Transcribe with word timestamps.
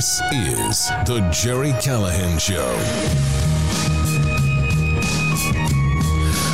This 0.00 0.22
is 0.32 0.88
The 1.04 1.28
Jerry 1.30 1.74
Callahan 1.82 2.38
Show. 2.38 2.64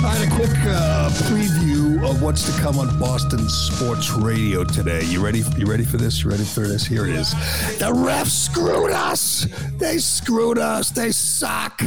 All 0.04 0.12
right, 0.12 0.26
a 0.26 0.34
quick 0.34 0.50
uh, 0.66 1.10
preview 1.30 2.10
of 2.10 2.22
what's 2.22 2.52
to 2.52 2.60
come 2.60 2.80
on 2.80 2.98
Boston 2.98 3.48
Sports 3.48 4.10
Radio 4.10 4.64
today. 4.64 5.04
You 5.04 5.24
ready? 5.24 5.44
You 5.56 5.66
ready 5.66 5.84
for 5.84 5.96
this? 5.96 6.24
You 6.24 6.30
ready 6.30 6.42
for 6.42 6.62
this? 6.62 6.84
Here 6.84 7.06
it 7.06 7.14
is. 7.14 7.30
The 7.78 7.92
refs 7.94 8.30
screwed 8.30 8.90
us. 8.90 9.46
They 9.74 9.98
screwed 9.98 10.58
us. 10.58 10.90
They 10.90 11.12
suck. 11.12 11.80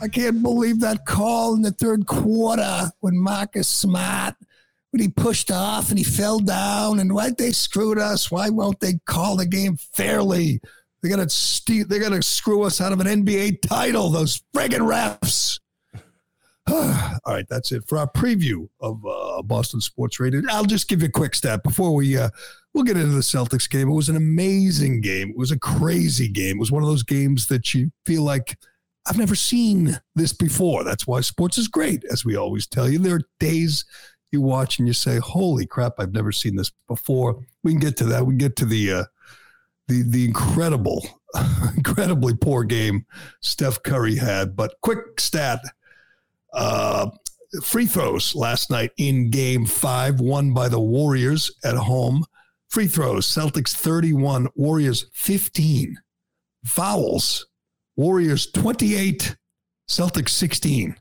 I 0.00 0.08
can't 0.08 0.42
believe 0.42 0.80
that 0.80 1.04
call 1.04 1.54
in 1.54 1.60
the 1.60 1.70
third 1.70 2.06
quarter 2.06 2.90
when 3.00 3.18
Marcus 3.18 3.68
Smart 3.68 4.36
when 4.90 5.02
he 5.02 5.08
pushed 5.08 5.50
off 5.50 5.90
and 5.90 5.98
he 5.98 6.04
fell 6.04 6.38
down 6.38 6.98
and 6.98 7.12
why 7.12 7.30
they 7.30 7.52
screwed 7.52 7.98
us? 7.98 8.30
Why 8.30 8.48
won't 8.48 8.80
they 8.80 8.94
call 9.04 9.36
the 9.36 9.44
game 9.44 9.76
fairly? 9.76 10.62
They're 11.02 11.10
gonna 11.10 11.28
st- 11.28 11.88
they're 11.88 12.00
gonna 12.00 12.22
screw 12.22 12.62
us 12.62 12.80
out 12.80 12.92
of 12.92 13.00
an 13.00 13.06
NBA 13.06 13.62
title. 13.62 14.10
Those 14.10 14.42
friggin' 14.54 14.80
refs. 14.80 15.60
All 17.24 17.34
right, 17.34 17.46
that's 17.48 17.72
it 17.72 17.84
for 17.86 17.98
our 17.98 18.10
preview 18.10 18.68
of 18.80 19.04
uh, 19.06 19.42
Boston 19.42 19.80
Sports 19.80 20.20
Radio. 20.20 20.42
I'll 20.50 20.64
just 20.64 20.88
give 20.88 21.00
you 21.00 21.08
a 21.08 21.10
quick 21.10 21.34
stat 21.34 21.62
before 21.62 21.94
we 21.94 22.18
uh, 22.18 22.28
we'll 22.74 22.84
get 22.84 22.96
into 22.96 23.12
the 23.12 23.20
Celtics 23.20 23.70
game. 23.70 23.88
It 23.88 23.94
was 23.94 24.08
an 24.08 24.16
amazing 24.16 25.00
game. 25.00 25.30
It 25.30 25.36
was 25.36 25.50
a 25.50 25.58
crazy 25.58 26.28
game. 26.28 26.56
It 26.56 26.60
was 26.60 26.72
one 26.72 26.82
of 26.82 26.88
those 26.88 27.02
games 27.02 27.46
that 27.46 27.74
you 27.74 27.90
feel 28.04 28.22
like 28.22 28.58
I've 29.06 29.18
never 29.18 29.34
seen 29.34 29.98
this 30.14 30.32
before. 30.32 30.84
That's 30.84 31.06
why 31.06 31.22
sports 31.22 31.56
is 31.56 31.68
great, 31.68 32.04
as 32.10 32.24
we 32.24 32.36
always 32.36 32.66
tell 32.66 32.88
you. 32.88 32.98
There 32.98 33.16
are 33.16 33.28
days 33.40 33.86
you 34.30 34.42
watch 34.42 34.78
and 34.78 34.86
you 34.86 34.92
say, 34.92 35.18
"Holy 35.18 35.64
crap! 35.64 35.94
I've 35.98 36.12
never 36.12 36.32
seen 36.32 36.56
this 36.56 36.70
before." 36.86 37.46
We 37.64 37.72
can 37.72 37.80
get 37.80 37.96
to 37.98 38.04
that. 38.04 38.26
We 38.26 38.32
can 38.32 38.38
get 38.38 38.56
to 38.56 38.66
the 38.66 38.92
uh, 38.92 39.04
the 39.88 40.02
the 40.02 40.24
incredible, 40.24 41.06
incredibly 41.76 42.34
poor 42.34 42.64
game 42.64 43.06
Steph 43.40 43.82
Curry 43.82 44.16
had. 44.16 44.54
But 44.54 44.74
quick 44.82 45.20
stat: 45.20 45.60
uh, 46.52 47.10
free 47.62 47.86
throws 47.86 48.34
last 48.34 48.70
night 48.70 48.92
in 48.96 49.30
Game 49.30 49.66
Five, 49.66 50.20
won 50.20 50.52
by 50.52 50.68
the 50.68 50.80
Warriors 50.80 51.50
at 51.64 51.76
home. 51.76 52.24
Free 52.68 52.86
throws: 52.86 53.26
Celtics 53.26 53.74
thirty-one, 53.74 54.48
Warriors 54.54 55.06
fifteen. 55.12 55.98
Fouls: 56.64 57.46
Warriors 57.96 58.50
twenty-eight, 58.50 59.36
Celtics 59.88 60.30
sixteen. 60.30 60.94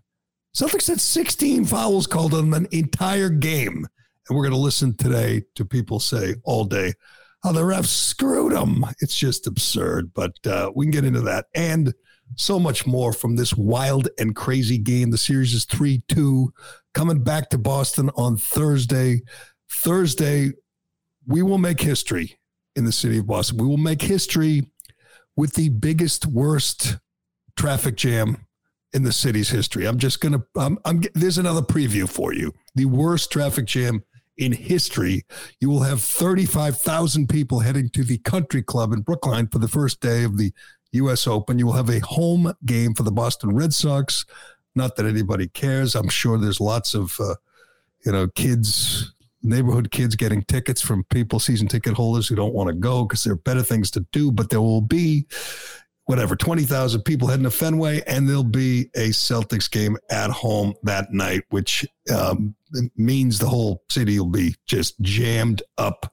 Celtics 0.55 0.87
had 0.87 0.99
16 0.99 1.65
fouls 1.65 2.07
called 2.07 2.33
on 2.33 2.51
an 2.51 2.67
entire 2.71 3.29
game. 3.29 3.85
And 4.27 4.35
we're 4.35 4.41
going 4.41 4.55
to 4.55 4.59
listen 4.59 4.97
today 4.97 5.43
to 5.53 5.63
people 5.63 5.99
say 5.99 6.33
all 6.45 6.65
day 6.65 6.93
how 7.43 7.51
the 7.51 7.61
refs 7.61 7.87
screwed 7.87 8.53
them. 8.53 8.85
It's 8.99 9.17
just 9.17 9.47
absurd, 9.47 10.11
but 10.13 10.35
uh, 10.45 10.71
we 10.75 10.85
can 10.85 10.91
get 10.91 11.05
into 11.05 11.21
that 11.21 11.45
and 11.55 11.93
so 12.35 12.59
much 12.59 12.85
more 12.85 13.13
from 13.13 13.35
this 13.35 13.53
wild 13.53 14.09
and 14.19 14.35
crazy 14.35 14.77
game. 14.77 15.11
The 15.11 15.17
series 15.17 15.53
is 15.53 15.65
3 15.65 16.03
2, 16.07 16.51
coming 16.93 17.23
back 17.23 17.49
to 17.49 17.57
Boston 17.57 18.09
on 18.15 18.37
Thursday. 18.37 19.21
Thursday, 19.71 20.51
we 21.25 21.41
will 21.41 21.57
make 21.57 21.81
history 21.81 22.37
in 22.75 22.85
the 22.85 22.91
city 22.91 23.19
of 23.19 23.27
Boston. 23.27 23.57
We 23.57 23.67
will 23.67 23.77
make 23.77 24.01
history 24.01 24.69
with 25.35 25.53
the 25.53 25.69
biggest, 25.69 26.25
worst 26.25 26.97
traffic 27.55 27.95
jam 27.95 28.45
in 28.93 29.03
the 29.03 29.11
city's 29.13 29.49
history. 29.49 29.85
I'm 29.85 29.97
just 29.97 30.21
to, 30.21 30.43
I'm, 30.57 30.79
I'm, 30.85 31.01
there's 31.13 31.37
another 31.37 31.61
preview 31.61 32.09
for 32.09 32.33
you. 32.33 32.53
The 32.75 32.85
worst 32.85 33.31
traffic 33.31 33.65
jam 33.65 34.03
in 34.37 34.51
history. 34.51 35.25
You 35.59 35.69
will 35.69 35.83
have 35.83 36.01
35,000 36.01 37.27
people 37.27 37.59
heading 37.59 37.89
to 37.89 38.03
the 38.03 38.17
country 38.19 38.61
club 38.61 38.93
in 38.93 39.01
Brookline 39.01 39.47
for 39.47 39.59
the 39.59 39.67
first 39.67 39.99
day 40.01 40.23
of 40.23 40.37
the 40.37 40.51
U.S. 40.93 41.27
Open. 41.27 41.59
You 41.59 41.67
will 41.67 41.73
have 41.73 41.89
a 41.89 41.99
home 41.99 42.53
game 42.65 42.93
for 42.93 43.03
the 43.03 43.11
Boston 43.11 43.55
Red 43.55 43.73
Sox. 43.73 44.25
Not 44.75 44.95
that 44.95 45.05
anybody 45.05 45.47
cares. 45.47 45.95
I'm 45.95 46.09
sure 46.09 46.37
there's 46.37 46.61
lots 46.61 46.93
of, 46.93 47.19
uh, 47.19 47.35
you 48.05 48.11
know, 48.11 48.27
kids, 48.29 49.13
neighborhood 49.41 49.91
kids 49.91 50.15
getting 50.15 50.43
tickets 50.43 50.81
from 50.81 51.03
people, 51.05 51.39
season 51.39 51.67
ticket 51.67 51.93
holders 51.93 52.27
who 52.27 52.35
don't 52.35 52.53
want 52.53 52.67
to 52.67 52.75
go 52.75 53.03
because 53.03 53.23
there 53.23 53.33
are 53.33 53.37
better 53.37 53.63
things 53.63 53.91
to 53.91 54.05
do. 54.11 54.31
But 54.31 54.49
there 54.49 54.61
will 54.61 54.81
be 54.81 55.25
whatever, 56.07 56.35
20,000 56.35 57.01
people 57.01 57.27
heading 57.27 57.43
to 57.43 57.51
Fenway, 57.51 58.01
and 58.07 58.27
there'll 58.27 58.43
be 58.43 58.89
a 58.95 59.09
Celtics 59.09 59.69
game 59.69 59.97
at 60.09 60.29
home 60.29 60.73
that 60.83 61.11
night, 61.11 61.43
which 61.49 61.85
um, 62.13 62.55
means 62.95 63.39
the 63.39 63.47
whole 63.47 63.83
city 63.89 64.19
will 64.19 64.27
be 64.27 64.55
just 64.65 64.99
jammed 65.01 65.61
up. 65.77 66.11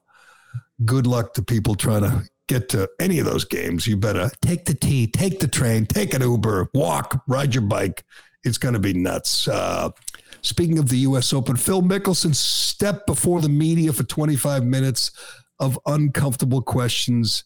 Good 0.83 1.07
luck 1.07 1.33
to 1.35 1.43
people 1.43 1.75
trying 1.75 2.01
to 2.01 2.23
get 2.47 2.69
to 2.69 2.89
any 2.99 3.19
of 3.19 3.25
those 3.25 3.45
games. 3.45 3.87
You 3.87 3.97
better 3.97 4.29
take 4.41 4.65
the 4.65 4.73
T, 4.73 5.07
take 5.07 5.39
the 5.39 5.47
train, 5.47 5.85
take 5.85 6.13
an 6.13 6.21
Uber, 6.21 6.69
walk, 6.73 7.23
ride 7.27 7.55
your 7.55 7.63
bike. 7.63 8.03
It's 8.43 8.57
going 8.57 8.73
to 8.73 8.79
be 8.79 8.93
nuts. 8.93 9.47
Uh, 9.47 9.89
speaking 10.41 10.77
of 10.77 10.89
the 10.89 10.97
U.S. 10.97 11.33
Open, 11.33 11.55
Phil 11.55 11.81
Mickelson 11.81 12.35
stepped 12.35 13.07
before 13.07 13.41
the 13.41 13.49
media 13.49 13.91
for 13.93 14.03
25 14.03 14.63
minutes 14.63 15.11
of 15.59 15.79
uncomfortable 15.85 16.61
questions 16.61 17.45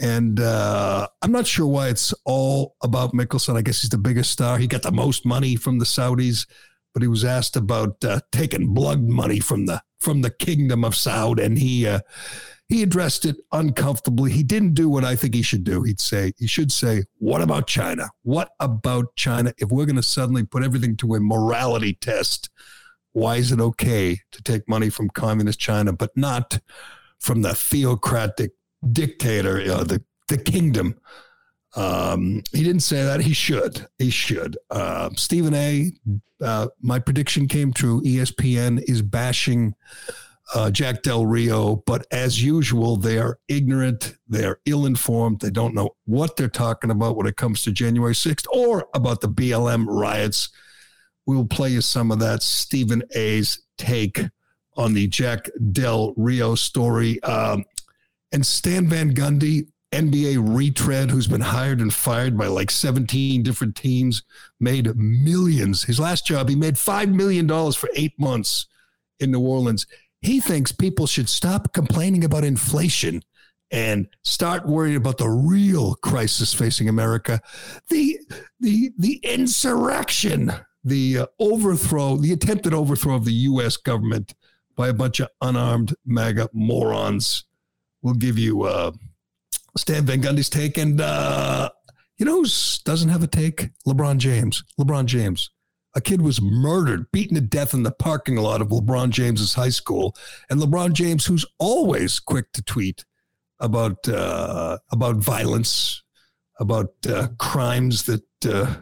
and 0.00 0.40
uh, 0.40 1.06
I'm 1.20 1.30
not 1.30 1.46
sure 1.46 1.66
why 1.66 1.88
it's 1.88 2.14
all 2.24 2.74
about 2.82 3.12
Mickelson. 3.12 3.56
I 3.56 3.62
guess 3.62 3.82
he's 3.82 3.90
the 3.90 3.98
biggest 3.98 4.30
star. 4.30 4.56
He 4.56 4.66
got 4.66 4.82
the 4.82 4.90
most 4.90 5.26
money 5.26 5.56
from 5.56 5.78
the 5.78 5.84
Saudis, 5.84 6.46
but 6.92 7.02
he 7.02 7.08
was 7.08 7.24
asked 7.24 7.56
about 7.56 8.04
uh, 8.04 8.20
taking 8.32 8.74
blood 8.74 9.02
money 9.02 9.40
from 9.40 9.66
the 9.66 9.82
from 10.00 10.22
the 10.22 10.30
kingdom 10.30 10.84
of 10.84 10.94
Saud, 10.94 11.42
and 11.42 11.58
he 11.58 11.86
uh, 11.86 12.00
he 12.68 12.82
addressed 12.82 13.24
it 13.24 13.36
uncomfortably. 13.52 14.32
He 14.32 14.42
didn't 14.42 14.74
do 14.74 14.88
what 14.88 15.04
I 15.04 15.16
think 15.16 15.34
he 15.34 15.42
should 15.42 15.64
do. 15.64 15.82
He'd 15.82 16.00
say 16.00 16.32
he 16.38 16.46
should 16.46 16.72
say, 16.72 17.04
"What 17.18 17.42
about 17.42 17.66
China? 17.66 18.10
What 18.22 18.50
about 18.60 19.14
China? 19.16 19.52
If 19.58 19.70
we're 19.70 19.86
going 19.86 19.96
to 19.96 20.02
suddenly 20.02 20.44
put 20.44 20.64
everything 20.64 20.96
to 20.98 21.14
a 21.14 21.20
morality 21.20 21.94
test, 21.94 22.50
why 23.12 23.36
is 23.36 23.52
it 23.52 23.60
okay 23.60 24.20
to 24.32 24.42
take 24.42 24.68
money 24.68 24.90
from 24.90 25.10
communist 25.10 25.60
China, 25.60 25.92
but 25.92 26.16
not?" 26.16 26.60
From 27.18 27.42
the 27.42 27.54
theocratic 27.54 28.52
dictator, 28.92 29.60
uh, 29.70 29.84
the 29.84 30.02
the 30.28 30.38
kingdom. 30.38 30.98
Um, 31.76 32.42
he 32.52 32.64
didn't 32.64 32.80
say 32.80 33.04
that. 33.04 33.20
He 33.20 33.32
should. 33.32 33.86
He 33.98 34.10
should. 34.10 34.58
Uh, 34.70 35.10
Stephen 35.16 35.54
A. 35.54 35.92
Uh, 36.40 36.68
my 36.80 36.98
prediction 36.98 37.46
came 37.46 37.72
true. 37.72 38.02
ESPN 38.02 38.82
is 38.88 39.02
bashing 39.02 39.74
uh, 40.54 40.70
Jack 40.70 41.02
Del 41.02 41.26
Rio, 41.26 41.76
but 41.86 42.06
as 42.10 42.42
usual, 42.42 42.96
they 42.96 43.18
are 43.18 43.38
ignorant. 43.48 44.16
They 44.28 44.44
are 44.44 44.60
ill 44.64 44.86
informed. 44.86 45.40
They 45.40 45.50
don't 45.50 45.74
know 45.74 45.90
what 46.06 46.36
they're 46.36 46.48
talking 46.48 46.90
about 46.90 47.16
when 47.16 47.26
it 47.26 47.36
comes 47.36 47.62
to 47.62 47.72
January 47.72 48.14
6th 48.14 48.46
or 48.52 48.88
about 48.94 49.20
the 49.20 49.28
BLM 49.28 49.86
riots. 49.86 50.48
We 51.26 51.36
will 51.36 51.46
play 51.46 51.70
you 51.70 51.80
some 51.80 52.10
of 52.10 52.18
that 52.18 52.42
Stephen 52.42 53.02
A.'s 53.14 53.62
take 53.78 54.20
on 54.76 54.94
the 54.94 55.06
Jack 55.06 55.48
Del 55.72 56.14
Rio 56.16 56.54
story. 56.54 57.22
Um, 57.22 57.64
and 58.32 58.44
Stan 58.44 58.88
Van 58.88 59.14
Gundy, 59.14 59.68
NBA 59.92 60.56
retread, 60.56 61.10
who's 61.10 61.26
been 61.26 61.40
hired 61.40 61.80
and 61.80 61.92
fired 61.92 62.38
by 62.38 62.46
like 62.46 62.70
17 62.70 63.42
different 63.42 63.76
teams, 63.76 64.22
made 64.60 64.94
millions. 64.96 65.82
His 65.82 65.98
last 65.98 66.26
job, 66.26 66.48
he 66.48 66.56
made 66.56 66.74
$5 66.74 67.12
million 67.12 67.48
for 67.72 67.88
eight 67.94 68.18
months 68.18 68.66
in 69.18 69.32
New 69.32 69.40
Orleans. 69.40 69.86
He 70.22 70.40
thinks 70.40 70.70
people 70.70 71.06
should 71.06 71.28
stop 71.28 71.72
complaining 71.72 72.24
about 72.24 72.44
inflation 72.44 73.22
and 73.72 74.08
start 74.22 74.66
worrying 74.66 74.96
about 74.96 75.18
the 75.18 75.28
real 75.28 75.94
crisis 75.96 76.52
facing 76.52 76.88
America, 76.88 77.40
the 77.88 78.18
the 78.58 78.90
the 78.98 79.20
insurrection, 79.22 80.52
the 80.82 81.18
uh, 81.18 81.26
overthrow, 81.38 82.16
the 82.16 82.32
attempted 82.32 82.74
overthrow 82.74 83.14
of 83.14 83.24
the 83.24 83.32
U.S. 83.32 83.76
government 83.76 84.34
by 84.74 84.88
a 84.88 84.92
bunch 84.92 85.20
of 85.20 85.28
unarmed 85.40 85.94
MAGA 86.04 86.48
morons 86.52 87.44
we'll 88.02 88.14
give 88.14 88.38
you 88.38 88.62
uh, 88.62 88.92
Stan 89.76 90.04
Van 90.04 90.20
Gundy's 90.20 90.48
take. 90.48 90.78
And 90.78 91.00
uh, 91.00 91.70
you 92.18 92.26
know 92.26 92.42
who 92.42 92.48
doesn't 92.84 93.08
have 93.08 93.22
a 93.22 93.26
take? 93.26 93.70
LeBron 93.86 94.18
James. 94.18 94.62
LeBron 94.78 95.06
James. 95.06 95.50
A 95.94 96.00
kid 96.00 96.22
was 96.22 96.40
murdered, 96.40 97.10
beaten 97.10 97.34
to 97.34 97.40
death 97.40 97.74
in 97.74 97.82
the 97.82 97.90
parking 97.90 98.36
lot 98.36 98.60
of 98.60 98.68
LeBron 98.68 99.10
James's 99.10 99.54
high 99.54 99.70
school. 99.70 100.14
And 100.48 100.60
LeBron 100.60 100.92
James, 100.92 101.26
who's 101.26 101.44
always 101.58 102.20
quick 102.20 102.52
to 102.52 102.62
tweet 102.62 103.04
about 103.58 104.08
uh, 104.08 104.78
about 104.92 105.16
violence, 105.16 106.02
about 106.60 106.92
uh, 107.08 107.28
crimes 107.38 108.04
that 108.04 108.24
uh, 108.46 108.76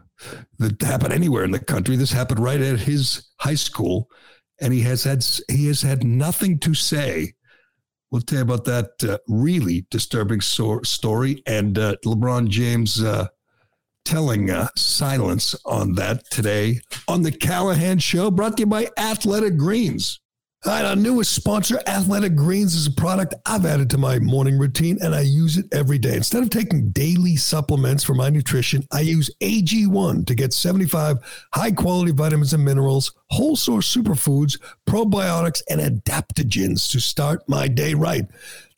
that 0.58 0.82
happen 0.82 1.12
anywhere 1.12 1.44
in 1.44 1.50
the 1.50 1.58
country. 1.58 1.96
This 1.96 2.12
happened 2.12 2.40
right 2.40 2.60
at 2.60 2.80
his 2.80 3.28
high 3.40 3.54
school, 3.54 4.10
and 4.60 4.74
he 4.74 4.82
has 4.82 5.04
had 5.04 5.24
he 5.48 5.66
has 5.68 5.82
had 5.82 6.04
nothing 6.04 6.58
to 6.60 6.74
say 6.74 7.34
We'll 8.10 8.22
tell 8.22 8.38
you 8.38 8.42
about 8.42 8.64
that 8.64 8.90
uh, 9.06 9.18
really 9.28 9.86
disturbing 9.90 10.40
so- 10.40 10.82
story 10.82 11.42
and 11.46 11.78
uh, 11.78 11.96
LeBron 12.04 12.48
James 12.48 13.02
uh, 13.02 13.28
telling 14.04 14.50
uh, 14.50 14.68
silence 14.76 15.54
on 15.66 15.94
that 15.94 16.28
today 16.30 16.80
on 17.06 17.22
the 17.22 17.32
Callahan 17.32 17.98
Show, 17.98 18.30
brought 18.30 18.56
to 18.56 18.62
you 18.62 18.66
by 18.66 18.88
Athletic 18.96 19.58
Greens. 19.58 20.20
All 20.68 20.74
right, 20.74 20.84
our 20.84 20.96
newest 20.96 21.32
sponsor, 21.32 21.80
Athletic 21.86 22.36
Greens, 22.36 22.74
is 22.74 22.86
a 22.86 22.90
product 22.90 23.34
I've 23.46 23.64
added 23.64 23.88
to 23.88 23.96
my 23.96 24.18
morning 24.18 24.58
routine 24.58 24.98
and 25.00 25.14
I 25.14 25.22
use 25.22 25.56
it 25.56 25.64
every 25.72 25.96
day. 25.96 26.14
Instead 26.14 26.42
of 26.42 26.50
taking 26.50 26.90
daily 26.90 27.36
supplements 27.36 28.04
for 28.04 28.12
my 28.12 28.28
nutrition, 28.28 28.86
I 28.92 29.00
use 29.00 29.30
AG1 29.40 30.26
to 30.26 30.34
get 30.34 30.52
75 30.52 31.20
high 31.54 31.70
quality 31.70 32.12
vitamins 32.12 32.52
and 32.52 32.62
minerals, 32.62 33.14
whole 33.30 33.56
source 33.56 33.96
superfoods, 33.96 34.60
probiotics, 34.86 35.62
and 35.70 35.80
adaptogens 35.80 36.90
to 36.90 37.00
start 37.00 37.48
my 37.48 37.66
day 37.66 37.94
right. 37.94 38.26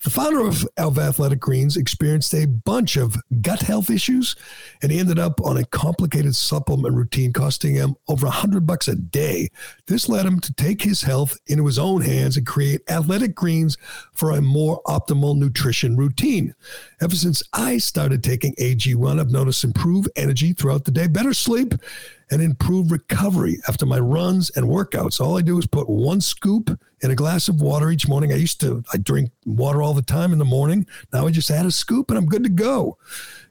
The 0.03 0.09
founder 0.09 0.47
of, 0.47 0.67
of 0.79 0.99
Athletic 0.99 1.41
Greens 1.41 1.77
experienced 1.77 2.33
a 2.33 2.47
bunch 2.47 2.97
of 2.97 3.19
gut 3.43 3.61
health 3.61 3.91
issues, 3.91 4.35
and 4.81 4.91
he 4.91 4.99
ended 4.99 5.19
up 5.19 5.43
on 5.43 5.59
a 5.59 5.67
complicated 5.67 6.35
supplement 6.35 6.95
routine 6.95 7.35
costing 7.35 7.75
him 7.75 7.97
over 8.09 8.27
a 8.27 8.31
hundred 8.31 8.67
bucks 8.67 8.89
a 8.89 8.95
day. 8.95 9.51
This 9.89 10.09
led 10.09 10.25
him 10.25 10.41
to 10.41 10.55
take 10.55 10.81
his 10.81 11.03
health 11.03 11.37
into 11.49 11.67
his 11.67 11.79
own 11.79 12.01
hands 12.01 12.39
and 12.39 12.47
create 12.47 12.81
Athletic 12.89 13.35
Greens 13.35 13.77
for 14.15 14.31
a 14.31 14.41
more 14.41 14.81
optimal 14.87 15.37
nutrition 15.37 15.99
routine. 15.99 16.55
Ever 17.03 17.17
since 17.17 17.43
I 17.55 17.79
started 17.79 18.23
taking 18.23 18.55
AG1, 18.57 19.19
I've 19.19 19.31
noticed 19.31 19.65
improved 19.65 20.11
energy 20.17 20.53
throughout 20.53 20.85
the 20.85 20.91
day, 20.91 21.07
better 21.07 21.33
sleep, 21.33 21.73
and 22.31 22.43
improve 22.43 22.93
recovery 22.93 23.57
after 23.69 23.87
my 23.87 23.99
runs 23.99 24.51
and 24.51 24.67
workouts. 24.67 25.19
All 25.19 25.39
I 25.39 25.41
do 25.41 25.59
is 25.59 25.67
put 25.67 25.89
one 25.89 26.21
scoop 26.21 26.79
in 27.01 27.11
a 27.11 27.15
glass 27.15 27.49
of 27.49 27.63
water 27.63 27.91
each 27.91 28.07
morning. 28.07 28.35
I 28.35 28.37
used 28.37 28.61
to 28.61 28.85
I 28.93 28.99
drink 28.99 29.31
water 29.47 29.81
all 29.81 29.95
the 29.95 30.03
time 30.03 30.35
in 30.35 30.39
the 30.39 30.45
morning. 30.45 30.87
Now 31.11 31.27
I 31.27 31.31
just 31.31 31.51
add 31.51 31.65
a 31.65 31.71
scoop 31.71 32.11
and 32.11 32.19
I'm 32.19 32.27
good 32.27 32.45
to 32.45 32.51
go. 32.51 32.99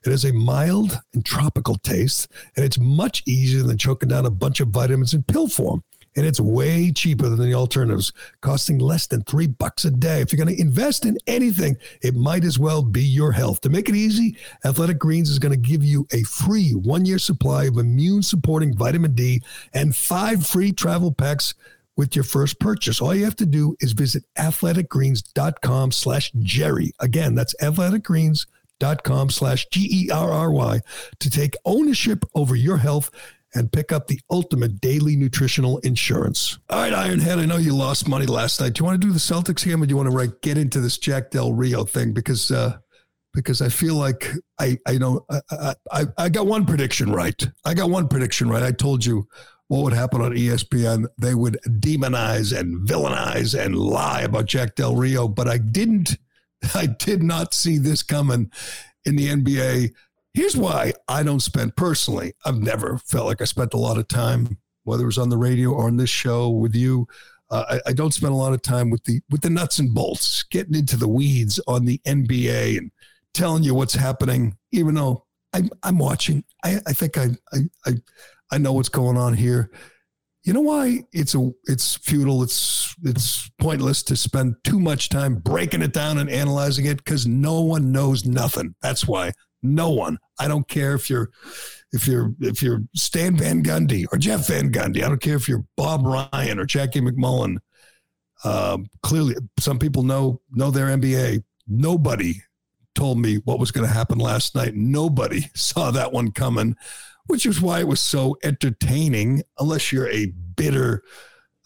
It 0.06 0.12
has 0.12 0.26
a 0.26 0.32
mild 0.32 1.00
and 1.16 1.26
tropical 1.26 1.76
taste, 1.76 2.32
and 2.56 2.64
it's 2.64 2.78
much 2.78 3.24
easier 3.26 3.64
than 3.64 3.80
choking 3.80 4.10
down 4.10 4.28
a 4.28 4.32
bunch 4.32 4.60
of 4.60 4.68
vitamins 4.68 5.16
in 5.16 5.24
pill 5.24 5.48
form 5.48 5.84
and 6.16 6.26
it's 6.26 6.40
way 6.40 6.92
cheaper 6.92 7.30
than 7.30 7.40
the 7.40 7.54
alternatives, 7.54 8.12
costing 8.42 8.80
less 8.80 9.08
than 9.08 9.22
three 9.24 9.48
bucks 9.48 9.86
a 9.86 9.92
day. 9.92 10.22
If 10.22 10.32
you're 10.32 10.44
going 10.44 10.56
to 10.56 10.62
invest 10.62 11.06
in 11.06 11.18
anything, 11.28 11.78
it 12.02 12.16
might 12.16 12.44
as 12.44 12.60
well 12.60 12.82
be 12.82 13.04
your 13.04 13.32
health. 13.32 13.62
To 13.62 13.70
make 13.70 13.90
it 13.90 13.96
easy, 13.96 14.38
Athletic 14.66 15.00
Greens 15.00 15.30
is 15.30 15.40
going 15.40 15.52
to 15.52 15.70
give 15.70 15.84
you 15.84 16.08
a 16.12 16.24
free 16.24 16.72
one 16.72 17.06
year 17.06 17.20
supply 17.20 17.66
of 17.66 17.78
immune 17.78 18.24
supporting 18.24 18.76
vitamin 18.76 19.14
D 19.14 19.42
and 19.74 19.96
five 19.96 20.46
free 20.46 20.72
travel 20.72 21.12
packs 21.12 21.54
with 22.00 22.16
your 22.16 22.24
first 22.24 22.60
purchase. 22.62 23.02
All 23.02 23.14
you 23.14 23.26
have 23.26 23.36
to 23.36 23.46
do 23.46 23.76
is 23.82 23.92
visit 23.92 24.24
athleticgreens.com 24.38 25.92
slash 25.92 26.32
Jerry. 26.40 26.94
Again, 27.00 27.36
that's 27.36 27.54
athleticgreens.com 27.62 29.30
slash 29.30 29.68
G 29.70 30.06
E 30.06 30.10
R 30.10 30.32
R 30.32 30.52
Y 30.52 30.80
to 31.20 31.30
take 31.30 31.56
ownership 31.66 32.24
over 32.34 32.56
your 32.56 32.78
health 32.78 33.12
and 33.54 33.72
pick 33.72 33.92
up 33.92 34.08
the 34.08 34.20
ultimate 34.30 34.80
daily 34.80 35.16
nutritional 35.16 35.80
insurance. 35.80 36.60
All 36.70 36.80
right, 36.80 36.94
Ironhead, 36.94 37.40
I 37.40 37.46
know 37.46 37.58
you 37.58 37.76
lost 37.76 38.08
money 38.08 38.26
last 38.26 38.62
night. 38.62 38.74
Do 38.74 38.82
you 38.82 38.86
want 38.86 39.02
to 39.02 39.08
do 39.08 39.14
the 39.14 39.20
Celtics 39.20 39.66
game 39.66 39.82
or 39.82 39.86
do 39.86 39.92
you 39.92 39.98
want 39.98 40.10
to 40.10 40.16
right, 40.16 40.42
get 40.42 40.58
into 40.58 40.80
this 40.80 40.98
Jack 40.98 41.32
Del 41.32 41.54
Rio 41.54 41.84
thing? 41.84 42.14
Because 42.14 42.52
uh, 42.52 42.78
because 43.34 43.62
I 43.62 43.70
feel 43.70 43.96
like 43.96 44.32
I 44.60 44.78
I 44.88 44.98
know 44.98 45.26
I, 45.30 45.76
I 45.92 46.06
I 46.18 46.30
got 46.30 46.48
one 46.48 46.66
prediction 46.66 47.12
right. 47.12 47.42
I 47.66 47.74
got 47.74 47.90
one 47.90 48.08
prediction 48.08 48.50
right. 48.50 48.64
I 48.64 48.72
told 48.72 49.06
you 49.06 49.28
what 49.68 49.84
would 49.84 49.94
happen 49.94 50.22
on 50.22 50.32
ESPN. 50.32 51.06
They 51.18 51.36
would 51.36 51.60
demonize 51.66 52.58
and 52.58 52.88
villainize 52.88 53.58
and 53.58 53.76
lie 53.76 54.22
about 54.22 54.48
Jack 54.48 54.76
Del 54.76 54.96
Rio, 54.96 55.28
but 55.28 55.48
I 55.48 55.58
didn't. 55.58 56.18
I 56.76 56.88
did 56.88 57.24
not 57.24 57.54
see 57.54 57.78
this 57.78 58.04
coming 58.04 58.52
in 59.06 59.16
the 59.16 59.30
NBA 59.30 59.92
Here's 60.40 60.56
why 60.56 60.94
I 61.10 61.22
don't 61.22 61.42
spend 61.42 61.76
personally. 61.76 62.32
I've 62.46 62.62
never 62.62 62.98
felt 63.00 63.26
like 63.26 63.42
I 63.42 63.44
spent 63.44 63.74
a 63.74 63.78
lot 63.78 63.98
of 63.98 64.08
time, 64.08 64.58
whether 64.86 65.04
it 65.04 65.08
was 65.08 65.18
on 65.18 65.28
the 65.28 65.38
radio 65.38 65.72
or 65.72 65.88
on 65.88 65.98
this 65.98 66.10
show 66.10 66.48
with 66.48 66.74
you. 66.74 67.10
Uh, 67.50 67.66
I, 67.72 67.90
I, 67.90 67.92
don't 67.92 68.14
spend 68.14 68.32
a 68.32 68.38
lot 68.38 68.54
of 68.54 68.62
time 68.62 68.90
with 68.90 69.04
the 69.04 69.20
with 69.30 69.42
the 69.42 69.50
nuts 69.50 69.80
and 69.80 69.94
bolts, 69.94 70.44
getting 70.44 70.76
into 70.76 70.96
the 70.96 71.10
weeds 71.10 71.60
on 71.68 71.84
the 71.84 72.00
NBA 72.08 72.78
and 72.78 72.90
telling 73.34 73.64
you 73.64 73.76
what's 73.76 73.96
happening. 73.96 74.56
Even 74.72 74.96
though 74.96 75.26
I'm 75.52 75.72
I'm 75.84 75.98
watching, 75.98 76.46
I, 76.64 76.80
I 76.88 76.94
think 76.94 77.18
I, 77.18 77.32
I 77.86 77.96
I 78.50 78.58
know 78.60 78.72
what's 78.72 78.88
going 78.88 79.18
on 79.18 79.34
here. 79.34 79.70
You 80.46 80.54
know 80.54 80.62
why 80.62 81.04
it's 81.12 81.36
a 81.36 81.52
it's 81.66 81.98
futile. 81.98 82.44
It's 82.44 82.96
it's 83.04 83.52
pointless 83.60 84.04
to 84.04 84.16
spend 84.16 84.56
too 84.64 84.80
much 84.80 85.10
time 85.10 85.36
breaking 85.36 85.82
it 85.82 85.92
down 85.92 86.18
and 86.18 86.30
analyzing 86.30 86.86
it 86.86 87.04
because 87.04 87.28
no 87.28 87.60
one 87.60 87.92
knows 87.92 88.24
nothing. 88.24 88.74
That's 88.82 89.06
why 89.06 89.34
no 89.62 89.90
one. 89.90 90.18
I 90.40 90.48
don't 90.48 90.68
care 90.68 90.94
if 90.96 91.10
you're 91.10 91.30
if 91.92 92.08
you're 92.08 92.34
if 92.40 92.62
you're 92.62 92.82
Stan 92.96 93.36
Van 93.36 93.64
Gundy 93.64 94.06
or 94.12 94.18
Jeff 94.18 94.48
Van 94.48 94.72
Gundy. 94.72 95.04
I 95.04 95.10
don't 95.10 95.22
care 95.22 95.36
if 95.36 95.48
you're 95.48 95.66
Bob 95.76 96.06
Ryan 96.06 96.60
or 96.60 96.66
Jackie 96.66 97.02
MacMullan. 97.02 97.58
Um, 98.44 98.88
clearly, 99.04 99.36
some 99.60 99.80
people 99.80 100.04
know 100.04 100.42
know 100.52 100.72
their 100.72 100.88
NBA. 100.88 101.44
Nobody 101.68 102.36
told 102.96 103.20
me 103.20 103.38
what 103.46 103.60
was 103.60 103.72
going 103.72 103.88
to 103.88 103.94
happen 103.94 104.18
last 104.18 104.56
night. 104.56 104.76
Nobody 104.76 105.42
saw 105.56 105.92
that 105.92 106.12
one 106.12 106.32
coming, 106.32 106.76
which 107.28 107.46
is 107.46 107.62
why 107.62 107.80
it 107.80 107.88
was 107.88 108.00
so 108.00 108.38
entertaining. 108.44 109.44
Unless 109.60 109.92
you're 109.92 110.10
a 110.10 110.28
bitter 110.56 111.04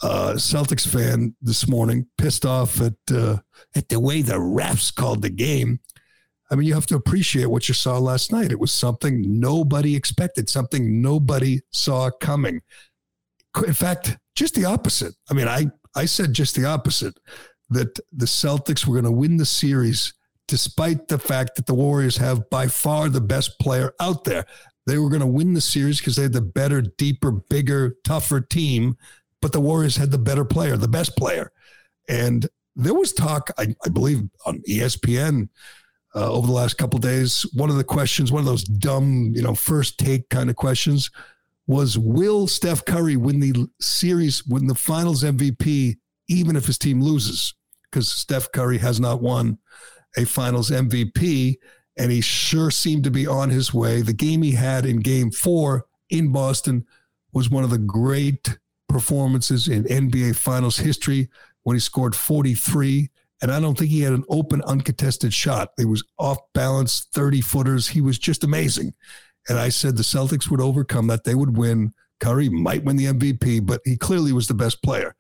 uh, 0.02 0.34
Celtics 0.36 0.88
fan 0.88 1.36
this 1.42 1.68
morning, 1.68 2.08
pissed 2.18 2.46
off 2.46 2.82
at 2.82 2.94
uh, 3.12 3.38
at 3.76 3.90
the 3.90 4.00
way 4.00 4.22
the 4.22 4.34
refs 4.34 4.94
called 4.94 5.22
the 5.22 5.30
game. 5.30 5.80
I 6.52 6.56
mean, 6.56 6.68
you 6.68 6.74
have 6.74 6.86
to 6.88 6.96
appreciate 6.96 7.48
what 7.48 7.68
you 7.68 7.74
saw 7.74 7.98
last 7.98 8.32
night. 8.32 8.52
It 8.52 8.60
was 8.60 8.72
something 8.72 9.40
nobody 9.40 9.96
expected, 9.96 10.50
something 10.50 11.02
nobody 11.02 11.62
saw 11.72 12.10
coming. 12.12 12.62
In 13.66 13.74
fact, 13.74 14.18
just 14.36 14.56
the 14.56 14.66
opposite. 14.66 15.16
I 15.30 15.34
mean, 15.34 15.48
I, 15.48 15.68
I 15.96 16.06
said 16.06 16.34
just 16.34 16.56
the 16.56 16.66
opposite 16.66 17.18
that 17.70 18.00
the 18.12 18.26
Celtics 18.26 18.86
were 18.86 18.94
going 18.94 19.06
to 19.06 19.12
win 19.12 19.38
the 19.38 19.46
series 19.46 20.14
despite 20.48 21.08
the 21.08 21.18
fact 21.18 21.56
that 21.56 21.66
the 21.66 21.74
Warriors 21.74 22.18
have 22.18 22.50
by 22.50 22.68
far 22.68 23.10
the 23.10 23.22
best 23.22 23.58
player 23.60 23.94
out 24.00 24.24
there. 24.24 24.46
They 24.86 24.98
were 24.98 25.10
going 25.10 25.22
to 25.22 25.28
win 25.28 25.54
the 25.54 25.62
series 25.62 26.00
because 26.00 26.18
they 26.18 26.24
had 26.24 26.34
the 26.34 26.42
better, 26.42 26.82
deeper, 26.82 27.32
bigger, 27.32 27.96
tougher 28.04 28.42
team, 28.42 28.98
but 29.42 29.54
the 29.54 29.62
Warriors 29.62 29.96
had 29.96 30.12
the 30.12 30.18
better 30.18 30.44
player, 30.44 30.76
the 30.76 30.88
best 30.88 31.16
player. 31.16 31.52
And 32.10 32.48
there 32.76 32.94
was 32.94 33.14
talk, 33.14 33.50
I, 33.58 33.76
I 33.86 33.90
believe, 33.90 34.24
on 34.46 34.62
ESPN 34.70 35.48
uh, 36.16 36.32
over 36.32 36.48
the 36.48 36.54
last 36.54 36.78
couple 36.78 37.00
days. 37.00 37.46
One 37.54 37.70
of 37.70 37.76
the 37.76 37.84
questions, 37.84 38.32
one 38.32 38.40
of 38.40 38.46
those 38.46 38.64
dumb, 38.64 39.32
you 39.36 39.42
know, 39.42 39.56
first 39.56 39.98
take 39.98 40.30
kind 40.30 40.50
of 40.50 40.56
questions 40.56 41.10
was 41.68 41.98
will 41.98 42.48
Steph 42.48 42.86
Curry 42.86 43.16
win 43.16 43.40
the 43.40 43.68
series, 43.80 44.46
win 44.46 44.68
the 44.68 44.76
finals 44.76 45.24
MVP, 45.24 45.98
even 46.28 46.56
if 46.56 46.66
his 46.66 46.78
team 46.78 47.02
loses? 47.02 47.54
Because 47.90 48.10
Steph 48.10 48.52
Curry 48.52 48.78
has 48.80 49.00
not 49.00 49.22
won 49.22 49.58
a 50.18 50.26
finals 50.26 50.72
MVP, 50.72 51.56
and 51.98 52.12
he 52.12 52.22
sure 52.22 52.72
seemed 52.72 53.04
to 53.06 53.12
be 53.12 53.28
on 53.28 53.50
his 53.50 53.74
way. 53.74 54.02
The 54.02 54.14
game 54.14 54.42
he 54.42 54.52
had 54.52 54.86
in 54.86 55.00
game 55.00 55.32
four 55.32 55.86
in 56.10 56.32
Boston 56.32 56.86
was 57.32 57.50
one 57.50 57.64
of 57.64 57.70
the 57.70 57.78
great 57.78 58.58
performances 58.90 59.68
in 59.68 59.86
NBA 59.86 60.36
finals 60.36 60.78
history 60.78 61.30
when 61.64 61.76
he 61.76 61.80
scored 61.80 62.16
43 62.16 63.10
and 63.44 63.52
I 63.52 63.60
don't 63.60 63.78
think 63.78 63.92
he 63.92 64.00
had 64.00 64.14
an 64.14 64.24
open, 64.30 64.62
uncontested 64.62 65.34
shot. 65.34 65.72
It 65.78 65.84
was 65.84 66.02
off 66.18 66.38
balance, 66.54 67.10
30 67.12 67.42
footers. 67.42 67.90
He 67.90 68.00
was 68.00 68.18
just 68.18 68.46
amazing. 68.46 68.94
And 69.50 69.60
I 69.60 69.68
said 69.68 69.98
the 69.98 70.02
Celtics 70.02 70.50
would 70.50 70.62
overcome 70.62 71.08
that. 71.08 71.26
They 71.26 71.36
would 71.36 71.58
win. 71.58 71.92
Curry 72.22 72.48
might 72.48 72.86
win 72.86 72.96
the 72.96 73.08
MVP, 73.08 73.66
but 73.66 73.82
he 73.84 73.98
clearly 73.98 74.32
was 74.32 74.48
the 74.48 74.54
best 74.54 74.82
player. 74.82 75.14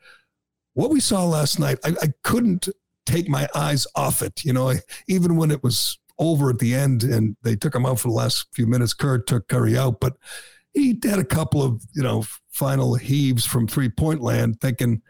What 0.73 0.89
we 0.89 1.01
saw 1.01 1.25
last 1.25 1.59
night, 1.59 1.79
I, 1.83 1.89
I 2.01 2.07
couldn't 2.23 2.69
take 3.05 3.27
my 3.27 3.49
eyes 3.53 3.85
off 3.93 4.21
it. 4.21 4.45
You 4.45 4.53
know, 4.53 4.69
I, 4.69 4.77
even 5.09 5.35
when 5.35 5.51
it 5.51 5.61
was 5.61 5.99
over 6.17 6.49
at 6.49 6.59
the 6.59 6.73
end 6.73 7.03
and 7.03 7.35
they 7.43 7.57
took 7.57 7.75
him 7.75 7.85
out 7.85 7.99
for 7.99 8.07
the 8.07 8.13
last 8.13 8.47
few 8.53 8.67
minutes, 8.67 8.93
Kerr 8.93 9.17
took 9.17 9.49
Curry 9.49 9.77
out, 9.77 9.99
but 9.99 10.13
he 10.73 10.97
had 11.03 11.19
a 11.19 11.25
couple 11.25 11.61
of, 11.61 11.83
you 11.93 12.03
know, 12.03 12.23
final 12.51 12.95
heaves 12.95 13.45
from 13.45 13.67
three 13.67 13.89
point 13.89 14.21
land 14.21 14.61
thinking 14.61 15.01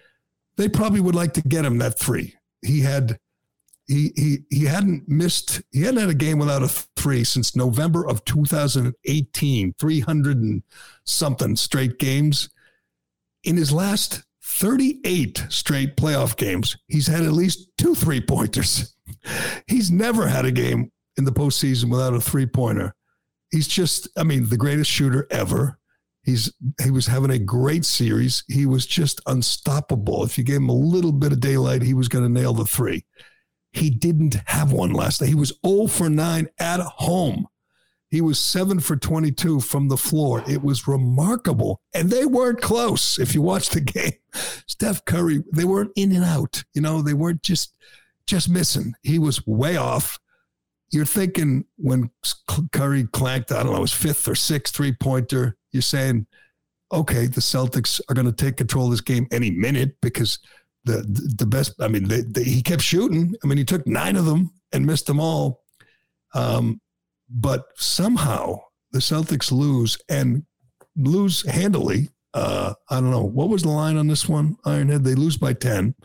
they 0.57 0.67
probably 0.67 0.99
would 0.99 1.13
like 1.13 1.33
to 1.33 1.41
get 1.43 1.63
him 1.63 1.77
that 1.77 1.99
three 1.99 2.33
he 2.63 2.81
had 2.81 3.19
he 3.87 4.11
he 4.15 4.37
he 4.49 4.65
hadn't 4.65 5.07
missed 5.07 5.61
he 5.71 5.81
hadn't 5.81 5.99
had 5.99 6.09
a 6.09 6.13
game 6.13 6.39
without 6.39 6.63
a 6.63 6.67
three 6.67 7.23
since 7.23 7.55
November 7.55 8.07
of 8.07 8.23
2018 8.25 9.73
300 9.77 10.37
and 10.37 10.63
something 11.03 11.55
straight 11.55 11.99
games. 11.99 12.49
In 13.43 13.57
his 13.57 13.73
last 13.73 14.23
38 14.41 15.45
straight 15.49 15.97
playoff 15.97 16.37
games 16.37 16.77
he's 16.87 17.07
had 17.07 17.23
at 17.23 17.33
least 17.33 17.69
two 17.77 17.95
three 17.95 18.21
pointers 18.21 18.95
he's 19.67 19.89
never 19.89 20.27
had 20.27 20.45
a 20.45 20.51
game 20.51 20.91
in 21.17 21.25
the 21.25 21.31
postseason 21.31 21.89
without 21.89 22.13
a 22.13 22.21
three 22.21 22.45
pointer 22.45 22.93
he's 23.51 23.67
just 23.67 24.07
I 24.17 24.23
mean 24.23 24.49
the 24.49 24.57
greatest 24.57 24.91
shooter 24.91 25.27
ever 25.31 25.79
He's 26.23 26.53
he 26.81 26.89
was 26.89 27.07
having 27.07 27.31
a 27.31 27.39
great 27.39 27.85
series. 27.85 28.43
He 28.47 28.65
was 28.65 28.85
just 28.85 29.19
unstoppable. 29.27 30.23
If 30.23 30.37
you 30.37 30.43
gave 30.43 30.57
him 30.57 30.69
a 30.69 30.73
little 30.73 31.11
bit 31.11 31.33
of 31.33 31.41
daylight, 31.41 31.81
he 31.81 31.93
was 31.93 32.07
going 32.07 32.23
to 32.23 32.29
nail 32.41 32.53
the 32.53 32.65
three. 32.65 33.05
He 33.73 33.89
didn't 33.89 34.37
have 34.45 34.71
one 34.71 34.93
last 34.93 35.19
night. 35.19 35.29
He 35.29 35.35
was 35.35 35.53
0 35.65 35.87
for 35.87 36.09
9 36.09 36.47
at 36.59 36.79
home. 36.79 37.47
He 38.09 38.21
was 38.21 38.39
seven 38.39 38.79
for 38.79 38.95
22 38.95 39.59
from 39.61 39.87
the 39.87 39.97
floor. 39.97 40.43
It 40.47 40.61
was 40.61 40.87
remarkable. 40.87 41.81
And 41.95 42.11
they 42.11 42.25
weren't 42.25 42.61
close. 42.61 43.17
If 43.17 43.33
you 43.33 43.41
watch 43.41 43.69
the 43.69 43.81
game, 43.81 44.13
Steph 44.67 45.03
Curry, 45.05 45.43
they 45.51 45.63
weren't 45.63 45.93
in 45.95 46.11
and 46.11 46.23
out. 46.23 46.63
You 46.75 46.81
know, 46.81 47.01
they 47.01 47.13
weren't 47.13 47.41
just 47.41 47.73
just 48.27 48.49
missing. 48.49 48.93
He 49.01 49.17
was 49.17 49.45
way 49.47 49.75
off. 49.75 50.19
You're 50.91 51.05
thinking 51.05 51.65
when 51.75 52.11
Curry 52.71 53.07
clanked, 53.11 53.51
I 53.51 53.63
don't 53.63 53.73
know, 53.73 53.81
his 53.81 53.91
fifth 53.91 54.27
or 54.27 54.35
sixth 54.35 54.75
three 54.75 54.93
pointer, 54.93 55.57
you're 55.73 55.81
saying, 55.81 56.25
okay, 56.91 57.27
the 57.27 57.41
Celtics 57.41 57.99
are 58.09 58.13
going 58.13 58.27
to 58.27 58.31
take 58.31 58.57
control 58.57 58.85
of 58.85 58.91
this 58.91 59.01
game 59.01 59.27
any 59.31 59.51
minute 59.51 59.95
because 60.01 60.39
the 60.85 61.03
the 61.37 61.45
best. 61.45 61.73
I 61.79 61.87
mean, 61.87 62.07
they, 62.07 62.21
they, 62.21 62.43
he 62.43 62.61
kept 62.61 62.81
shooting. 62.81 63.35
I 63.43 63.47
mean, 63.47 63.57
he 63.57 63.65
took 63.65 63.85
nine 63.87 64.15
of 64.15 64.25
them 64.25 64.51
and 64.71 64.85
missed 64.85 65.07
them 65.07 65.19
all. 65.19 65.61
Um, 66.33 66.81
but 67.29 67.65
somehow 67.75 68.59
the 68.91 68.99
Celtics 68.99 69.51
lose 69.51 69.97
and 70.09 70.43
lose 70.95 71.47
handily. 71.49 72.09
Uh, 72.33 72.73
I 72.89 72.95
don't 72.99 73.11
know 73.11 73.23
what 73.23 73.49
was 73.49 73.63
the 73.63 73.69
line 73.69 73.97
on 73.97 74.07
this 74.07 74.27
one. 74.27 74.57
Ironhead. 74.65 75.03
They 75.03 75.15
lose 75.15 75.37
by 75.37 75.53
ten. 75.53 75.95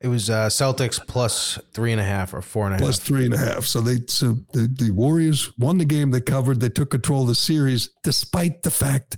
It 0.00 0.08
was 0.08 0.28
uh, 0.28 0.48
Celtics 0.48 1.04
plus 1.06 1.58
three 1.72 1.92
and 1.92 2.00
a 2.00 2.04
half 2.04 2.34
or 2.34 2.42
four 2.42 2.66
and 2.66 2.74
a 2.74 2.78
plus 2.78 2.98
half. 2.98 3.06
three 3.06 3.24
and 3.24 3.34
a 3.34 3.38
half. 3.38 3.64
So 3.64 3.80
they 3.80 4.00
so 4.06 4.36
the, 4.52 4.68
the 4.78 4.90
Warriors 4.90 5.50
won 5.58 5.78
the 5.78 5.84
game. 5.84 6.10
They 6.10 6.20
covered. 6.20 6.60
They 6.60 6.68
took 6.68 6.90
control 6.90 7.22
of 7.22 7.28
the 7.28 7.34
series, 7.34 7.90
despite 8.02 8.62
the 8.62 8.70
fact 8.70 9.16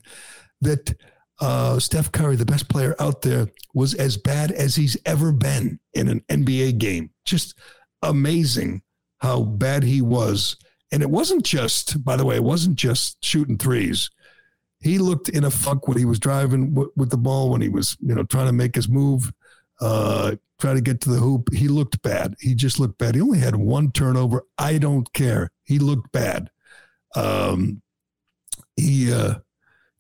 that 0.61 0.95
uh, 1.41 1.79
Steph 1.81 2.13
Curry, 2.13 2.37
the 2.37 2.47
best 2.47 2.69
player 2.69 2.95
out 3.01 3.23
there, 3.23 3.49
was 3.75 3.95
as 3.95 4.17
bad 4.17 4.53
as 4.53 4.77
he's 4.77 4.97
ever 5.05 5.33
been 5.33 5.81
in 5.95 6.09
an 6.09 6.21
NBA 6.29 6.79
game. 6.79 7.11
Just 7.25 7.59
amazing 8.03 8.83
how 9.19 9.43
bad 9.43 9.83
he 9.83 10.03
was. 10.03 10.57
And 10.93 11.03
it 11.03 11.11
wasn't 11.11 11.45
just, 11.45 12.05
by 12.05 12.17
the 12.17 12.25
way, 12.25 12.37
it 12.37 12.45
wasn't 12.45 12.77
just 12.77 13.23
shooting 13.25 13.59
threes. 13.59 14.09
He 14.81 14.99
looked 14.99 15.29
in 15.29 15.45
a 15.45 15.51
funk 15.51 15.89
when 15.89 15.99
he 15.99 16.05
was 16.05 16.21
driving 16.21 16.71
w- 16.75 16.93
with 16.97 17.11
the 17.11 17.17
ball, 17.17 17.51
when 17.51 17.61
he 17.61 17.69
was, 17.69 17.97
you 18.01 18.15
know, 18.15 18.23
trying 18.23 18.47
to 18.47 18.53
make 18.53 18.75
his 18.77 18.89
move 18.89 19.33
uh, 19.81 20.37
try 20.59 20.75
to 20.75 20.81
get 20.81 21.01
to 21.03 21.11
the 21.11 21.19
hoop. 21.19 21.53
He 21.53 21.69
looked 21.69 22.03
bad. 22.03 22.35
He 22.41 22.55
just 22.55 22.81
looked 22.81 22.99
bad. 22.99 23.15
He 23.15 23.21
only 23.21 23.39
had 23.39 23.57
one 23.57 23.93
turnover. 23.93 24.43
I 24.59 24.79
don't 24.79 25.13
care. 25.13 25.51
He 25.65 25.79
looked 25.79 26.13
bad. 26.13 26.51
Um, 27.15 27.83
he 28.77 29.13
uh, 29.13 29.37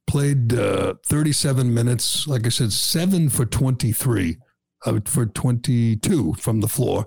played 0.06 0.54
uh, 0.54 0.94
37 1.06 1.72
minutes. 1.72 2.26
Like 2.26 2.46
I 2.46 2.50
said, 2.50 2.72
seven 2.72 3.28
for 3.28 3.44
23, 3.44 4.38
uh, 4.84 5.00
for 5.04 5.26
22 5.26 6.34
from 6.34 6.60
the 6.60 6.68
floor. 6.68 7.06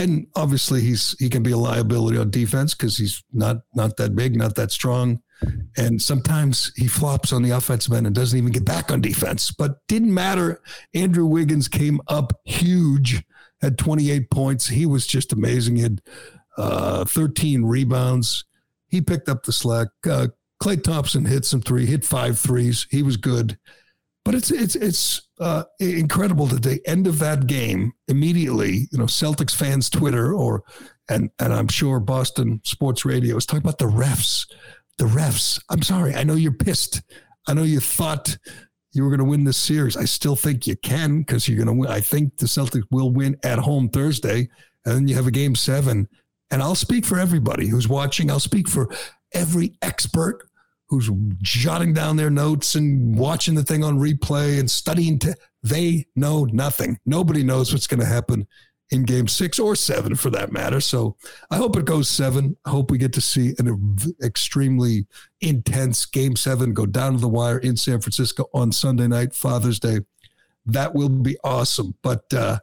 And 0.00 0.28
obviously, 0.34 0.80
he's 0.80 1.14
he 1.18 1.28
can 1.28 1.42
be 1.42 1.52
a 1.52 1.58
liability 1.58 2.16
on 2.16 2.30
defense 2.30 2.74
because 2.74 2.96
he's 2.96 3.22
not 3.34 3.58
not 3.74 3.98
that 3.98 4.16
big, 4.16 4.34
not 4.34 4.54
that 4.54 4.72
strong. 4.72 5.20
And 5.76 6.00
sometimes 6.00 6.72
he 6.74 6.86
flops 6.86 7.34
on 7.34 7.42
the 7.42 7.50
offensive 7.50 7.92
end 7.92 8.06
and 8.06 8.16
doesn't 8.16 8.36
even 8.38 8.50
get 8.50 8.64
back 8.64 8.90
on 8.90 9.02
defense. 9.02 9.50
But 9.50 9.86
didn't 9.88 10.12
matter. 10.12 10.62
Andrew 10.94 11.26
Wiggins 11.26 11.68
came 11.68 12.00
up 12.08 12.32
huge, 12.44 13.22
had 13.60 13.76
28 13.76 14.30
points. 14.30 14.68
He 14.68 14.86
was 14.86 15.06
just 15.06 15.34
amazing. 15.34 15.76
He 15.76 15.82
had 15.82 16.00
uh, 16.56 17.04
13 17.04 17.64
rebounds. 17.64 18.44
He 18.88 19.02
picked 19.02 19.28
up 19.28 19.44
the 19.44 19.52
slack. 19.52 19.88
Uh, 20.08 20.28
Klay 20.62 20.82
Thompson 20.82 21.26
hit 21.26 21.44
some 21.44 21.60
three, 21.60 21.86
hit 21.86 22.04
five 22.04 22.38
threes. 22.38 22.86
He 22.90 23.02
was 23.02 23.16
good. 23.18 23.58
But 24.30 24.38
it's 24.38 24.50
it's 24.50 24.74
it's 24.76 25.22
uh, 25.40 25.64
incredible 25.78 26.46
that 26.46 26.62
the 26.62 26.80
end 26.86 27.06
of 27.06 27.18
that 27.18 27.46
game 27.46 27.92
immediately, 28.08 28.88
you 28.92 28.98
know, 28.98 29.06
Celtics 29.06 29.54
fans 29.54 29.90
Twitter 29.90 30.32
or 30.32 30.62
and 31.08 31.30
and 31.38 31.52
I'm 31.52 31.68
sure 31.68 31.98
Boston 31.98 32.60
sports 32.64 33.04
radio 33.04 33.36
is 33.36 33.46
talking 33.46 33.64
about 33.64 33.78
the 33.78 33.86
refs 33.86 34.46
the 35.00 35.06
refs. 35.06 35.60
I'm 35.70 35.82
sorry. 35.82 36.14
I 36.14 36.24
know 36.24 36.34
you're 36.34 36.52
pissed. 36.52 37.00
I 37.48 37.54
know 37.54 37.62
you 37.62 37.80
thought 37.80 38.36
you 38.92 39.02
were 39.02 39.08
going 39.08 39.18
to 39.18 39.24
win 39.24 39.44
this 39.44 39.56
series. 39.56 39.96
I 39.96 40.04
still 40.04 40.36
think 40.36 40.66
you 40.66 40.76
can 40.76 41.20
because 41.20 41.48
you're 41.48 41.56
going 41.56 41.74
to 41.74 41.80
win. 41.80 41.90
I 41.90 42.00
think 42.00 42.36
the 42.36 42.46
Celtics 42.46 42.84
will 42.90 43.10
win 43.10 43.36
at 43.42 43.58
home 43.58 43.88
Thursday, 43.88 44.50
and 44.84 44.94
then 44.94 45.08
you 45.08 45.14
have 45.14 45.26
a 45.26 45.30
game 45.32 45.54
seven. 45.54 46.06
And 46.50 46.62
I'll 46.62 46.74
speak 46.74 47.06
for 47.06 47.18
everybody 47.18 47.66
who's 47.66 47.88
watching. 47.88 48.30
I'll 48.30 48.40
speak 48.40 48.68
for 48.68 48.90
every 49.32 49.72
expert 49.80 50.49
who's 50.90 51.08
jotting 51.40 51.94
down 51.94 52.16
their 52.16 52.30
notes 52.30 52.74
and 52.74 53.16
watching 53.16 53.54
the 53.54 53.62
thing 53.62 53.84
on 53.84 53.98
replay 53.98 54.58
and 54.58 54.70
studying. 54.70 55.18
To, 55.20 55.34
they 55.62 56.06
know 56.16 56.44
nothing. 56.46 56.98
Nobody 57.06 57.42
knows 57.42 57.72
what's 57.72 57.86
going 57.86 58.00
to 58.00 58.06
happen 58.06 58.46
in 58.90 59.04
game 59.04 59.28
six 59.28 59.58
or 59.58 59.76
seven 59.76 60.16
for 60.16 60.30
that 60.30 60.52
matter. 60.52 60.80
So 60.80 61.16
I 61.50 61.56
hope 61.56 61.76
it 61.76 61.84
goes 61.84 62.08
seven. 62.08 62.56
I 62.64 62.70
hope 62.70 62.90
we 62.90 62.98
get 62.98 63.12
to 63.14 63.20
see 63.20 63.54
an 63.58 63.96
extremely 64.22 65.06
intense 65.40 66.06
game 66.06 66.36
seven 66.36 66.74
go 66.74 66.86
down 66.86 67.12
to 67.12 67.18
the 67.18 67.28
wire 67.28 67.58
in 67.58 67.76
San 67.76 68.00
Francisco 68.00 68.46
on 68.52 68.72
Sunday 68.72 69.06
night, 69.06 69.32
Father's 69.32 69.78
Day. 69.78 70.00
That 70.66 70.94
will 70.94 71.08
be 71.08 71.36
awesome. 71.44 71.94
But 72.02 72.32
uh, 72.34 72.58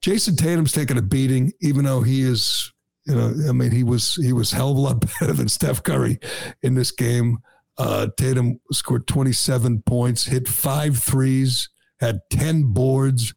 Jayson 0.00 0.36
Tatum's 0.36 0.72
taking 0.72 0.98
a 0.98 1.02
beating, 1.02 1.52
even 1.60 1.84
though 1.84 2.02
he 2.02 2.22
is, 2.22 2.72
you 3.06 3.14
know, 3.14 3.32
I 3.48 3.52
mean, 3.52 3.70
he 3.70 3.84
was 3.84 4.16
he 4.16 4.32
was 4.32 4.50
hell 4.50 4.72
of 4.72 4.76
a 4.76 4.80
lot 4.80 5.00
better 5.20 5.32
than 5.32 5.48
Steph 5.48 5.82
Curry 5.82 6.18
in 6.62 6.74
this 6.74 6.90
game. 6.90 7.38
Uh, 7.78 8.08
Tatum 8.16 8.60
scored 8.70 9.06
27 9.06 9.82
points, 9.82 10.24
hit 10.24 10.46
five 10.46 10.98
threes, 10.98 11.68
had 12.00 12.20
10 12.30 12.72
boards 12.72 13.34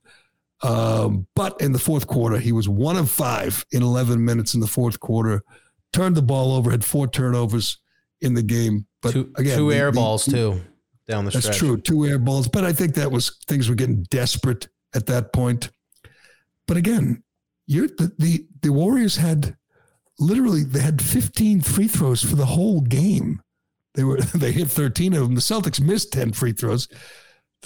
um, 0.66 1.28
but 1.36 1.60
in 1.62 1.74
the 1.74 1.80
fourth 1.80 2.08
quarter, 2.08 2.38
he 2.38 2.52
was 2.52 2.68
one 2.68 2.98
of 2.98 3.10
five 3.10 3.66
in 3.72 3.84
11 3.84 4.24
minutes 4.24 4.54
in 4.54 4.62
the 4.62 4.68
fourth 4.68 5.00
quarter. 5.00 5.44
Turned 5.94 6.16
the 6.16 6.22
ball 6.22 6.54
over, 6.54 6.72
had 6.72 6.84
four 6.84 7.08
turnovers 7.08 7.78
in 8.22 8.34
the 8.34 8.42
game. 8.42 8.88
But 9.02 9.12
two, 9.12 9.32
again, 9.38 9.58
two 9.58 9.70
the, 9.70 9.76
air 9.76 9.92
the, 9.92 9.96
balls 9.96 10.26
too 10.26 10.62
down 11.08 11.26
the 11.26 11.32
that's 11.32 11.46
stretch. 11.46 11.60
true, 11.60 11.78
two 11.80 12.06
air 12.06 12.18
balls. 12.18 12.48
But 12.48 12.64
I 12.64 12.74
think 12.74 12.96
that 12.96 13.12
was 13.12 13.38
things 13.48 13.70
were 13.70 13.76
getting 13.76 14.04
desperate 14.04 14.68
at 14.96 15.06
that 15.06 15.34
point. 15.34 15.70
But 16.68 16.78
again, 16.78 17.24
you're 17.68 17.88
the 17.88 18.12
the, 18.18 18.48
the 18.62 18.72
Warriors 18.72 19.18
had 19.18 19.56
literally 20.18 20.64
they 20.64 20.80
had 20.80 21.02
15 21.02 21.62
free 21.62 21.88
throws 21.88 22.24
for 22.24 22.36
the 22.36 22.48
whole 22.48 22.82
game. 22.82 23.42
They 23.96 24.04
were 24.04 24.18
they 24.36 24.52
hit 24.52 24.68
13 24.68 25.14
of 25.14 25.22
them. 25.22 25.36
The 25.36 25.42
Celtics 25.42 25.82
missed 25.82 26.14
10 26.14 26.34
free 26.34 26.54
throws 26.54 26.88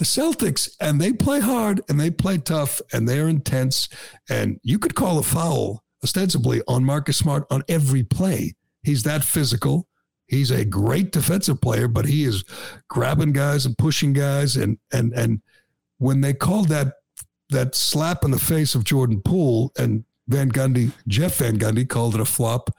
the 0.00 0.06
Celtics, 0.06 0.70
and 0.80 0.98
they 0.98 1.12
play 1.12 1.40
hard 1.40 1.82
and 1.88 2.00
they 2.00 2.10
play 2.10 2.38
tough 2.38 2.80
and 2.90 3.06
they're 3.06 3.28
intense. 3.28 3.86
And 4.30 4.58
you 4.62 4.78
could 4.78 4.94
call 4.94 5.18
a 5.18 5.22
foul 5.22 5.84
ostensibly 6.02 6.62
on 6.66 6.86
Marcus 6.86 7.18
Smart 7.18 7.44
on 7.50 7.62
every 7.68 8.02
play. 8.02 8.54
He's 8.82 9.02
that 9.02 9.22
physical. 9.22 9.86
He's 10.26 10.50
a 10.50 10.64
great 10.64 11.12
defensive 11.12 11.60
player, 11.60 11.86
but 11.86 12.06
he 12.06 12.24
is 12.24 12.44
grabbing 12.88 13.32
guys 13.32 13.66
and 13.66 13.76
pushing 13.76 14.14
guys. 14.14 14.56
And 14.56 14.78
and 14.90 15.12
and 15.12 15.42
when 15.98 16.22
they 16.22 16.32
called 16.32 16.68
that 16.68 16.94
that 17.50 17.74
slap 17.74 18.24
in 18.24 18.30
the 18.30 18.38
face 18.38 18.74
of 18.74 18.84
Jordan 18.84 19.20
Poole 19.20 19.70
and 19.76 20.04
Van 20.28 20.50
Gundy, 20.50 20.92
Jeff 21.08 21.36
Van 21.36 21.58
Gundy 21.58 21.86
called 21.86 22.14
it 22.14 22.22
a 22.22 22.24
flop. 22.24 22.70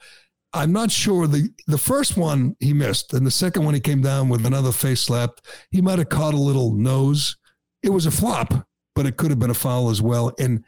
I'm 0.54 0.72
not 0.72 0.90
sure 0.90 1.26
the 1.26 1.48
the 1.66 1.78
first 1.78 2.16
one 2.16 2.56
he 2.60 2.72
missed, 2.72 3.14
and 3.14 3.26
the 3.26 3.30
second 3.30 3.64
one 3.64 3.74
he 3.74 3.80
came 3.80 4.02
down 4.02 4.28
with 4.28 4.44
another 4.44 4.72
face 4.72 5.00
slap. 5.00 5.40
He 5.70 5.80
might 5.80 5.98
have 5.98 6.10
caught 6.10 6.34
a 6.34 6.38
little 6.38 6.72
nose. 6.72 7.36
It 7.82 7.90
was 7.90 8.06
a 8.06 8.10
flop, 8.10 8.66
but 8.94 9.06
it 9.06 9.16
could 9.16 9.30
have 9.30 9.38
been 9.38 9.50
a 9.50 9.54
foul 9.54 9.90
as 9.90 10.02
well. 10.02 10.32
And 10.38 10.64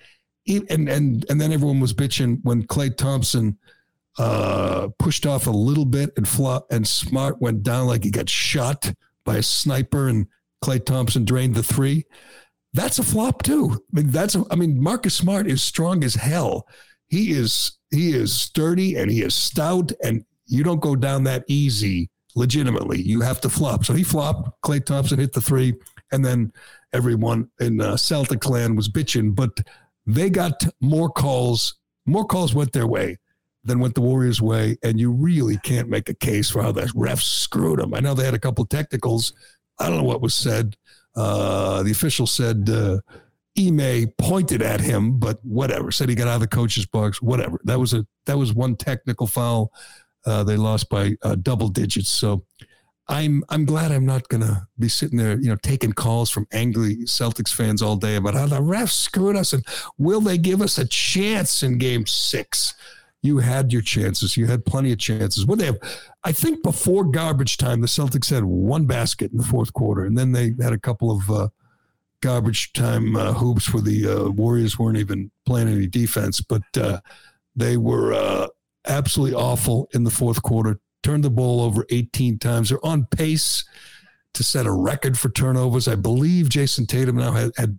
and 0.47 0.89
and 0.89 1.25
and 1.29 1.41
then 1.41 1.53
everyone 1.53 1.81
was 1.81 1.93
bitching 1.93 2.41
when 2.43 2.67
Klay 2.67 2.97
Thompson 2.97 3.59
uh, 4.19 4.89
pushed 4.99 5.27
off 5.27 5.47
a 5.47 5.51
little 5.51 5.85
bit 5.85 6.11
and 6.17 6.27
flop 6.27 6.67
and 6.71 6.87
Smart 6.87 7.41
went 7.41 7.63
down 7.63 7.87
like 7.87 8.05
he 8.05 8.11
got 8.11 8.29
shot 8.29 8.93
by 9.25 9.37
a 9.37 9.43
sniper, 9.43 10.09
and 10.09 10.27
Klay 10.63 10.85
Thompson 10.85 11.25
drained 11.25 11.55
the 11.55 11.63
three. 11.63 12.05
That's 12.73 12.99
a 12.99 13.05
flop 13.05 13.43
too. 13.43 13.73
I 13.73 14.01
mean, 14.01 14.11
that's 14.11 14.35
a, 14.35 14.45
I 14.51 14.57
mean 14.57 14.83
Marcus 14.83 15.15
Smart 15.15 15.47
is 15.47 15.63
strong 15.63 16.03
as 16.05 16.15
hell. 16.15 16.67
He 17.15 17.31
is 17.31 17.79
he 17.93 18.13
is 18.13 18.35
sturdy 18.35 18.97
and 18.97 19.09
he 19.09 19.23
is 19.23 19.37
stout, 19.37 19.93
and 20.03 20.25
you 20.47 20.65
don't 20.65 20.81
go 20.83 20.97
down 20.97 21.23
that 21.25 21.45
easy 21.47 22.11
legitimately. 22.35 23.01
You 23.01 23.21
have 23.21 23.41
to 23.43 23.49
flop. 23.49 23.85
So 23.85 23.93
he 23.93 24.03
flopped. 24.03 24.51
Klay 24.65 24.85
Thompson 24.85 25.21
hit 25.21 25.33
the 25.33 25.41
three, 25.41 25.75
and 26.11 26.25
then 26.25 26.53
everyone 26.93 27.51
in 27.61 27.81
uh, 27.81 27.97
Celtic 27.97 28.41
clan 28.41 28.75
was 28.75 28.89
bitching, 28.89 29.33
but 29.33 29.51
they 30.05 30.29
got 30.29 30.65
more 30.81 31.09
calls. 31.09 31.77
More 32.05 32.25
calls 32.25 32.53
went 32.53 32.73
their 32.73 32.89
way 32.89 33.19
than 33.63 33.79
went 33.79 33.95
the 33.95 34.01
Warriors' 34.01 34.43
way, 34.43 34.77
and 34.83 34.99
you 34.99 35.13
really 35.13 35.59
can't 35.59 35.89
make 35.89 36.09
a 36.09 36.15
case 36.15 36.51
for 36.51 36.65
how 36.65 36.73
the 36.73 36.83
refs 36.97 37.23
screwed 37.23 37.79
them. 37.79 37.95
I 37.95 38.01
know 38.01 38.15
they 38.15 38.25
had 38.25 38.35
a 38.35 38.41
couple 38.41 38.67
technicals. 38.67 39.33
I 39.79 39.89
don't 39.89 39.99
know 39.99 40.03
what 40.03 40.21
was 40.21 40.35
said. 40.35 40.77
Uh, 41.15 41.85
the 41.85 41.93
official 41.93 42.27
said 42.27 42.69
uh, 42.69 42.99
Ime 43.59 44.09
pointed 44.19 44.63
at 44.63 44.81
him, 44.81 45.19
but 45.19 45.39
whatever. 45.45 45.91
Said 45.91 46.09
he 46.09 46.15
got 46.15 46.29
out 46.29 46.37
of 46.37 46.41
the 46.41 46.49
coach's 46.49 46.87
box. 46.87 47.23
Whatever. 47.23 47.61
That 47.65 47.79
was 47.79 47.95
a 47.95 48.07
that 48.27 48.39
was 48.39 48.53
one 48.53 48.77
technical 48.77 49.27
foul. 49.27 49.73
Uh, 50.27 50.43
they 50.43 50.57
lost 50.57 50.89
by 50.89 51.17
uh, 51.23 51.37
double 51.37 51.69
digits. 51.69 52.11
So 52.11 52.45
I'm 53.09 53.45
I'm 53.49 53.65
glad 53.65 53.93
I'm 53.93 54.07
not 54.07 54.29
gonna 54.29 54.67
be 54.79 54.89
sitting 54.89 55.19
there, 55.19 55.39
you 55.39 55.49
know, 55.49 55.57
taking 55.63 55.93
calls 55.93 56.31
from 56.31 56.47
angry 56.53 56.97
Celtics 57.05 57.55
fans 57.55 57.83
all 57.83 57.97
day 57.97 58.17
about 58.17 58.35
how 58.35 58.47
the 58.47 58.61
refs 58.61 58.93
screwed 58.93 59.37
us 59.37 59.53
and 59.53 59.65
will 59.99 60.21
they 60.21 60.39
give 60.39 60.61
us 60.61 60.79
a 60.79 60.87
chance 60.87 61.63
in 61.63 61.79
Game 61.79 62.07
Six? 62.07 62.75
you 63.25 63.39
had 63.39 63.73
your 63.73 63.81
chances. 63.81 64.37
You 64.37 64.47
had 64.47 64.67
plenty 64.67 64.93
of 64.93 64.99
chances. 64.99 65.47
What 65.47 65.59
they 65.59 65.65
have, 65.65 65.79
I 66.25 66.33
think 66.33 66.63
before 66.63 67.05
garbage 67.05 67.57
time, 67.57 67.81
the 67.81 67.87
Celtics 67.87 68.29
had 68.29 68.45
one 68.45 68.85
basket 68.85 69.33
in 69.33 69.39
the 69.39 69.45
fourth 69.45 69.73
quarter, 69.73 70.05
and 70.05 70.17
then 70.17 70.33
they 70.33 70.53
had 70.63 70.75
a 70.75 70.79
couple 70.79 71.11
of 71.11 71.31
uh, 71.31 71.49
garbage 72.25 72.73
time 72.73 73.17
uh, 73.17 73.35
hoops 73.35 73.73
where 73.73 73.83
the 73.83 74.09
uh, 74.09 74.31
Warriors 74.31 74.79
weren't 74.79 74.97
even 74.97 75.31
playing 75.45 75.69
any 75.69 75.87
defense, 75.87 76.41
but 76.41 76.63
uh, 76.81 76.99
they 77.55 77.77
were 77.77 78.15
uh, 78.15 78.49
absolutely 78.87 79.37
awful 79.37 79.91
in 79.93 80.05
the 80.05 80.11
fourth 80.11 80.43
quarter. 80.43 80.81
Turned 81.03 81.23
the 81.23 81.31
ball 81.31 81.61
over 81.61 81.85
18 81.91 82.39
times. 82.39 82.71
They're 82.71 82.85
on 82.85 83.07
pace 83.11 83.63
to 84.33 84.43
set 84.43 84.65
a 84.65 84.73
record 84.73 85.19
for 85.19 85.29
turnovers. 85.29 85.87
I 85.87 85.97
believe 85.97 86.49
Jayson 86.49 86.87
Tatum 86.87 87.17
now 87.17 87.33
had, 87.33 87.51
had 87.59 87.79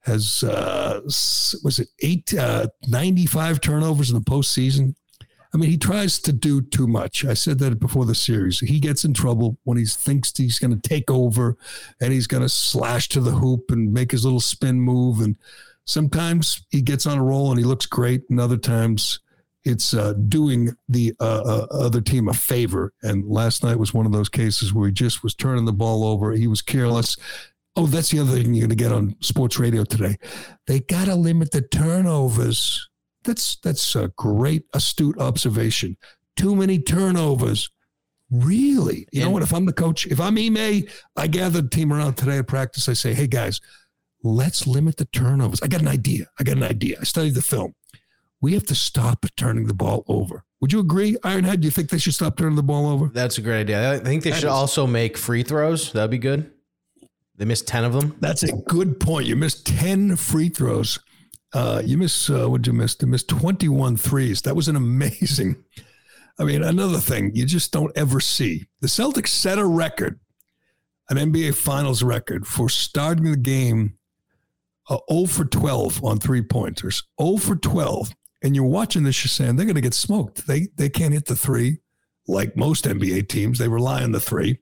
has 0.00 0.42
uh, 0.42 1.00
was 1.04 1.78
it 1.78 1.88
eight 2.00 2.34
uh, 2.34 2.66
95 2.88 3.60
turnovers 3.60 4.10
in 4.10 4.16
the 4.16 4.20
postseason. 4.20 4.94
I 5.52 5.56
mean, 5.56 5.70
he 5.70 5.78
tries 5.78 6.20
to 6.20 6.32
do 6.32 6.60
too 6.60 6.86
much. 6.86 7.24
I 7.24 7.34
said 7.34 7.58
that 7.58 7.80
before 7.80 8.04
the 8.04 8.14
series. 8.14 8.60
He 8.60 8.78
gets 8.78 9.04
in 9.04 9.14
trouble 9.14 9.58
when 9.64 9.78
he 9.78 9.84
thinks 9.84 10.36
he's 10.36 10.60
going 10.60 10.78
to 10.78 10.88
take 10.88 11.10
over 11.10 11.56
and 12.00 12.12
he's 12.12 12.28
going 12.28 12.42
to 12.42 12.48
slash 12.48 13.08
to 13.10 13.20
the 13.20 13.32
hoop 13.32 13.70
and 13.70 13.92
make 13.92 14.12
his 14.12 14.24
little 14.24 14.40
spin 14.40 14.80
move. 14.80 15.20
And 15.20 15.36
sometimes 15.84 16.64
he 16.70 16.82
gets 16.82 17.04
on 17.04 17.18
a 17.18 17.24
roll 17.24 17.50
and 17.50 17.58
he 17.58 17.64
looks 17.64 17.86
great, 17.86 18.22
and 18.30 18.38
other 18.38 18.56
times 18.56 19.20
it's 19.64 19.92
uh, 19.92 20.14
doing 20.28 20.70
the 20.88 21.14
uh, 21.20 21.42
uh, 21.44 21.66
other 21.70 22.00
team 22.00 22.28
a 22.28 22.32
favor. 22.34 22.92
And 23.02 23.28
last 23.28 23.64
night 23.64 23.78
was 23.78 23.92
one 23.92 24.06
of 24.06 24.12
those 24.12 24.28
cases 24.28 24.72
where 24.72 24.86
he 24.86 24.92
just 24.92 25.22
was 25.22 25.34
turning 25.34 25.64
the 25.64 25.72
ball 25.72 26.04
over. 26.04 26.32
He 26.32 26.46
was 26.46 26.62
careless. 26.62 27.16
Oh, 27.76 27.86
that's 27.86 28.10
the 28.10 28.20
other 28.20 28.32
thing 28.32 28.54
you're 28.54 28.66
going 28.66 28.76
to 28.76 28.84
get 28.84 28.92
on 28.92 29.16
sports 29.20 29.58
radio 29.58 29.84
today. 29.84 30.16
They 30.66 30.80
got 30.80 31.06
to 31.06 31.14
limit 31.14 31.50
the 31.50 31.62
turnovers. 31.62 32.89
That's 33.24 33.56
that's 33.56 33.94
a 33.96 34.08
great 34.16 34.64
astute 34.74 35.18
observation. 35.18 35.96
Too 36.36 36.56
many 36.56 36.78
turnovers. 36.78 37.70
Really? 38.30 39.06
You 39.12 39.22
know 39.24 39.30
what? 39.30 39.42
If 39.42 39.52
I'm 39.52 39.66
the 39.66 39.72
coach, 39.72 40.06
if 40.06 40.20
I'm 40.20 40.38
Ime, 40.38 40.84
I 41.16 41.26
gather 41.26 41.60
the 41.60 41.68
team 41.68 41.92
around 41.92 42.14
today 42.14 42.38
at 42.38 42.46
practice. 42.46 42.88
I 42.88 42.92
say, 42.92 43.12
hey 43.12 43.26
guys, 43.26 43.60
let's 44.22 44.66
limit 44.66 44.96
the 44.98 45.04
turnovers. 45.06 45.60
I 45.62 45.66
got 45.66 45.80
an 45.80 45.88
idea. 45.88 46.26
I 46.38 46.44
got 46.44 46.56
an 46.56 46.62
idea. 46.62 46.98
I 47.00 47.04
studied 47.04 47.34
the 47.34 47.42
film. 47.42 47.74
We 48.40 48.54
have 48.54 48.64
to 48.66 48.74
stop 48.74 49.26
turning 49.36 49.66
the 49.66 49.74
ball 49.74 50.04
over. 50.06 50.44
Would 50.60 50.72
you 50.72 50.78
agree, 50.80 51.16
Ironhead? 51.24 51.60
Do 51.60 51.66
you 51.66 51.70
think 51.70 51.90
they 51.90 51.98
should 51.98 52.14
stop 52.14 52.36
turning 52.36 52.54
the 52.56 52.62
ball 52.62 52.86
over? 52.88 53.08
That's 53.12 53.36
a 53.38 53.42
great 53.42 53.60
idea. 53.62 53.92
I 53.94 53.98
think 53.98 54.22
they 54.22 54.30
That 54.30 54.36
should 54.36 54.46
is- 54.46 54.52
also 54.52 54.86
make 54.86 55.16
free 55.18 55.42
throws. 55.42 55.92
That'd 55.92 56.10
be 56.10 56.18
good. 56.18 56.50
They 57.36 57.44
missed 57.46 57.66
10 57.66 57.84
of 57.84 57.92
them. 57.94 58.16
That's 58.20 58.42
a 58.44 58.52
good 58.52 59.00
point. 59.00 59.26
You 59.26 59.34
missed 59.34 59.66
10 59.66 60.16
free 60.16 60.50
throws. 60.50 60.98
Uh, 61.52 61.82
you 61.84 61.98
missed, 61.98 62.30
uh, 62.30 62.48
what'd 62.48 62.66
you 62.66 62.72
miss? 62.72 62.96
You 63.00 63.08
missed 63.08 63.28
21 63.28 63.96
threes. 63.96 64.42
That 64.42 64.56
was 64.56 64.68
an 64.68 64.76
amazing. 64.76 65.64
I 66.38 66.44
mean, 66.44 66.62
another 66.62 66.98
thing 66.98 67.34
you 67.34 67.44
just 67.44 67.72
don't 67.72 67.96
ever 67.96 68.20
see. 68.20 68.66
The 68.80 68.86
Celtics 68.86 69.28
set 69.28 69.58
a 69.58 69.66
record, 69.66 70.20
an 71.08 71.16
NBA 71.16 71.54
Finals 71.54 72.02
record, 72.02 72.46
for 72.46 72.68
starting 72.68 73.30
the 73.30 73.36
game 73.36 73.98
uh, 74.88 74.98
0 75.10 75.26
for 75.26 75.44
12 75.44 76.04
on 76.04 76.18
three 76.18 76.42
pointers. 76.42 77.02
0 77.20 77.36
for 77.36 77.56
12. 77.56 78.14
And 78.42 78.56
you're 78.56 78.64
watching 78.64 79.02
this, 79.02 79.22
you're 79.22 79.28
saying 79.28 79.56
they're 79.56 79.66
going 79.66 79.74
to 79.74 79.82
get 79.82 79.92
smoked. 79.92 80.46
They, 80.46 80.68
they 80.76 80.88
can't 80.88 81.12
hit 81.12 81.26
the 81.26 81.36
three 81.36 81.80
like 82.26 82.56
most 82.56 82.84
NBA 82.84 83.28
teams. 83.28 83.58
They 83.58 83.68
rely 83.68 84.02
on 84.02 84.12
the 84.12 84.20
three. 84.20 84.60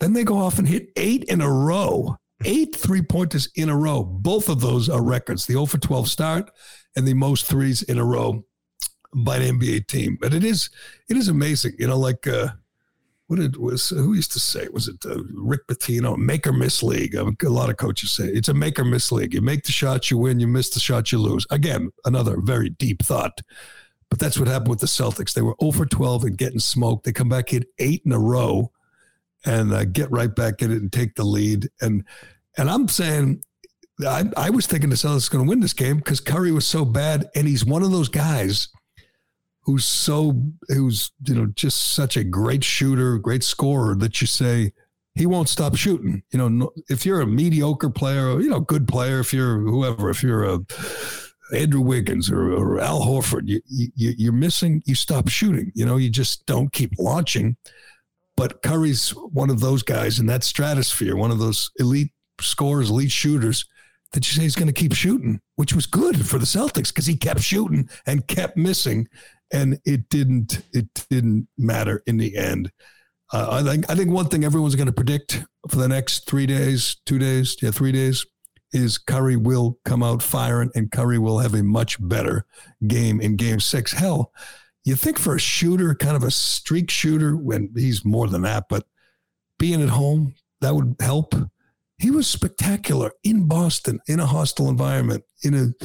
Then 0.00 0.12
they 0.12 0.24
go 0.24 0.38
off 0.38 0.58
and 0.58 0.68
hit 0.68 0.90
eight 0.96 1.24
in 1.24 1.40
a 1.40 1.50
row, 1.50 2.16
eight 2.44 2.74
three 2.74 3.02
pointers 3.02 3.48
in 3.54 3.68
a 3.68 3.76
row. 3.76 4.04
Both 4.04 4.48
of 4.48 4.60
those 4.60 4.88
are 4.88 5.02
records 5.02 5.46
the 5.46 5.54
0 5.54 5.66
for 5.66 5.78
12 5.78 6.08
start 6.08 6.50
and 6.96 7.06
the 7.06 7.14
most 7.14 7.46
threes 7.46 7.82
in 7.82 7.98
a 7.98 8.04
row 8.04 8.44
by 9.14 9.36
an 9.36 9.58
NBA 9.58 9.86
team. 9.86 10.18
But 10.20 10.34
it 10.34 10.44
is 10.44 10.70
it 11.08 11.16
is 11.16 11.28
amazing. 11.28 11.72
You 11.78 11.88
know, 11.88 11.98
like 11.98 12.26
uh, 12.26 12.48
what 13.26 13.38
it 13.38 13.58
was, 13.60 13.90
who 13.90 14.14
used 14.14 14.32
to 14.32 14.40
say, 14.40 14.68
was 14.72 14.88
it 14.88 15.04
uh, 15.04 15.22
Rick 15.34 15.66
Pitino, 15.66 16.16
make 16.16 16.46
or 16.46 16.52
miss 16.52 16.82
league? 16.82 17.14
A 17.14 17.48
lot 17.48 17.70
of 17.70 17.76
coaches 17.76 18.10
say 18.10 18.26
it's 18.26 18.48
a 18.48 18.54
make 18.54 18.78
or 18.78 18.84
miss 18.84 19.12
league. 19.12 19.34
You 19.34 19.42
make 19.42 19.64
the 19.64 19.72
shot, 19.72 20.10
you 20.10 20.18
win, 20.18 20.40
you 20.40 20.48
miss 20.48 20.70
the 20.70 20.80
shot, 20.80 21.12
you 21.12 21.18
lose. 21.18 21.46
Again, 21.50 21.90
another 22.04 22.40
very 22.40 22.70
deep 22.70 23.02
thought. 23.02 23.40
But 24.08 24.18
that's 24.18 24.38
what 24.38 24.48
happened 24.48 24.70
with 24.70 24.80
the 24.80 24.86
Celtics. 24.86 25.34
They 25.34 25.42
were 25.42 25.54
0 25.60 25.72
for 25.72 25.84
12 25.84 26.24
and 26.24 26.38
getting 26.38 26.58
smoked. 26.58 27.04
They 27.04 27.12
come 27.12 27.28
back, 27.28 27.50
hit 27.50 27.68
eight 27.78 28.02
in 28.06 28.12
a 28.12 28.18
row 28.18 28.72
and 29.44 29.72
uh, 29.72 29.84
get 29.84 30.10
right 30.10 30.34
back 30.34 30.62
in 30.62 30.70
it 30.70 30.78
and 30.78 30.92
take 30.92 31.14
the 31.14 31.24
lead. 31.24 31.68
And 31.80 32.04
and 32.56 32.70
I'm 32.70 32.88
saying, 32.88 33.42
I, 34.06 34.24
I 34.36 34.50
was 34.50 34.66
thinking 34.66 34.90
the 34.90 34.96
Celtics 34.96 35.30
going 35.30 35.44
to 35.44 35.48
win 35.48 35.60
this 35.60 35.72
game 35.72 35.98
because 35.98 36.20
Curry 36.20 36.52
was 36.52 36.66
so 36.66 36.84
bad, 36.84 37.28
and 37.34 37.46
he's 37.46 37.64
one 37.64 37.82
of 37.82 37.90
those 37.90 38.08
guys 38.08 38.68
who's 39.62 39.84
so 39.84 40.42
who's 40.68 41.12
you 41.24 41.34
know 41.34 41.46
just 41.54 41.94
such 41.94 42.16
a 42.16 42.24
great 42.24 42.64
shooter, 42.64 43.18
great 43.18 43.44
scorer 43.44 43.94
that 43.96 44.20
you 44.20 44.26
say 44.26 44.72
he 45.14 45.26
won't 45.26 45.48
stop 45.48 45.76
shooting. 45.76 46.22
You 46.30 46.38
know, 46.38 46.48
no, 46.48 46.70
if 46.88 47.04
you're 47.04 47.20
a 47.20 47.26
mediocre 47.26 47.90
player, 47.90 48.40
you 48.40 48.48
know, 48.48 48.60
good 48.60 48.86
player, 48.86 49.20
if 49.20 49.32
you're 49.32 49.58
whoever, 49.58 50.10
if 50.10 50.22
you're 50.22 50.44
a 50.44 50.60
Andrew 51.52 51.80
Wiggins 51.80 52.30
or, 52.30 52.52
or 52.52 52.80
Al 52.80 53.00
Horford, 53.00 53.42
you, 53.46 53.60
you 53.66 54.14
you're 54.16 54.32
missing. 54.32 54.82
You 54.86 54.94
stop 54.94 55.28
shooting. 55.28 55.72
You 55.74 55.86
know, 55.86 55.96
you 55.96 56.10
just 56.10 56.46
don't 56.46 56.72
keep 56.72 56.92
launching 56.98 57.56
but 58.38 58.62
Curry's 58.62 59.10
one 59.10 59.50
of 59.50 59.58
those 59.58 59.82
guys 59.82 60.20
in 60.20 60.26
that 60.26 60.44
stratosphere, 60.44 61.16
one 61.16 61.32
of 61.32 61.40
those 61.40 61.72
elite 61.80 62.12
scorers, 62.40 62.88
elite 62.88 63.10
shooters 63.10 63.64
that 64.12 64.28
you 64.28 64.32
say 64.32 64.42
he's 64.42 64.54
going 64.54 64.68
to 64.68 64.72
keep 64.72 64.94
shooting, 64.94 65.40
which 65.56 65.74
was 65.74 65.86
good 65.86 66.24
for 66.24 66.38
the 66.38 66.46
Celtics 66.46 66.88
because 66.88 67.06
he 67.06 67.16
kept 67.16 67.40
shooting 67.40 67.90
and 68.06 68.28
kept 68.28 68.56
missing, 68.56 69.08
and 69.52 69.80
it 69.84 70.08
didn't 70.08 70.62
it 70.72 70.86
didn't 71.10 71.48
matter 71.58 72.04
in 72.06 72.16
the 72.16 72.36
end. 72.36 72.70
Uh, 73.32 73.48
I 73.50 73.62
think 73.68 73.90
I 73.90 73.96
think 73.96 74.12
one 74.12 74.26
thing 74.26 74.44
everyone's 74.44 74.76
going 74.76 74.86
to 74.86 74.92
predict 74.92 75.44
for 75.68 75.76
the 75.76 75.88
next 75.88 76.28
three 76.28 76.46
days, 76.46 76.96
two 77.06 77.18
days, 77.18 77.56
yeah, 77.60 77.72
three 77.72 77.90
days, 77.90 78.24
is 78.72 78.98
Curry 78.98 79.36
will 79.36 79.80
come 79.84 80.04
out 80.04 80.22
firing, 80.22 80.70
and 80.76 80.92
Curry 80.92 81.18
will 81.18 81.40
have 81.40 81.54
a 81.54 81.64
much 81.64 81.96
better 82.00 82.46
game 82.86 83.20
in 83.20 83.34
Game 83.34 83.58
Six. 83.58 83.94
Hell, 83.94 84.30
you 84.88 84.96
think 84.96 85.18
for 85.18 85.34
a 85.34 85.40
shooter, 85.40 85.94
kind 85.94 86.16
of 86.16 86.24
a 86.24 86.30
streak 86.30 86.90
shooter, 86.90 87.36
when 87.36 87.70
he's 87.76 88.04
more 88.04 88.26
than 88.26 88.42
that, 88.42 88.64
but 88.68 88.84
being 89.58 89.82
at 89.82 89.90
home, 89.90 90.34
that 90.60 90.74
would 90.74 90.96
help. 91.00 91.34
He 91.98 92.10
was 92.10 92.26
spectacular 92.26 93.12
in 93.22 93.46
Boston, 93.48 94.00
in 94.06 94.18
a 94.18 94.26
hostile 94.26 94.70
environment, 94.70 95.24
in 95.42 95.54
a 95.54 95.84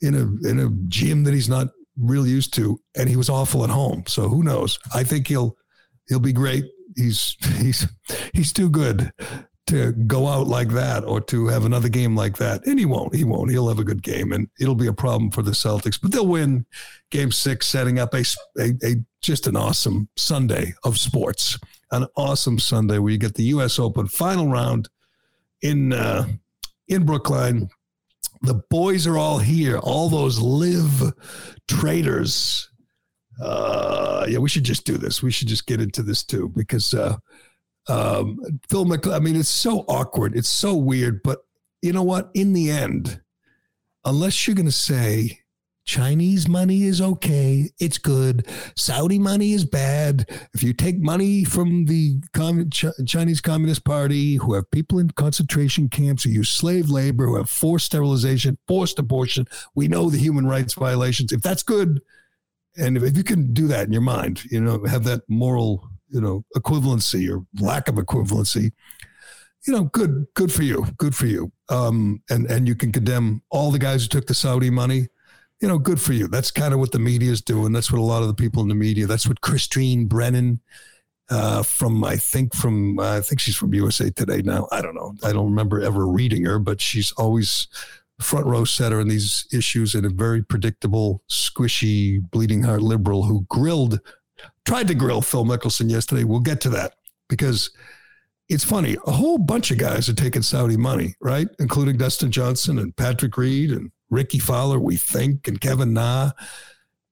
in 0.00 0.14
a 0.14 0.48
in 0.48 0.60
a 0.60 0.70
gym 0.88 1.24
that 1.24 1.34
he's 1.34 1.48
not 1.48 1.68
really 1.98 2.30
used 2.30 2.54
to, 2.54 2.80
and 2.96 3.08
he 3.08 3.16
was 3.16 3.28
awful 3.28 3.64
at 3.64 3.70
home. 3.70 4.04
So 4.06 4.28
who 4.28 4.42
knows? 4.42 4.78
I 4.94 5.04
think 5.04 5.26
he'll 5.26 5.56
he'll 6.08 6.20
be 6.20 6.32
great. 6.32 6.64
He's 6.96 7.36
he's 7.58 7.86
he's 8.32 8.52
too 8.52 8.70
good 8.70 9.12
to 9.68 9.92
go 9.92 10.26
out 10.26 10.46
like 10.46 10.70
that 10.70 11.04
or 11.04 11.20
to 11.20 11.46
have 11.48 11.64
another 11.64 11.88
game 11.88 12.16
like 12.16 12.38
that. 12.38 12.66
And 12.66 12.78
he 12.78 12.86
won't. 12.86 13.14
He 13.14 13.24
won't. 13.24 13.50
He'll 13.50 13.68
have 13.68 13.78
a 13.78 13.84
good 13.84 14.02
game, 14.02 14.32
and 14.32 14.48
it'll 14.58 14.74
be 14.74 14.86
a 14.86 14.92
problem 14.92 15.30
for 15.30 15.42
the 15.42 15.52
Celtics. 15.52 16.00
But 16.00 16.12
they'll 16.12 16.26
win 16.26 16.66
Game 17.10 17.30
Six, 17.30 17.68
setting 17.68 17.98
up 17.98 18.14
a, 18.14 18.24
a, 18.58 18.70
a 18.82 18.96
just 19.20 19.46
an 19.46 19.56
awesome 19.56 20.08
Sunday 20.16 20.74
of 20.84 20.98
sports. 20.98 21.58
An 21.90 22.06
awesome 22.16 22.58
Sunday 22.58 22.98
where 22.98 23.12
you 23.12 23.18
get 23.18 23.34
the 23.34 23.44
U.S. 23.44 23.78
Open 23.78 24.08
final 24.08 24.48
round 24.48 24.88
in 25.62 25.92
uh, 25.92 26.26
in 26.88 27.04
Brookline. 27.04 27.68
The 28.42 28.62
boys 28.70 29.06
are 29.06 29.18
all 29.18 29.38
here. 29.38 29.78
All 29.78 30.08
those 30.08 30.38
LIV 30.38 31.12
traders. 31.66 32.70
Uh, 33.42 34.26
yeah, 34.28 34.38
we 34.38 34.48
should 34.48 34.64
just 34.64 34.84
do 34.84 34.96
this. 34.96 35.22
We 35.22 35.30
should 35.30 35.48
just 35.48 35.66
get 35.66 35.80
into 35.80 36.02
this 36.02 36.24
too 36.24 36.52
because 36.54 36.92
uh, 36.94 37.16
um, 37.88 38.38
Phil 38.68 38.84
McCl- 38.84 39.14
I 39.14 39.18
mean, 39.18 39.36
it's 39.36 39.48
so 39.48 39.80
awkward. 39.88 40.36
It's 40.36 40.48
so 40.48 40.74
weird. 40.74 41.22
But 41.22 41.38
you 41.82 41.92
know 41.92 42.02
what? 42.02 42.30
In 42.34 42.52
the 42.52 42.70
end, 42.70 43.20
unless 44.04 44.46
you're 44.46 44.56
going 44.56 44.66
to 44.66 44.72
say 44.72 45.40
Chinese 45.84 46.46
money 46.46 46.82
is 46.82 47.00
okay, 47.00 47.70
it's 47.80 47.96
good. 47.96 48.46
Saudi 48.76 49.18
money 49.18 49.52
is 49.54 49.64
bad. 49.64 50.28
If 50.52 50.62
you 50.62 50.74
take 50.74 50.98
money 50.98 51.44
from 51.44 51.86
the 51.86 52.20
Com- 52.34 52.68
Ch- 52.68 52.84
Chinese 53.06 53.40
Communist 53.40 53.84
Party, 53.84 54.34
who 54.36 54.52
have 54.52 54.70
people 54.70 54.98
in 54.98 55.08
concentration 55.10 55.88
camps, 55.88 56.24
who 56.24 56.30
use 56.30 56.50
slave 56.50 56.90
labor, 56.90 57.26
who 57.26 57.36
have 57.36 57.48
forced 57.48 57.86
sterilization, 57.86 58.58
forced 58.66 58.98
abortion, 58.98 59.46
we 59.74 59.88
know 59.88 60.10
the 60.10 60.18
human 60.18 60.46
rights 60.46 60.74
violations. 60.74 61.32
If 61.32 61.40
that's 61.40 61.62
good, 61.62 62.02
and 62.76 62.98
if, 62.98 63.02
if 63.02 63.16
you 63.16 63.24
can 63.24 63.54
do 63.54 63.66
that 63.68 63.86
in 63.86 63.92
your 63.92 64.02
mind, 64.02 64.44
you 64.50 64.60
know, 64.60 64.84
have 64.84 65.04
that 65.04 65.22
moral, 65.26 65.88
you 66.08 66.20
know, 66.20 66.44
equivalency 66.56 67.30
or 67.30 67.44
lack 67.60 67.88
of 67.88 67.96
equivalency, 67.96 68.72
you 69.66 69.72
know, 69.72 69.84
good, 69.84 70.26
good 70.34 70.52
for 70.52 70.62
you, 70.62 70.86
good 70.96 71.14
for 71.14 71.26
you. 71.26 71.52
Um, 71.68 72.22
and 72.30 72.50
and 72.50 72.66
you 72.66 72.74
can 72.74 72.92
condemn 72.92 73.42
all 73.50 73.70
the 73.70 73.78
guys 73.78 74.02
who 74.02 74.08
took 74.08 74.26
the 74.26 74.34
Saudi 74.34 74.70
money. 74.70 75.08
You 75.60 75.66
know, 75.66 75.78
good 75.78 76.00
for 76.00 76.12
you. 76.12 76.28
That's 76.28 76.52
kind 76.52 76.72
of 76.72 76.78
what 76.78 76.92
the 76.92 77.00
media 77.00 77.32
is 77.32 77.42
doing. 77.42 77.72
That's 77.72 77.90
what 77.90 77.98
a 77.98 78.02
lot 78.02 78.22
of 78.22 78.28
the 78.28 78.34
people 78.34 78.62
in 78.62 78.68
the 78.68 78.76
media. 78.76 79.06
That's 79.06 79.26
what 79.26 79.40
Christine 79.40 80.06
Brennan 80.06 80.60
uh, 81.30 81.62
from 81.62 82.04
I 82.04 82.16
think 82.16 82.54
from 82.54 82.98
uh, 82.98 83.18
I 83.18 83.20
think 83.20 83.40
she's 83.40 83.56
from 83.56 83.74
USA 83.74 84.10
Today 84.10 84.40
now. 84.42 84.68
I 84.70 84.80
don't 84.80 84.94
know. 84.94 85.14
I 85.24 85.32
don't 85.32 85.50
remember 85.50 85.80
ever 85.80 86.06
reading 86.06 86.44
her, 86.44 86.58
but 86.58 86.80
she's 86.80 87.12
always 87.12 87.68
front 88.20 88.46
row 88.46 88.64
center 88.64 89.00
in 89.00 89.08
these 89.08 89.46
issues 89.52 89.94
and 89.94 90.04
a 90.04 90.08
very 90.08 90.42
predictable, 90.42 91.22
squishy, 91.30 92.20
bleeding 92.30 92.62
heart 92.62 92.82
liberal 92.82 93.24
who 93.24 93.44
grilled, 93.48 94.00
tried 94.68 94.86
to 94.86 94.94
grill 94.94 95.22
Phil 95.22 95.46
Mickelson 95.46 95.90
yesterday. 95.90 96.24
We'll 96.24 96.40
get 96.40 96.60
to 96.60 96.68
that 96.70 96.92
because 97.30 97.70
it's 98.50 98.64
funny. 98.64 98.98
A 99.06 99.12
whole 99.12 99.38
bunch 99.38 99.70
of 99.70 99.78
guys 99.78 100.10
are 100.10 100.14
taking 100.14 100.42
Saudi 100.42 100.76
money, 100.76 101.14
right? 101.22 101.48
Including 101.58 101.96
Dustin 101.96 102.30
Johnson 102.30 102.78
and 102.78 102.94
Patrick 102.94 103.38
Reed 103.38 103.70
and 103.70 103.90
Rickie 104.10 104.38
Fowler, 104.38 104.78
we 104.78 104.98
think, 104.98 105.48
and 105.48 105.58
Kevin 105.58 105.94
Na. 105.94 106.32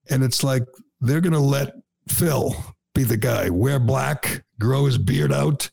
And 0.07 0.23
it's 0.23 0.43
like 0.43 0.65
they're 1.01 1.19
going 1.19 1.33
to 1.33 1.39
let 1.39 1.73
Phil 2.07 2.55
be 2.93 3.03
the 3.03 3.17
guy, 3.17 3.49
wear 3.49 3.79
black, 3.79 4.43
grow 4.59 4.85
his 4.85 4.99
beard 4.99 5.33
out, 5.33 5.71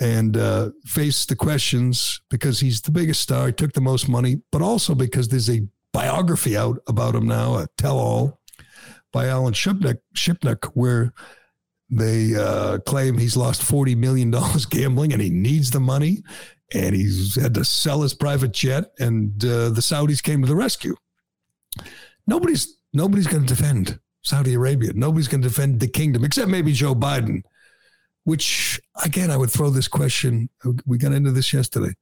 and 0.00 0.36
uh, 0.36 0.70
face 0.84 1.26
the 1.26 1.34
questions 1.34 2.20
because 2.30 2.60
he's 2.60 2.82
the 2.82 2.92
biggest 2.92 3.20
star, 3.20 3.48
he 3.48 3.52
took 3.52 3.72
the 3.72 3.80
most 3.80 4.08
money, 4.08 4.42
but 4.52 4.62
also 4.62 4.94
because 4.94 5.26
there's 5.26 5.50
a 5.50 5.66
biography 5.92 6.56
out 6.56 6.78
about 6.86 7.16
him 7.16 7.26
now, 7.26 7.56
a 7.56 7.66
tell 7.76 7.98
all 7.98 8.39
by 9.12 9.26
Alan 9.26 9.54
Shipnick, 9.54 9.98
Shipnuck 10.14 10.66
where 10.74 11.12
they 11.88 12.34
uh, 12.36 12.78
claim 12.78 13.18
he's 13.18 13.36
lost 13.36 13.62
$40 13.62 13.96
million 13.96 14.32
gambling 14.70 15.12
and 15.12 15.20
he 15.20 15.30
needs 15.30 15.70
the 15.70 15.80
money 15.80 16.22
and 16.72 16.94
he's 16.94 17.40
had 17.40 17.54
to 17.54 17.64
sell 17.64 18.02
his 18.02 18.14
private 18.14 18.52
jet 18.52 18.92
and 18.98 19.44
uh, 19.44 19.70
the 19.70 19.80
Saudis 19.80 20.22
came 20.22 20.42
to 20.42 20.48
the 20.48 20.56
rescue. 20.56 20.94
Nobody's 22.26 22.76
nobody's 22.92 23.26
going 23.26 23.44
to 23.44 23.54
defend 23.54 23.98
Saudi 24.22 24.54
Arabia. 24.54 24.92
Nobody's 24.94 25.28
going 25.28 25.42
to 25.42 25.48
defend 25.48 25.80
the 25.80 25.88
kingdom 25.88 26.24
except 26.24 26.48
maybe 26.48 26.72
Joe 26.72 26.94
Biden 26.94 27.42
which 28.24 28.80
again, 29.04 29.30
I 29.30 29.36
would 29.36 29.50
throw 29.50 29.70
this 29.70 29.88
question. 29.88 30.48
We 30.86 30.98
got 30.98 31.12
into 31.12 31.32
this 31.32 31.52
yesterday 31.52 31.94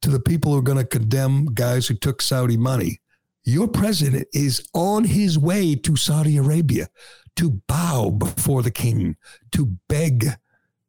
to 0.00 0.10
the 0.10 0.20
people 0.20 0.52
who 0.52 0.58
are 0.58 0.62
going 0.62 0.78
to 0.78 0.84
condemn 0.84 1.46
guys 1.54 1.86
who 1.86 1.94
took 1.94 2.22
Saudi 2.22 2.56
money. 2.56 3.00
Your 3.44 3.68
president 3.68 4.28
is 4.32 4.68
on 4.72 5.04
his 5.04 5.38
way 5.38 5.74
to 5.74 5.96
Saudi 5.96 6.36
Arabia 6.36 6.88
to 7.36 7.62
bow 7.66 8.10
before 8.10 8.62
the 8.62 8.70
king, 8.70 9.16
to 9.52 9.76
beg 9.88 10.26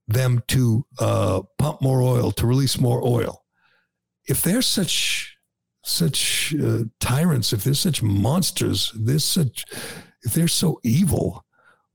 them 0.07 0.43
to 0.49 0.85
uh, 0.99 1.41
pump 1.57 1.81
more 1.81 2.01
oil, 2.01 2.31
to 2.31 2.45
release 2.45 2.79
more 2.79 3.01
oil. 3.03 3.43
If 4.27 4.41
they're 4.41 4.61
such 4.61 5.37
such 5.85 6.55
uh, 6.63 6.83
tyrants, 6.99 7.51
if 7.51 7.63
they're 7.63 7.73
such 7.73 8.01
monsters, 8.01 8.93
if 8.95 9.05
they're 9.05 9.19
such, 9.19 9.65
if 10.23 10.33
they're 10.33 10.47
so 10.47 10.79
evil, 10.83 11.43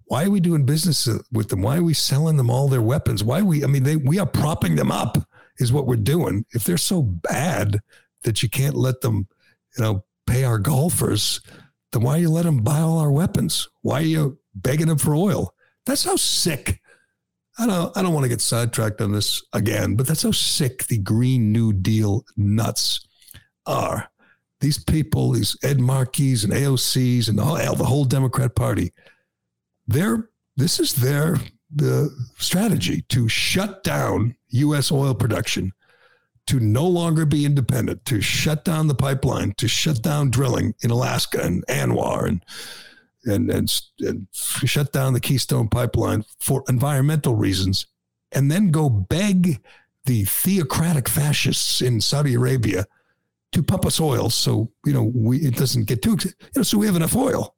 why 0.05 0.25
are 0.25 0.31
we 0.31 0.41
doing 0.41 0.67
business 0.67 1.09
with 1.33 1.49
them? 1.49 1.63
Why 1.63 1.79
are 1.79 1.83
we 1.83 1.95
selling 1.95 2.37
them 2.37 2.51
all 2.51 2.69
their 2.69 2.83
weapons? 2.83 3.25
Why 3.25 3.43
we, 3.43 3.65
I 3.65 3.67
mean, 3.67 3.85
they, 3.85 3.97
we 3.97 4.19
are 4.19 4.27
propping 4.27 4.77
them 4.77 4.93
up, 4.93 5.19
is 5.59 5.73
what 5.73 5.87
we're 5.87 5.97
doing. 5.97 6.45
If 6.53 6.65
they're 6.65 6.77
so 6.77 7.03
bad 7.03 7.81
that 8.23 8.43
you 8.43 8.49
can't 8.49 8.77
let 8.77 9.01
them, 9.01 9.29
you 9.77 9.85
know, 9.85 10.05
our 10.49 10.59
golfers, 10.59 11.41
then 11.93 12.03
why 12.03 12.17
you 12.17 12.31
let 12.31 12.45
them 12.45 12.63
buy 12.63 12.81
all 12.81 12.99
our 12.99 13.13
weapons? 13.13 13.69
Why 13.83 14.01
are 14.01 14.07
you 14.07 14.39
begging 14.55 14.89
them 14.89 14.99
for 14.99 15.15
oil? 15.15 15.55
That's 15.87 16.05
how 16.05 16.17
sick. 16.17 16.81
I 17.59 17.67
don't, 17.67 17.97
I 17.97 18.03
don't 18.03 18.13
want 18.13 18.25
to 18.25 18.29
get 18.29 18.41
sidetracked 18.41 19.01
on 19.01 19.13
this 19.13 19.43
again, 19.53 19.97
but 19.97 20.07
that's 20.07 20.23
how 20.23 20.31
sick 20.31 20.87
the 20.87 20.99
Green 20.99 21.53
New 21.53 21.73
Deal 21.73 22.25
nuts 22.37 23.07
are. 23.67 24.11
These 24.61 24.83
people, 24.85 25.33
these 25.33 25.57
Ed 25.63 25.81
Markeys 25.81 26.45
and 26.45 26.53
AOCs 26.53 27.29
and 27.29 27.39
whole, 27.39 27.75
the 27.75 27.85
whole 27.85 28.05
Democrat 28.05 28.55
Party, 28.55 28.93
their 29.87 30.31
this 30.57 30.81
is 30.81 30.95
their 30.95 31.39
the 31.75 32.11
strategy 32.39 33.03
to 33.09 33.29
shut 33.29 33.85
down 33.85 34.35
U.S. 34.49 34.91
oil 34.91 35.15
production, 35.15 35.73
to 36.49 36.59
no 36.61 36.87
longer 36.87 37.27
be 37.27 37.45
independent, 37.45 38.05
to 38.07 38.21
shut 38.21 38.65
down 38.65 38.89
the 38.89 38.95
pipeline, 38.95 39.53
to 39.59 39.69
shut 39.69 40.03
down 40.03 40.31
drilling 40.31 40.75
in 40.83 40.91
Alaska 40.91 41.41
and 41.43 41.65
ANWR 41.67 42.27
and 42.27 42.45
and 43.25 43.51
and, 43.51 43.71
and 44.01 44.27
shut 44.33 44.93
down 44.93 45.13
the 45.13 45.21
Keystone 45.21 45.69
pipeline 45.69 46.25
for 46.41 46.65
environmental 46.69 47.35
reasons, 47.35 47.87
and 48.33 48.51
then 48.51 48.71
go 48.71 48.89
beg 48.89 49.61
the 50.07 50.25
theocratic 50.25 51.09
fascists 51.09 51.83
in 51.83 52.01
Saudi 52.01 52.35
Arabia 52.35 52.87
to 53.53 53.63
pump 53.63 53.85
us 53.85 54.01
oil 54.01 54.31
so 54.31 54.71
you 54.87 54.93
know 54.93 55.11
we 55.15 55.39
it 55.39 55.57
doesn't 55.57 55.87
get 55.87 56.03
too 56.03 56.17
you 56.23 56.31
know 56.57 56.63
so 56.63 56.79
we 56.79 56.87
have 56.87 56.97
enough 56.97 57.17
oil 57.17 57.55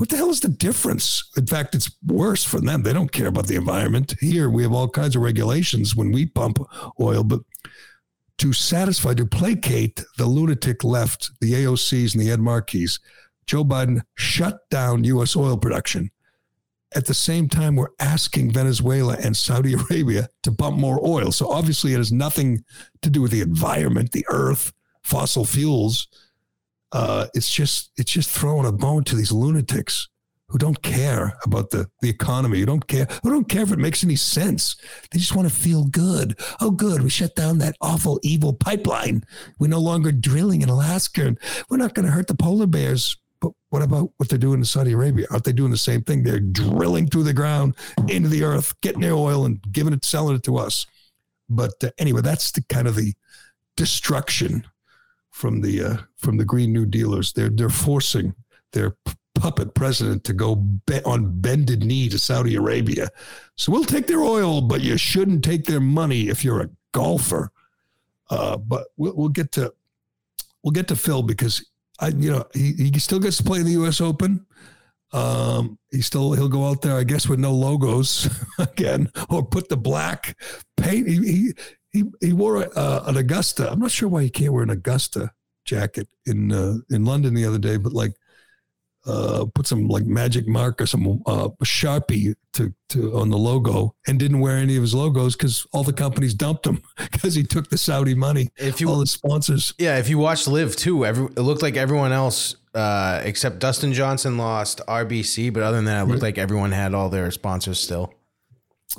what 0.00 0.08
the 0.08 0.16
hell 0.16 0.30
is 0.30 0.40
the 0.40 0.48
difference? 0.48 1.30
In 1.36 1.46
fact, 1.46 1.74
it's 1.74 1.90
worse 2.06 2.42
for 2.42 2.58
them. 2.58 2.82
They 2.82 2.94
don't 2.94 3.12
care 3.12 3.26
about 3.26 3.48
the 3.48 3.56
environment. 3.56 4.14
Here, 4.18 4.48
we 4.48 4.62
have 4.62 4.72
all 4.72 4.88
kinds 4.88 5.14
of 5.14 5.20
regulations 5.20 5.94
when 5.94 6.10
we 6.10 6.24
pump 6.24 6.58
oil, 6.98 7.22
but 7.22 7.40
to 8.40 8.52
satisfy, 8.52 9.14
to 9.14 9.26
placate 9.26 10.04
the 10.18 10.26
lunatic 10.26 10.84
left, 10.84 11.30
the 11.40 11.52
AOCs 11.52 12.14
and 12.14 12.22
the 12.22 12.30
Ed 12.30 12.40
Markeys, 12.40 13.00
Joe 13.46 13.64
Biden 13.64 14.02
shut 14.16 14.68
down 14.70 15.04
U.S. 15.04 15.36
oil 15.36 15.56
production. 15.56 16.10
At 16.94 17.06
the 17.06 17.14
same 17.14 17.48
time, 17.48 17.76
we're 17.76 17.88
asking 18.00 18.52
Venezuela 18.52 19.16
and 19.22 19.36
Saudi 19.36 19.74
Arabia 19.74 20.28
to 20.42 20.52
pump 20.52 20.76
more 20.76 21.00
oil. 21.06 21.32
So 21.32 21.48
obviously, 21.50 21.94
it 21.94 21.98
has 21.98 22.12
nothing 22.12 22.64
to 23.02 23.10
do 23.10 23.22
with 23.22 23.30
the 23.30 23.40
environment, 23.40 24.12
the 24.12 24.26
earth, 24.28 24.72
fossil 25.02 25.44
fuels 25.44 26.08
uh, 26.92 27.26
it's 27.34 27.50
just 27.50 27.92
it's 27.96 28.10
just 28.10 28.30
throwing 28.30 28.66
a 28.66 28.72
bone 28.72 29.04
to 29.04 29.16
these 29.16 29.32
lunatics 29.32 30.08
who 30.50 30.58
don't 30.58 30.82
care 30.82 31.38
about 31.44 31.70
the, 31.70 31.88
the 32.02 32.10
economy, 32.10 32.60
who 32.60 32.66
don't 32.66 32.86
care, 32.86 33.06
who 33.22 33.30
don't 33.30 33.48
care 33.48 33.62
if 33.62 33.72
it 33.72 33.78
makes 33.78 34.02
any 34.02 34.16
sense. 34.16 34.76
They 35.10 35.18
just 35.18 35.34
want 35.34 35.48
to 35.48 35.54
feel 35.54 35.84
good. 35.84 36.38
Oh, 36.60 36.70
good, 36.70 37.02
we 37.02 37.10
shut 37.10 37.34
down 37.36 37.58
that 37.58 37.76
awful, 37.80 38.18
evil 38.22 38.52
pipeline. 38.52 39.22
We're 39.58 39.68
no 39.68 39.80
longer 39.80 40.12
drilling 40.12 40.62
in 40.62 40.68
Alaska, 40.68 41.26
and 41.26 41.38
we're 41.68 41.76
not 41.76 41.94
going 41.94 42.06
to 42.06 42.12
hurt 42.12 42.26
the 42.26 42.34
polar 42.34 42.66
bears. 42.66 43.16
But 43.40 43.52
what 43.70 43.82
about 43.82 44.10
what 44.16 44.28
they're 44.28 44.38
doing 44.38 44.58
in 44.58 44.64
Saudi 44.64 44.92
Arabia? 44.92 45.26
Aren't 45.30 45.44
they 45.44 45.52
doing 45.52 45.70
the 45.70 45.76
same 45.78 46.02
thing? 46.02 46.22
They're 46.22 46.40
drilling 46.40 47.06
through 47.06 47.22
the 47.22 47.32
ground 47.32 47.74
into 48.08 48.28
the 48.28 48.42
earth, 48.42 48.78
getting 48.82 49.00
their 49.00 49.14
oil 49.14 49.46
and 49.46 49.60
giving 49.72 49.94
it, 49.94 50.04
selling 50.04 50.36
it 50.36 50.42
to 50.42 50.58
us. 50.58 50.86
But 51.48 51.72
uh, 51.82 51.90
anyway, 51.98 52.20
that's 52.20 52.50
the 52.50 52.62
kind 52.62 52.86
of 52.86 52.96
the 52.96 53.14
destruction 53.76 54.66
from 55.30 55.60
the 55.62 55.82
uh, 55.82 55.96
from 56.16 56.36
the 56.36 56.44
Green 56.44 56.72
New 56.72 56.86
Dealers. 56.86 57.32
They're 57.32 57.48
they're 57.48 57.70
forcing 57.70 58.34
their 58.72 58.94
puppet 59.40 59.74
president 59.74 60.22
to 60.24 60.34
go 60.34 60.54
be- 60.54 61.02
on 61.04 61.40
bended 61.40 61.82
knee 61.82 62.10
to 62.10 62.18
Saudi 62.18 62.56
Arabia. 62.56 63.08
So 63.56 63.72
we'll 63.72 63.84
take 63.84 64.06
their 64.06 64.20
oil, 64.20 64.60
but 64.60 64.82
you 64.82 64.98
shouldn't 64.98 65.42
take 65.42 65.64
their 65.64 65.80
money 65.80 66.28
if 66.28 66.44
you're 66.44 66.60
a 66.60 66.70
golfer. 66.92 67.50
Uh, 68.28 68.58
but 68.58 68.88
we'll, 68.98 69.16
we'll 69.16 69.28
get 69.30 69.50
to 69.52 69.72
we'll 70.62 70.72
get 70.72 70.88
to 70.88 70.96
Phil 70.96 71.22
because 71.22 71.64
I 71.98 72.08
you 72.08 72.30
know 72.30 72.44
he, 72.52 72.74
he 72.74 72.98
still 72.98 73.18
gets 73.18 73.38
to 73.38 73.42
play 73.42 73.60
in 73.60 73.64
the 73.64 73.72
U.S. 73.72 74.00
Open. 74.00 74.44
Um, 75.12 75.78
he 75.90 76.02
still 76.02 76.32
he'll 76.34 76.48
go 76.48 76.68
out 76.68 76.82
there, 76.82 76.96
I 76.96 77.04
guess, 77.04 77.26
with 77.26 77.40
no 77.40 77.52
logos 77.52 78.28
again, 78.58 79.10
or 79.30 79.44
put 79.44 79.70
the 79.70 79.76
black 79.76 80.36
paint. 80.76 81.08
He 81.08 81.16
he, 81.16 81.52
he, 81.92 82.04
he 82.20 82.32
wore 82.34 82.68
uh, 82.78 83.04
an 83.06 83.16
Augusta. 83.16 83.72
I'm 83.72 83.80
not 83.80 83.90
sure 83.90 84.08
why 84.08 84.22
he 84.22 84.30
can't 84.30 84.52
wear 84.52 84.62
an 84.62 84.70
Augusta 84.70 85.32
jacket 85.64 86.08
in 86.26 86.52
uh, 86.52 86.74
in 86.90 87.04
London 87.04 87.34
the 87.34 87.46
other 87.46 87.58
day, 87.58 87.78
but 87.78 87.92
like 87.92 88.12
uh, 89.06 89.46
put 89.54 89.66
some 89.66 89.88
like 89.88 90.04
magic 90.04 90.46
mark 90.46 90.80
or 90.80 90.86
some 90.86 91.22
uh, 91.26 91.48
sharpie 91.64 92.34
to, 92.52 92.74
to 92.90 93.16
on 93.16 93.30
the 93.30 93.38
logo 93.38 93.94
and 94.06 94.18
didn't 94.18 94.40
wear 94.40 94.56
any 94.56 94.76
of 94.76 94.82
his 94.82 94.94
logos 94.94 95.34
because 95.36 95.66
all 95.72 95.82
the 95.82 95.92
companies 95.92 96.34
dumped 96.34 96.66
him 96.66 96.82
because 97.12 97.34
he 97.34 97.42
took 97.42 97.70
the 97.70 97.78
Saudi 97.78 98.14
money. 98.14 98.50
If 98.56 98.80
you 98.80 98.88
all 98.88 98.98
the 98.98 99.06
sponsors, 99.06 99.74
yeah, 99.78 99.98
if 99.98 100.08
you 100.08 100.18
watched 100.18 100.46
LIV 100.46 100.76
too, 100.76 101.06
every, 101.06 101.24
it 101.24 101.40
looked 101.40 101.62
like 101.62 101.76
everyone 101.76 102.12
else 102.12 102.56
uh, 102.74 103.20
except 103.24 103.58
Dustin 103.58 103.92
Johnson 103.92 104.38
lost 104.38 104.80
RBC, 104.86 105.52
but 105.52 105.62
other 105.62 105.76
than 105.76 105.86
that, 105.86 106.02
it 106.02 106.04
looked 106.04 106.22
right. 106.22 106.28
like 106.28 106.38
everyone 106.38 106.72
had 106.72 106.94
all 106.94 107.08
their 107.08 107.30
sponsors 107.30 107.80
still. 107.80 108.12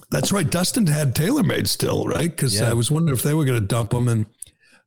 That's 0.10 0.32
right. 0.32 0.50
Dustin 0.50 0.88
had 0.88 1.16
TaylorMade 1.16 1.68
still, 1.68 2.06
right? 2.06 2.30
Because 2.30 2.60
yeah. 2.60 2.70
I 2.70 2.74
was 2.74 2.90
wondering 2.90 3.16
if 3.16 3.24
they 3.24 3.34
were 3.34 3.46
going 3.46 3.60
to 3.60 3.66
dump 3.66 3.94
him. 3.94 4.08
And, 4.08 4.26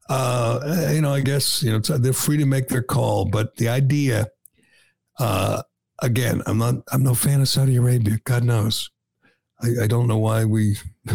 uh, 0.09 0.89
you 0.93 1.03
know, 1.03 1.13
I 1.13 1.21
guess, 1.21 1.63
you 1.63 1.73
know, 1.73 1.79
they're 1.79 2.13
free 2.13 2.39
to 2.39 2.47
make 2.47 2.69
their 2.69 2.83
call. 2.83 3.27
But 3.27 3.57
the 3.57 3.69
idea, 3.69 4.29
uh, 5.19 5.63
again, 6.01 6.43
I'm 6.47 6.59
not, 6.59 6.77
I'm 6.93 7.03
no 7.03 7.15
fan 7.15 7.41
of 7.41 7.49
Saudi 7.49 7.77
Arabia. 7.77 8.19
God 8.25 8.45
knows. 8.45 8.91
I, 9.63 9.85
I 9.85 9.87
don't 9.87 10.09
know 10.09 10.19
why 10.19 10.45
we, 10.45 10.77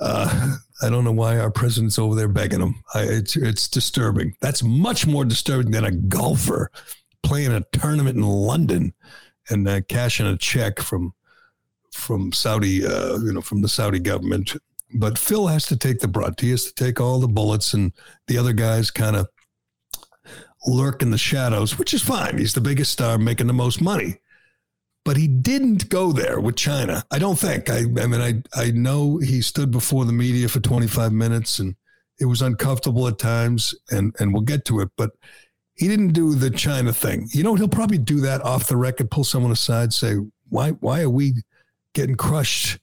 uh, 0.00 0.56
I 0.82 0.88
don't 0.88 1.04
know 1.04 1.12
why 1.12 1.38
our 1.38 1.50
president's 1.50 1.98
over 1.98 2.14
there 2.14 2.28
begging 2.28 2.60
them. 2.60 2.82
I, 2.94 3.02
it's, 3.02 3.36
it's 3.36 3.68
disturbing. 3.68 4.34
That's 4.40 4.62
much 4.62 5.06
more 5.06 5.24
disturbing 5.24 5.70
than 5.70 5.84
a 5.84 5.92
golfer 5.92 6.70
playing 7.22 7.52
a 7.52 7.64
tournament 7.72 8.16
in 8.16 8.22
London 8.22 8.92
and 9.50 9.68
uh, 9.68 9.80
cashing 9.82 10.26
a 10.26 10.36
check 10.36 10.80
from 10.80 11.12
from 11.92 12.32
Saudi, 12.32 12.86
uh, 12.86 13.18
you 13.18 13.32
know, 13.32 13.40
from 13.40 13.62
the 13.62 13.68
Saudi 13.68 13.98
government. 13.98 14.56
But 14.94 15.18
Phil 15.18 15.48
has 15.48 15.66
to 15.66 15.76
take 15.76 15.98
the 15.98 16.08
brunt. 16.08 16.40
He 16.40 16.50
has 16.50 16.64
to 16.64 16.74
take 16.74 17.00
all 17.00 17.18
the 17.18 17.28
bullets, 17.28 17.74
and 17.74 17.92
the 18.26 18.38
other 18.38 18.52
guys 18.52 18.90
kind 18.90 19.16
of 19.16 19.28
lurk 20.66 21.02
in 21.02 21.10
the 21.10 21.18
shadows, 21.18 21.78
which 21.78 21.94
is 21.94 22.02
fine. 22.02 22.38
He's 22.38 22.54
the 22.54 22.60
biggest 22.60 22.92
star, 22.92 23.18
making 23.18 23.46
the 23.46 23.52
most 23.52 23.80
money. 23.80 24.16
But 25.04 25.16
he 25.16 25.26
didn't 25.26 25.88
go 25.88 26.12
there 26.12 26.40
with 26.40 26.56
China. 26.56 27.04
I 27.10 27.18
don't 27.18 27.38
think. 27.38 27.70
I, 27.70 27.78
I 27.78 28.06
mean, 28.06 28.20
I 28.20 28.42
I 28.54 28.70
know 28.70 29.16
he 29.16 29.40
stood 29.40 29.70
before 29.70 30.04
the 30.04 30.12
media 30.12 30.48
for 30.48 30.60
25 30.60 31.12
minutes 31.12 31.58
and 31.58 31.74
it 32.20 32.26
was 32.26 32.42
uncomfortable 32.42 33.08
at 33.08 33.18
times, 33.18 33.74
and 33.90 34.14
and 34.20 34.32
we'll 34.32 34.42
get 34.42 34.66
to 34.66 34.80
it. 34.80 34.90
But 34.96 35.12
he 35.74 35.88
didn't 35.88 36.12
do 36.12 36.34
the 36.34 36.50
China 36.50 36.92
thing. 36.92 37.28
You 37.32 37.42
know, 37.42 37.54
he'll 37.54 37.66
probably 37.66 37.98
do 37.98 38.20
that 38.20 38.42
off 38.42 38.68
the 38.68 38.76
record, 38.76 39.10
pull 39.10 39.24
someone 39.24 39.50
aside, 39.50 39.94
say, 39.94 40.16
"Why 40.50 40.72
why 40.72 41.00
are 41.00 41.10
we 41.10 41.32
getting 41.94 42.16
crushed 42.16 42.78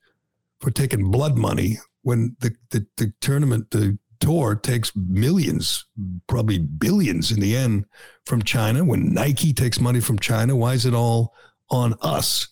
for 0.59 0.71
taking 0.71 1.11
blood 1.11 1.37
money 1.37 1.77
when 2.01 2.35
the 2.39 2.55
the, 2.71 2.87
the 2.97 3.13
tournament 3.21 3.69
the 3.69 3.97
tour 4.19 4.55
takes 4.55 4.95
millions, 4.95 5.85
probably 6.27 6.59
billions 6.59 7.31
in 7.31 7.39
the 7.39 7.55
end 7.55 7.85
from 8.25 8.41
China. 8.41 8.83
When 8.83 9.13
Nike 9.13 9.53
takes 9.53 9.79
money 9.79 9.99
from 9.99 10.19
China, 10.19 10.55
why 10.55 10.73
is 10.73 10.85
it 10.85 10.93
all 10.93 11.33
on 11.69 11.95
us? 12.01 12.47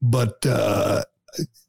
But 0.00 0.44
uh, 0.44 1.02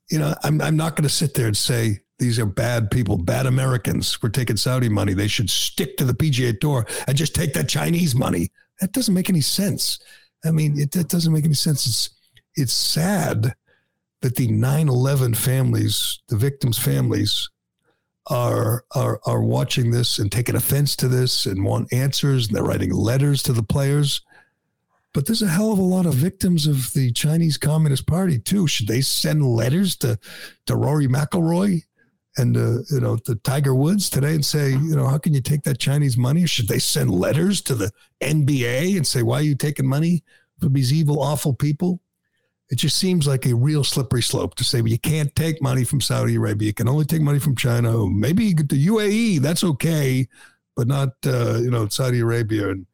you 0.10 0.19
know, 0.19 0.34
I'm 0.43 0.62
I'm 0.62 0.78
not 0.78 0.96
going 0.96 1.08
to 1.08 1.13
sit 1.13 1.34
there 1.34 1.48
and 1.48 1.58
say 1.58 2.00
these 2.19 2.39
are 2.39 2.46
bad 2.46 2.91
people, 2.91 3.17
bad 3.17 3.46
Americans 3.46 4.13
for 4.13 4.30
taking 4.30 4.58
Saudi 4.58 4.89
money. 4.89 5.13
They 5.13 5.28
should 5.28 5.50
stick 5.50 5.98
to 5.98 6.06
the 6.06 6.13
PGA 6.13 6.60
Tour 6.60 6.86
and 7.08 7.17
just 7.17 7.36
take 7.36 7.54
that 7.54 7.67
Chinese 7.67 8.15
money. 8.15 8.52
That 8.80 8.91
doesn't 8.91 9.13
make 9.13 9.30
any 9.30 9.41
sense. 9.41 10.00
I 10.46 10.52
mean, 10.52 10.80
it, 10.80 10.96
it 10.96 11.08
doesn't 11.08 11.34
make 11.34 11.46
any 11.46 11.54
sense. 11.54 11.86
It's 11.88 12.10
it's 12.56 12.74
sad 12.74 13.56
that 14.22 14.36
the 14.36 14.48
9/11 14.48 15.36
families, 15.36 16.19
the 16.30 16.38
victims' 16.38 16.78
families, 16.78 17.50
are 18.27 18.86
are 18.95 19.19
are 19.25 19.41
watching 19.41 19.91
this 19.91 20.19
and 20.19 20.31
taking 20.31 20.55
offense 20.55 20.95
to 20.95 21.07
this 21.07 21.45
and 21.45 21.63
want 21.63 21.91
answers 21.91 22.47
and 22.47 22.55
they're 22.55 22.63
writing 22.63 22.93
letters 22.93 23.43
to 23.43 23.53
the 23.53 23.63
players. 23.63 24.21
But 25.13 25.27
there's 25.27 25.41
a 25.41 25.47
hell 25.47 25.71
of 25.71 25.79
a 25.79 25.83
lot 25.83 26.05
of 26.05 26.15
victims 26.15 26.65
of 26.65 26.93
the 26.93 27.12
Chinese 27.12 27.57
Communist 27.57 28.07
Party 28.07 28.39
too. 28.39 28.67
Should 28.67 28.88
they 28.88 29.01
send 29.01 29.45
letters 29.45 29.95
to 29.97 30.17
to 30.65 30.75
Rory 30.75 31.07
McIlroy 31.07 31.83
and 32.38 32.57
uh, 32.57 32.79
you 32.89 32.99
know 32.99 33.17
to 33.17 33.36
Tiger 33.36 33.75
Woods 33.75 34.09
today 34.09 34.33
and 34.33 34.45
say, 34.45 34.71
you 34.71 34.95
know, 34.95 35.07
how 35.07 35.17
can 35.17 35.33
you 35.33 35.41
take 35.41 35.63
that 35.63 35.79
Chinese 35.79 36.17
money? 36.17 36.45
Should 36.47 36.67
they 36.67 36.79
send 36.79 37.12
letters 37.12 37.62
to 37.63 37.75
the 37.75 37.91
NBA 38.21 38.95
and 38.95 39.05
say, 39.05 39.21
why 39.21 39.39
are 39.39 39.43
you 39.43 39.55
taking 39.55 39.88
money 39.88 40.23
from 40.59 40.73
these 40.73 40.93
evil, 40.93 41.21
awful 41.21 41.53
people? 41.53 41.99
It 42.69 42.78
just 42.78 42.97
seems 42.97 43.28
like 43.28 43.45
a 43.45 43.56
real 43.56 43.84
slippery 43.84 44.23
slope 44.23 44.56
to 44.56 44.63
say 44.63 44.82
well, 44.82 44.89
you 44.89 44.99
can't 44.99 45.36
take 45.36 45.62
money 45.62 45.84
from 45.84 46.02
Saudi 46.02 46.36
Arabia. 46.36 46.67
You 46.67 46.73
can 46.73 46.89
only 46.89 47.06
take 47.06 47.21
money 47.21 47.39
from 47.39 47.56
China. 47.56 48.08
Maybe 48.08 48.54
the 48.54 48.88
UAE, 48.88 49.39
that's 49.39 49.63
okay, 49.63 50.28
but 50.76 50.88
not 50.88 51.10
uh, 51.26 51.60
you 51.62 51.69
know 51.69 51.88
Saudi 51.88 52.19
Arabia. 52.19 52.69
And 52.69 52.86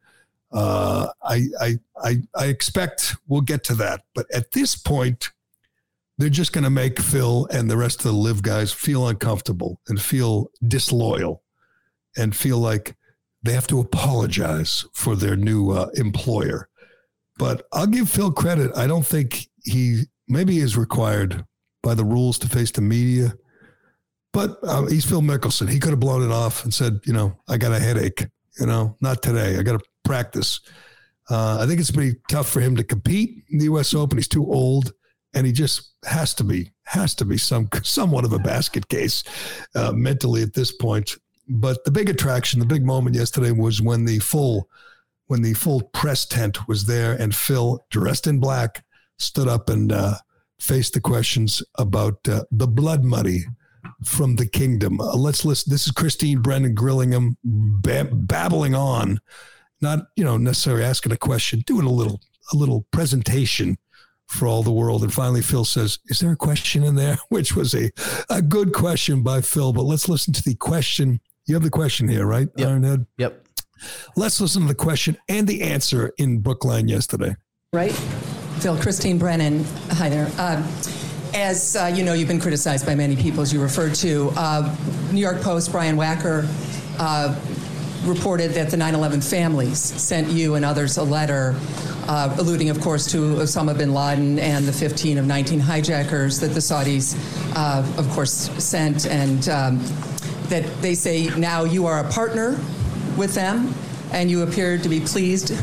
uh, 0.52 1.08
I, 1.22 1.46
I 1.60 1.78
I 2.02 2.16
I 2.36 2.46
expect 2.46 3.14
we'll 3.28 3.40
get 3.40 3.64
to 3.64 3.74
that. 3.76 4.02
But 4.14 4.26
at 4.34 4.52
this 4.52 4.76
point, 4.76 5.30
they're 6.18 6.28
just 6.28 6.52
going 6.52 6.64
to 6.64 6.70
make 6.70 7.00
Phil 7.00 7.48
and 7.50 7.70
the 7.70 7.76
rest 7.76 8.00
of 8.00 8.04
the 8.04 8.12
LIV 8.12 8.42
guys 8.42 8.72
feel 8.72 9.08
uncomfortable 9.08 9.80
and 9.88 10.00
feel 10.00 10.50
disloyal 10.68 11.42
and 12.16 12.36
feel 12.36 12.58
like 12.58 12.94
they 13.42 13.52
have 13.52 13.66
to 13.68 13.80
apologize 13.80 14.84
for 14.92 15.16
their 15.16 15.36
new 15.36 15.70
uh, 15.70 15.88
employer. 15.94 16.68
But 17.38 17.66
I'll 17.72 17.86
give 17.86 18.10
Phil 18.10 18.32
credit. 18.32 18.70
I 18.76 18.86
don't 18.86 19.06
think 19.06 19.48
he 19.64 20.04
maybe 20.28 20.58
is 20.58 20.76
required 20.76 21.44
by 21.82 21.94
the 21.94 22.04
rules 22.04 22.38
to 22.38 22.48
face 22.48 22.70
the 22.70 22.80
media. 22.80 23.34
But 24.32 24.58
uh, 24.62 24.86
he's 24.86 25.04
Phil 25.04 25.22
Mickelson. 25.22 25.68
He 25.68 25.80
could 25.80 25.90
have 25.90 26.00
blown 26.00 26.22
it 26.22 26.32
off 26.32 26.62
and 26.62 26.72
said, 26.72 27.00
you 27.04 27.12
know, 27.12 27.36
I 27.48 27.56
got 27.56 27.72
a 27.72 27.80
headache. 27.80 28.26
You 28.58 28.66
know, 28.66 28.96
not 29.00 29.22
today. 29.22 29.58
I 29.58 29.62
got 29.62 29.80
to 29.80 29.86
practice. 30.04 30.60
Uh, 31.30 31.58
I 31.60 31.66
think 31.66 31.80
it's 31.80 31.90
pretty 31.90 32.18
tough 32.28 32.48
for 32.48 32.60
him 32.60 32.76
to 32.76 32.84
compete 32.84 33.44
in 33.50 33.58
the 33.58 33.64
U.S. 33.66 33.94
Open. 33.94 34.18
He's 34.18 34.28
too 34.28 34.44
old, 34.44 34.92
and 35.34 35.46
he 35.46 35.52
just 35.52 35.94
has 36.04 36.34
to 36.34 36.44
be 36.44 36.70
has 36.84 37.14
to 37.14 37.24
be 37.24 37.38
some 37.38 37.68
somewhat 37.82 38.24
of 38.24 38.32
a 38.32 38.38
basket 38.38 38.88
case 38.88 39.22
uh, 39.76 39.92
mentally 39.92 40.42
at 40.42 40.54
this 40.54 40.72
point. 40.72 41.16
But 41.48 41.84
the 41.84 41.92
big 41.92 42.10
attraction, 42.10 42.58
the 42.58 42.66
big 42.66 42.84
moment 42.84 43.14
yesterday 43.14 43.52
was 43.52 43.80
when 43.80 44.04
the 44.04 44.18
full 44.18 44.68
when 45.26 45.42
the 45.42 45.54
full 45.54 45.82
press 45.94 46.26
tent 46.26 46.66
was 46.66 46.84
there, 46.84 47.12
and 47.12 47.34
Phil, 47.34 47.86
dressed 47.90 48.26
in 48.26 48.40
black, 48.40 48.84
stood 49.20 49.48
up 49.48 49.68
and 49.68 49.92
uh, 49.92 50.14
faced 50.58 50.94
the 50.94 51.00
questions 51.00 51.62
about 51.78 52.16
uh, 52.28 52.44
the 52.50 52.66
blood 52.66 53.04
money 53.04 53.44
from 54.04 54.36
the 54.36 54.46
kingdom. 54.46 55.00
Uh, 55.00 55.14
let's 55.16 55.44
listen. 55.44 55.70
This 55.70 55.86
is 55.86 55.92
Christine 55.92 56.40
Brennan 56.40 56.74
grilling 56.74 57.12
him, 57.12 57.36
babbling 57.44 58.74
on, 58.74 59.20
not 59.80 60.06
you 60.16 60.24
know 60.24 60.36
necessarily 60.36 60.84
asking 60.84 61.12
a 61.12 61.16
question, 61.16 61.62
doing 61.66 61.86
a 61.86 61.90
little 61.92 62.20
a 62.52 62.56
little 62.56 62.86
presentation 62.90 63.78
for 64.26 64.46
all 64.46 64.62
the 64.62 64.72
world. 64.72 65.02
And 65.02 65.12
finally, 65.12 65.42
Phil 65.42 65.64
says, 65.64 65.98
"Is 66.06 66.20
there 66.20 66.32
a 66.32 66.36
question 66.36 66.82
in 66.84 66.94
there?" 66.96 67.18
Which 67.28 67.54
was 67.54 67.74
a 67.74 67.90
a 68.28 68.42
good 68.42 68.72
question 68.72 69.22
by 69.22 69.40
Phil. 69.40 69.72
But 69.72 69.82
let's 69.82 70.08
listen 70.08 70.32
to 70.34 70.42
the 70.42 70.56
question. 70.56 71.20
You 71.46 71.54
have 71.54 71.64
the 71.64 71.70
question 71.70 72.06
here, 72.08 72.26
right, 72.26 72.48
yep. 72.56 72.68
Ironhead? 72.68 73.06
Yep. 73.18 73.46
Let's 74.14 74.40
listen 74.40 74.62
to 74.62 74.68
the 74.68 74.74
question 74.74 75.16
and 75.28 75.48
the 75.48 75.62
answer 75.62 76.12
in 76.18 76.40
Brookline 76.40 76.86
yesterday. 76.86 77.34
Right. 77.72 77.98
Phil, 78.60 78.76
Christine 78.76 79.16
Brennan. 79.16 79.64
Hi 79.92 80.10
there. 80.10 80.30
Uh, 80.36 80.62
as 81.32 81.76
uh, 81.76 81.90
you 81.94 82.04
know, 82.04 82.12
you've 82.12 82.28
been 82.28 82.40
criticized 82.40 82.84
by 82.84 82.94
many 82.94 83.16
people, 83.16 83.40
as 83.40 83.54
you 83.54 83.62
referred 83.62 83.94
to. 83.96 84.30
Uh, 84.36 84.76
New 85.10 85.20
York 85.20 85.40
Post, 85.40 85.72
Brian 85.72 85.96
Wacker, 85.96 86.46
uh, 86.98 87.34
reported 88.04 88.50
that 88.50 88.70
the 88.70 88.76
9 88.76 88.94
11 88.94 89.22
families 89.22 89.78
sent 89.78 90.28
you 90.28 90.56
and 90.56 90.64
others 90.66 90.98
a 90.98 91.02
letter, 91.02 91.54
uh, 92.06 92.36
alluding, 92.38 92.68
of 92.68 92.78
course, 92.82 93.10
to 93.10 93.36
Osama 93.36 93.76
bin 93.76 93.94
Laden 93.94 94.38
and 94.38 94.66
the 94.66 94.72
15 94.72 95.16
of 95.16 95.24
19 95.24 95.58
hijackers 95.58 96.38
that 96.40 96.48
the 96.48 96.60
Saudis, 96.60 97.16
uh, 97.56 97.82
of 97.96 98.10
course, 98.10 98.50
sent, 98.62 99.06
and 99.06 99.48
um, 99.48 99.78
that 100.50 100.66
they 100.82 100.94
say 100.94 101.28
now 101.38 101.64
you 101.64 101.86
are 101.86 102.00
a 102.00 102.10
partner 102.10 102.60
with 103.16 103.34
them 103.34 103.72
and 104.12 104.30
you 104.30 104.42
appear 104.42 104.76
to 104.76 104.88
be 104.90 105.00
pleased 105.00 105.54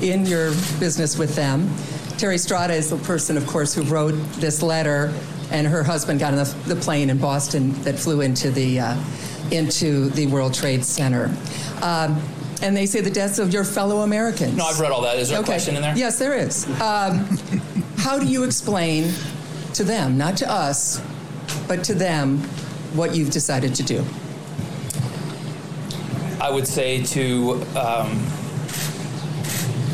in 0.00 0.24
your 0.26 0.50
business 0.78 1.18
with 1.18 1.34
them. 1.34 1.68
Terry 2.18 2.38
Strada 2.38 2.72
is 2.72 2.88
the 2.88 2.96
person, 2.96 3.36
of 3.36 3.46
course, 3.46 3.74
who 3.74 3.82
wrote 3.82 4.12
this 4.34 4.62
letter, 4.62 5.12
and 5.50 5.66
her 5.66 5.82
husband 5.82 6.18
got 6.18 6.32
on 6.32 6.38
the, 6.38 6.74
the 6.74 6.76
plane 6.76 7.10
in 7.10 7.18
Boston 7.18 7.72
that 7.82 7.98
flew 7.98 8.22
into 8.22 8.50
the 8.50 8.80
uh, 8.80 8.96
into 9.50 10.08
the 10.10 10.26
World 10.26 10.54
Trade 10.54 10.84
Center. 10.84 11.26
Um, 11.82 12.20
and 12.62 12.74
they 12.74 12.86
say 12.86 13.00
the 13.02 13.10
deaths 13.10 13.38
of 13.38 13.52
your 13.52 13.64
fellow 13.64 14.00
Americans. 14.00 14.56
No, 14.56 14.64
I've 14.64 14.80
read 14.80 14.92
all 14.92 15.02
that. 15.02 15.18
Is 15.18 15.28
there 15.28 15.38
okay. 15.40 15.44
a 15.44 15.46
question 15.46 15.76
in 15.76 15.82
there? 15.82 15.96
Yes, 15.96 16.18
there 16.18 16.34
is. 16.34 16.66
Um, 16.80 17.26
how 17.98 18.18
do 18.18 18.26
you 18.26 18.44
explain 18.44 19.12
to 19.74 19.84
them, 19.84 20.16
not 20.16 20.38
to 20.38 20.50
us, 20.50 21.02
but 21.68 21.84
to 21.84 21.94
them, 21.94 22.38
what 22.94 23.14
you've 23.14 23.30
decided 23.30 23.74
to 23.74 23.82
do? 23.82 24.04
I 26.40 26.50
would 26.50 26.66
say 26.66 27.02
to 27.04 27.52
um, 27.76 28.24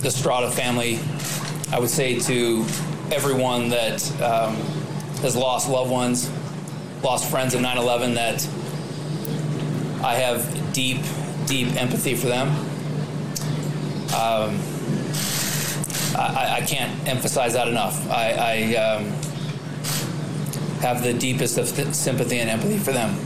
the 0.03 0.11
Strada 0.11 0.51
family, 0.51 1.01
I 1.73 1.79
would 1.79 1.89
say 1.89 2.19
to 2.19 2.67
everyone 3.11 3.71
that 3.71 4.03
um, 4.21 4.57
has 5.23 5.35
lost 5.35 5.71
loved 5.71 5.91
ones, 5.91 6.31
lost 7.03 7.31
friends 7.31 7.55
in 7.55 7.63
9 7.63 7.79
11, 7.79 8.15
that 8.15 8.47
I 10.05 10.15
have 10.17 10.73
deep, 10.75 11.01
deep 11.47 11.75
empathy 11.81 12.15
for 12.15 12.27
them. 12.27 12.49
Um, 14.13 14.61
I, 16.15 16.59
I, 16.61 16.67
can't 16.67 17.09
emphasize 17.09 17.55
that 17.55 17.69
enough. 17.69 18.07
I, 18.11 18.33
I 18.33 18.77
um, 18.77 19.05
have 20.81 21.03
the 21.03 21.15
deepest 21.15 21.57
of 21.57 21.75
th- 21.75 21.95
sympathy 21.95 22.41
and 22.41 22.51
empathy 22.51 22.77
for 22.77 22.93
them. 22.93 23.17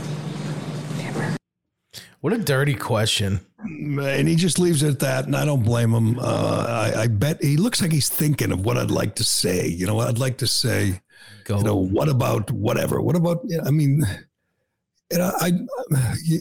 What 2.21 2.33
a 2.33 2.37
dirty 2.37 2.73
question. 2.73 3.39
And 3.59 4.27
he 4.27 4.35
just 4.35 4.59
leaves 4.59 4.83
it 4.83 4.89
at 4.89 4.99
that, 4.99 5.25
and 5.25 5.35
I 5.35 5.45
don't 5.45 5.63
blame 5.63 5.91
him. 5.91 6.19
Uh, 6.19 6.91
I, 6.95 7.01
I, 7.01 7.07
bet 7.07 7.43
he 7.43 7.57
looks 7.57 7.81
like 7.81 7.91
he's 7.91 8.09
thinking 8.09 8.51
of 8.51 8.65
what 8.65 8.77
I'd 8.77 8.91
like 8.91 9.15
to 9.15 9.23
say. 9.23 9.67
You 9.67 9.85
know, 9.87 9.95
what 9.95 10.07
I'd 10.07 10.19
like 10.19 10.37
to 10.37 10.47
say, 10.47 11.01
Go. 11.43 11.57
you 11.57 11.63
know, 11.63 11.75
what 11.75 12.07
about 12.07 12.49
whatever? 12.51 13.01
What 13.01 13.15
about? 13.15 13.45
I 13.65 13.71
mean, 13.71 14.03
you 15.11 15.17
know, 15.17 15.31
I, 15.39 15.51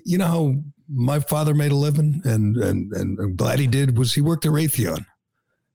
you 0.05 0.19
know 0.19 0.27
how 0.27 0.55
my 0.89 1.21
father 1.21 1.55
made 1.55 1.73
a 1.73 1.77
living, 1.77 2.21
and 2.25 2.57
and 2.57 2.93
and 2.93 3.19
I'm 3.19 3.37
glad 3.37 3.59
he 3.59 3.67
did. 3.67 3.99
Was 3.99 4.15
he 4.15 4.21
worked 4.21 4.47
at 4.47 4.53
Raytheon? 4.53 5.05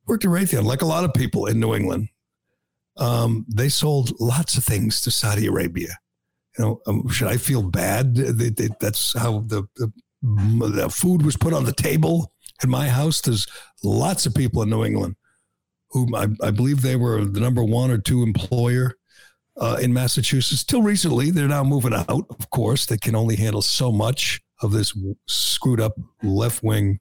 Worked 0.07 0.25
at 0.25 0.31
Raytheon, 0.31 0.63
like 0.63 0.81
a 0.81 0.87
lot 0.87 1.03
of 1.03 1.13
people 1.13 1.47
in 1.47 1.59
New 1.59 1.75
England. 1.75 2.09
Um, 2.97 3.45
they 3.47 3.69
sold 3.69 4.19
lots 4.19 4.57
of 4.57 4.63
things 4.63 5.01
to 5.01 5.11
Saudi 5.11 5.47
Arabia 5.47 5.97
you 6.57 6.65
know, 6.65 6.81
um, 6.87 7.07
should 7.09 7.27
I 7.27 7.37
feel 7.37 7.63
bad? 7.63 8.15
They, 8.15 8.49
they, 8.49 8.69
that's 8.79 9.17
how 9.17 9.39
the, 9.47 9.63
the, 9.75 9.91
the 10.21 10.89
food 10.89 11.23
was 11.23 11.37
put 11.37 11.53
on 11.53 11.65
the 11.65 11.73
table 11.73 12.31
in 12.63 12.69
my 12.69 12.89
house. 12.89 13.21
There's 13.21 13.47
lots 13.83 14.25
of 14.25 14.35
people 14.35 14.61
in 14.61 14.69
New 14.69 14.85
England 14.85 15.15
who 15.91 16.15
I, 16.15 16.27
I 16.41 16.51
believe 16.51 16.81
they 16.81 16.95
were 16.95 17.25
the 17.25 17.39
number 17.39 17.63
one 17.63 17.91
or 17.91 17.97
two 17.97 18.23
employer 18.23 18.95
uh, 19.57 19.77
in 19.81 19.93
Massachusetts. 19.93 20.63
Till 20.63 20.81
recently, 20.81 21.31
they're 21.31 21.47
now 21.47 21.63
moving 21.63 21.93
out. 21.93 22.25
Of 22.29 22.49
course, 22.49 22.85
they 22.85 22.97
can 22.97 23.15
only 23.15 23.35
handle 23.35 23.61
so 23.61 23.91
much 23.91 24.41
of 24.61 24.71
this 24.71 24.97
screwed 25.27 25.81
up 25.81 25.93
left 26.23 26.63
wing 26.63 26.99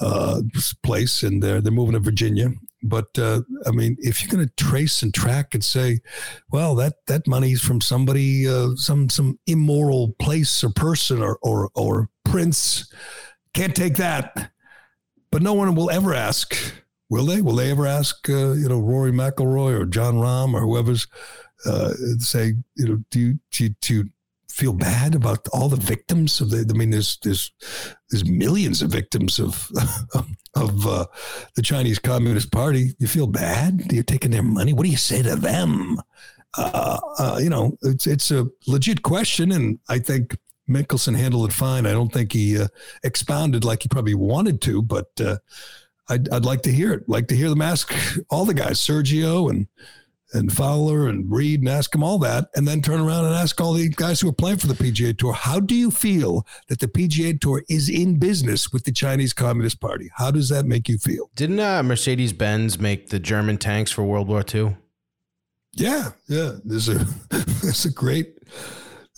uh, 0.00 0.40
place, 0.82 1.22
and 1.22 1.42
they're 1.42 1.60
they're 1.60 1.72
moving 1.72 1.94
to 1.94 2.00
Virginia. 2.00 2.50
But 2.82 3.18
uh, 3.18 3.42
I 3.66 3.70
mean, 3.70 3.96
if 4.00 4.22
you're 4.22 4.30
going 4.30 4.46
to 4.46 4.64
trace 4.64 5.02
and 5.02 5.12
track 5.12 5.54
and 5.54 5.64
say, 5.64 6.00
well, 6.50 6.74
that 6.76 6.94
that 7.06 7.26
money's 7.26 7.60
from 7.60 7.80
somebody, 7.80 8.46
uh, 8.48 8.76
some 8.76 9.08
some 9.08 9.38
immoral 9.46 10.14
place 10.20 10.62
or 10.62 10.70
person 10.70 11.22
or 11.22 11.38
or 11.42 11.70
or 11.74 12.10
prince, 12.24 12.92
can't 13.54 13.74
take 13.74 13.96
that. 13.96 14.52
But 15.30 15.42
no 15.42 15.54
one 15.54 15.74
will 15.74 15.90
ever 15.90 16.14
ask, 16.14 16.54
will 17.08 17.26
they? 17.26 17.40
Will 17.42 17.56
they 17.56 17.70
ever 17.70 17.86
ask, 17.86 18.28
uh, 18.28 18.52
you 18.52 18.68
know, 18.68 18.78
Rory 18.78 19.12
McIlroy 19.12 19.78
or 19.78 19.86
Jon 19.86 20.14
Rahm 20.14 20.54
or 20.54 20.60
whoever's 20.60 21.06
uh, 21.64 21.92
say, 22.18 22.54
you 22.76 22.88
know, 22.88 23.02
do 23.10 23.20
you, 23.20 23.38
do 23.50 23.64
you, 23.64 23.74
do 23.80 23.94
you 23.94 24.04
feel 24.56 24.72
bad 24.72 25.14
about 25.14 25.46
all 25.52 25.68
the 25.68 25.76
victims 25.76 26.40
of 26.40 26.50
the. 26.50 26.66
I 26.68 26.76
mean, 26.76 26.90
there's 26.90 27.18
there's 27.22 27.52
there's 28.10 28.24
millions 28.24 28.80
of 28.80 28.90
victims 28.90 29.38
of 29.38 29.70
of 30.56 30.86
uh, 30.86 31.06
the 31.54 31.62
Chinese 31.62 31.98
Communist 31.98 32.50
Party. 32.50 32.94
You 32.98 33.06
feel 33.06 33.26
bad? 33.26 33.92
You're 33.92 34.02
taking 34.02 34.30
their 34.30 34.42
money. 34.42 34.72
What 34.72 34.84
do 34.84 34.90
you 34.90 34.96
say 34.96 35.22
to 35.22 35.36
them? 35.36 36.00
Uh, 36.56 36.98
uh, 37.18 37.38
you 37.40 37.50
know, 37.50 37.76
it's 37.82 38.06
it's 38.06 38.30
a 38.30 38.46
legit 38.66 39.02
question, 39.02 39.52
and 39.52 39.78
I 39.90 39.98
think 39.98 40.38
Mickelson 40.68 41.16
handled 41.16 41.50
it 41.50 41.54
fine. 41.54 41.84
I 41.84 41.92
don't 41.92 42.12
think 42.12 42.32
he 42.32 42.58
uh, 42.58 42.68
expounded 43.04 43.62
like 43.62 43.82
he 43.82 43.88
probably 43.88 44.14
wanted 44.14 44.62
to, 44.62 44.80
but 44.80 45.10
uh, 45.20 45.36
I'd, 46.08 46.30
I'd 46.30 46.46
like 46.46 46.62
to 46.62 46.72
hear 46.72 46.94
it. 46.94 47.06
Like 47.08 47.28
to 47.28 47.36
hear 47.36 47.50
them 47.50 47.60
ask 47.60 47.94
all 48.30 48.46
the 48.46 48.54
guys, 48.54 48.80
Sergio 48.80 49.50
and 49.50 49.66
and 50.32 50.52
Fowler 50.52 51.08
and 51.08 51.30
Reed 51.30 51.60
and 51.60 51.68
ask 51.68 51.92
them 51.92 52.02
all 52.02 52.18
that, 52.18 52.48
and 52.54 52.66
then 52.66 52.82
turn 52.82 53.00
around 53.00 53.26
and 53.26 53.34
ask 53.34 53.60
all 53.60 53.72
the 53.72 53.88
guys 53.88 54.20
who 54.20 54.28
are 54.28 54.32
playing 54.32 54.58
for 54.58 54.66
the 54.66 54.74
PGA 54.74 55.16
Tour, 55.16 55.32
how 55.32 55.60
do 55.60 55.74
you 55.74 55.90
feel 55.90 56.46
that 56.68 56.80
the 56.80 56.88
PGA 56.88 57.40
Tour 57.40 57.62
is 57.68 57.88
in 57.88 58.18
business 58.18 58.72
with 58.72 58.84
the 58.84 58.92
Chinese 58.92 59.32
Communist 59.32 59.80
Party? 59.80 60.10
How 60.14 60.30
does 60.30 60.48
that 60.48 60.66
make 60.66 60.88
you 60.88 60.98
feel? 60.98 61.30
Didn't 61.34 61.60
uh, 61.60 61.82
Mercedes 61.82 62.32
Benz 62.32 62.78
make 62.78 63.08
the 63.08 63.18
German 63.18 63.58
tanks 63.58 63.92
for 63.92 64.04
World 64.04 64.28
War 64.28 64.44
II? 64.52 64.76
Yeah, 65.72 66.10
yeah. 66.28 66.52
There's 66.64 66.88
a 66.88 66.94
there's 67.30 67.84
a 67.84 67.92
great 67.92 68.38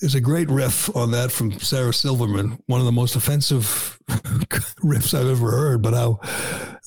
there's 0.01 0.15
a 0.15 0.21
great 0.21 0.49
riff 0.49 0.95
on 0.95 1.11
that 1.13 1.33
from 1.33 1.59
Sarah 1.59 1.95
Silverman, 1.95 2.59
one 2.67 2.81
of 2.81 2.87
the 2.87 2.93
most 2.93 3.17
offensive 3.17 3.99
riffs 4.09 5.15
I've 5.15 5.29
ever 5.29 5.51
heard. 5.51 5.83
But 5.83 5.95
how 5.95 6.21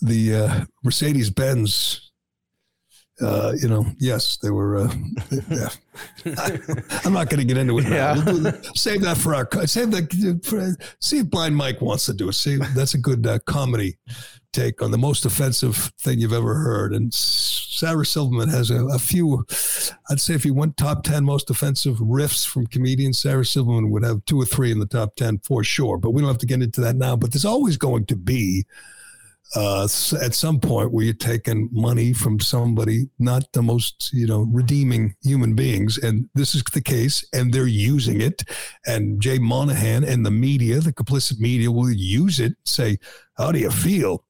the 0.01 0.35
uh, 0.35 0.65
Mercedes 0.83 1.29
Benz 1.29 2.10
uh, 3.21 3.53
you 3.61 3.67
know, 3.67 3.85
yes, 3.99 4.37
they 4.37 4.49
were. 4.49 4.77
Uh, 4.77 4.93
yeah. 5.49 5.69
I, 6.37 6.57
am 7.05 7.13
not 7.13 7.29
going 7.29 7.39
to 7.39 7.45
get 7.45 7.57
into 7.57 7.77
it. 7.79 7.85
Yeah. 7.85 8.23
We'll 8.23 8.53
save 8.75 9.01
that 9.01 9.17
for 9.17 9.35
our. 9.35 9.47
Save 9.67 9.91
that. 9.91 10.41
For, 10.43 10.75
see 10.99 11.19
if 11.19 11.29
Blind 11.29 11.55
Mike 11.55 11.81
wants 11.81 12.05
to 12.07 12.13
do 12.13 12.29
it. 12.29 12.33
See, 12.33 12.57
that's 12.75 12.93
a 12.93 12.97
good 12.97 13.25
uh, 13.25 13.39
comedy 13.45 13.97
take 14.53 14.81
on 14.81 14.91
the 14.91 14.97
most 14.97 15.25
offensive 15.25 15.91
thing 15.99 16.19
you've 16.19 16.33
ever 16.33 16.55
heard. 16.55 16.93
And 16.93 17.13
Sarah 17.13 18.05
Silverman 18.05 18.49
has 18.49 18.69
a, 18.69 18.85
a, 18.87 18.99
few. 18.99 19.45
I'd 20.09 20.19
say 20.19 20.33
if 20.33 20.45
you 20.45 20.53
went 20.53 20.77
top 20.77 21.03
ten 21.03 21.23
most 21.23 21.49
offensive 21.49 21.97
riffs 21.97 22.45
from 22.47 22.67
comedians, 22.67 23.21
Sarah 23.21 23.45
Silverman 23.45 23.91
would 23.91 24.03
have 24.03 24.25
two 24.25 24.41
or 24.41 24.45
three 24.45 24.71
in 24.71 24.79
the 24.79 24.85
top 24.85 25.15
ten 25.15 25.39
for 25.39 25.63
sure. 25.63 25.97
But 25.97 26.11
we 26.11 26.21
don't 26.21 26.29
have 26.29 26.39
to 26.39 26.45
get 26.45 26.61
into 26.61 26.81
that 26.81 26.95
now. 26.95 27.15
But 27.15 27.31
there's 27.31 27.45
always 27.45 27.77
going 27.77 28.05
to 28.07 28.15
be 28.15 28.65
uh, 29.55 29.83
at 30.21 30.33
some 30.33 30.59
point 30.59 30.91
where 30.91 31.03
you're 31.03 31.13
taking 31.13 31.67
money 31.71 32.13
from 32.13 32.39
somebody, 32.39 33.09
not 33.19 33.51
the 33.51 33.61
most, 33.61 34.11
you 34.13 34.25
know, 34.25 34.47
redeeming 34.51 35.13
human 35.23 35.55
beings. 35.55 35.97
And 35.97 36.29
this 36.35 36.55
is 36.55 36.63
the 36.71 36.81
case, 36.81 37.25
and 37.33 37.53
they're 37.53 37.67
using 37.67 38.21
it. 38.21 38.43
And 38.85 39.21
Jay 39.21 39.39
Monahan 39.39 40.03
and 40.05 40.25
the 40.25 40.31
media, 40.31 40.79
the 40.79 40.93
complicit 40.93 41.39
media, 41.39 41.69
will 41.69 41.91
use 41.91 42.39
it, 42.39 42.53
say, 42.65 42.97
How 43.33 43.51
do 43.51 43.59
you 43.59 43.71
feel? 43.71 44.23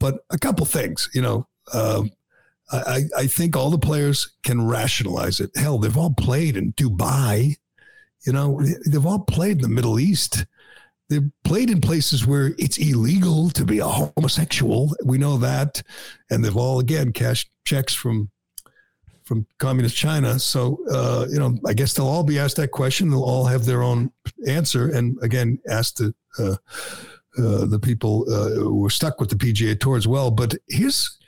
But 0.00 0.20
a 0.30 0.38
couple 0.38 0.64
things, 0.64 1.10
you 1.12 1.20
know, 1.20 1.46
uh, 1.72 2.04
I, 2.72 3.02
I 3.16 3.26
think 3.26 3.56
all 3.56 3.70
the 3.70 3.78
players 3.78 4.36
can 4.42 4.66
rationalize 4.66 5.40
it. 5.40 5.50
Hell, 5.54 5.78
they've 5.78 5.96
all 5.96 6.14
played 6.14 6.56
in 6.56 6.72
Dubai. 6.72 7.56
You 8.26 8.32
know, 8.32 8.62
they've 8.86 9.04
all 9.04 9.20
played 9.20 9.56
in 9.56 9.62
the 9.62 9.68
Middle 9.68 10.00
East 10.00 10.46
they've 11.08 11.30
played 11.44 11.70
in 11.70 11.80
places 11.80 12.26
where 12.26 12.54
it's 12.58 12.78
illegal 12.78 13.50
to 13.50 13.64
be 13.64 13.78
a 13.78 13.86
homosexual. 13.86 14.94
We 15.04 15.18
know 15.18 15.36
that, 15.38 15.82
and 16.30 16.44
they've 16.44 16.56
all 16.56 16.80
again 16.80 17.12
cashed 17.12 17.50
checks 17.64 17.94
from 17.94 18.30
from 19.24 19.46
communist 19.58 19.96
China. 19.96 20.38
So 20.38 20.78
uh, 20.90 21.26
you 21.30 21.38
know, 21.38 21.58
I 21.66 21.74
guess 21.74 21.94
they'll 21.94 22.06
all 22.06 22.24
be 22.24 22.38
asked 22.38 22.56
that 22.56 22.70
question. 22.70 23.10
They'll 23.10 23.22
all 23.22 23.46
have 23.46 23.64
their 23.64 23.82
own 23.82 24.10
answer, 24.46 24.90
and 24.90 25.18
again, 25.22 25.58
ask 25.68 25.96
the 25.96 26.14
uh, 26.38 26.56
uh, 27.36 27.66
the 27.66 27.80
people 27.80 28.24
uh, 28.32 28.50
who 28.50 28.84
are 28.84 28.90
stuck 28.90 29.20
with 29.20 29.28
the 29.28 29.36
PGA 29.36 29.78
Tour 29.78 29.96
as 29.96 30.06
well. 30.06 30.30
But 30.30 30.54
here's 30.68 31.18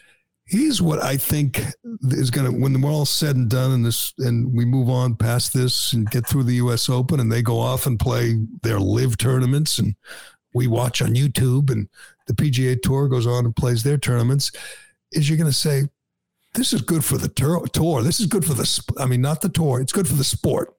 he's 0.46 0.80
what 0.80 1.02
I 1.02 1.16
think 1.16 1.60
is 2.02 2.30
going 2.30 2.50
to 2.50 2.58
when 2.58 2.80
we're 2.80 2.90
all 2.90 3.04
said 3.04 3.36
and 3.36 3.50
done 3.50 3.72
and 3.72 3.84
this 3.84 4.14
and 4.18 4.52
we 4.54 4.64
move 4.64 4.88
on 4.88 5.16
past 5.16 5.52
this 5.52 5.92
and 5.92 6.10
get 6.10 6.26
through 6.26 6.44
the 6.44 6.54
US 6.54 6.88
Open 6.88 7.20
and 7.20 7.30
they 7.30 7.42
go 7.42 7.58
off 7.58 7.86
and 7.86 7.98
play 7.98 8.36
their 8.62 8.78
LIV 8.78 9.18
tournaments 9.18 9.78
and 9.78 9.96
we 10.54 10.66
watch 10.66 11.02
on 11.02 11.14
YouTube 11.14 11.70
and 11.70 11.88
the 12.26 12.34
PGA 12.34 12.80
Tour 12.80 13.08
goes 13.08 13.26
on 13.26 13.44
and 13.44 13.56
plays 13.56 13.82
their 13.82 13.98
tournaments 13.98 14.52
is 15.12 15.28
you're 15.28 15.38
going 15.38 15.50
to 15.50 15.56
say 15.56 15.88
this 16.54 16.72
is 16.72 16.80
good 16.80 17.04
for 17.04 17.18
the 17.18 17.28
tour 17.28 18.02
this 18.02 18.20
is 18.20 18.26
good 18.26 18.44
for 18.44 18.54
the 18.54 18.84
I 18.98 19.06
mean 19.06 19.20
not 19.20 19.40
the 19.40 19.48
tour 19.48 19.80
it's 19.80 19.92
good 19.92 20.08
for 20.08 20.14
the 20.14 20.24
sport 20.24 20.72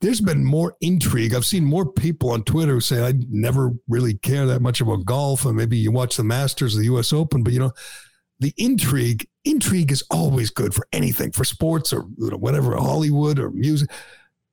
there's 0.00 0.20
been 0.20 0.44
more 0.44 0.76
intrigue. 0.80 1.34
I've 1.34 1.44
seen 1.44 1.64
more 1.64 1.84
people 1.84 2.30
on 2.30 2.44
Twitter 2.44 2.74
who 2.74 2.80
say 2.80 3.04
I 3.04 3.14
never 3.28 3.72
really 3.88 4.14
care 4.14 4.46
that 4.46 4.62
much 4.62 4.80
about 4.80 5.04
golf, 5.04 5.44
and 5.44 5.56
maybe 5.56 5.76
you 5.76 5.90
watch 5.90 6.16
the 6.16 6.22
Masters, 6.22 6.76
or 6.76 6.78
the 6.78 6.84
U.S. 6.84 7.12
Open, 7.12 7.42
but 7.42 7.52
you 7.52 7.58
know, 7.58 7.72
the 8.40 8.54
intrigue 8.56 9.28
intrigue 9.44 9.90
is 9.90 10.04
always 10.10 10.50
good 10.50 10.74
for 10.74 10.86
anything 10.92 11.32
for 11.32 11.44
sports 11.44 11.92
or 11.92 12.06
you 12.18 12.30
know, 12.30 12.36
whatever 12.36 12.76
hollywood 12.76 13.38
or 13.38 13.50
music. 13.50 13.90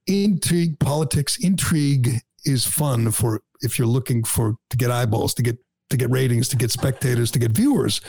Intrigue 0.08 0.80
politics 0.80 1.38
intrigue 1.38 2.20
is 2.46 2.66
fun 2.66 3.12
for 3.12 3.42
if 3.62 3.78
you're 3.78 3.88
looking 3.88 4.24
for 4.24 4.56
to 4.70 4.78
get 4.78 4.92
eyeballs 4.92 5.34
to 5.36 5.44
get 5.44 5.58
to 5.90 5.98
get 5.98 6.10
ratings 6.10 6.50
to 6.50 6.56
get 6.56 6.72
spectators 6.72 7.32
to 7.32 7.40
get 7.40 7.52
viewers. 7.52 8.02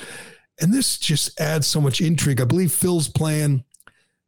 And 0.60 0.72
this 0.72 0.98
just 0.98 1.38
adds 1.38 1.66
so 1.66 1.80
much 1.80 2.00
intrigue. 2.00 2.40
I 2.40 2.44
believe 2.44 2.72
phil's 2.72 3.08
playing 3.08 3.64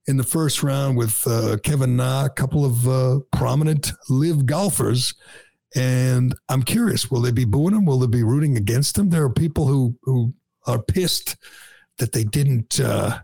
in 0.07 0.17
the 0.19 0.25
first 0.25 0.63
round 0.63 0.97
with 0.97 1.27
uh, 1.27 1.57
kevin 1.63 1.97
na 1.97 2.27
a 2.27 2.31
couple 2.31 2.65
of 2.65 2.89
uh, 2.89 3.21
prominent 3.33 3.93
LIV 4.09 4.47
golfers. 4.47 5.15
And 5.77 6.35
i'm 6.49 6.63
curious 6.63 7.11
will 7.11 7.21
they 7.21 7.33
be 7.33 7.45
booing 7.45 7.75
him? 7.75 7.85
Will 7.85 7.99
they 7.99 8.07
be 8.07 8.23
rooting 8.23 8.57
against 8.57 8.99
him? 8.99 9.11
There 9.11 9.25
are 9.25 9.33
people 9.33 9.67
who 9.67 9.95
who 10.03 10.35
are 10.69 10.81
pissed 10.81 11.37
that 11.99 12.13
they 12.13 12.25
didn't 12.25 12.79
uh, 12.79 13.19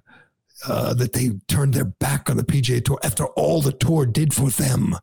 uh, 0.67 0.95
that 0.95 1.13
they 1.13 1.31
turned 1.49 1.75
their 1.75 1.85
back 1.85 2.31
on 2.31 2.37
the 2.37 2.45
PGA 2.45 2.85
Tour 2.85 2.99
after 3.03 3.27
all 3.27 3.61
the 3.61 3.73
tour 3.73 4.07
did 4.07 4.33
for 4.33 4.51
them. 4.51 4.97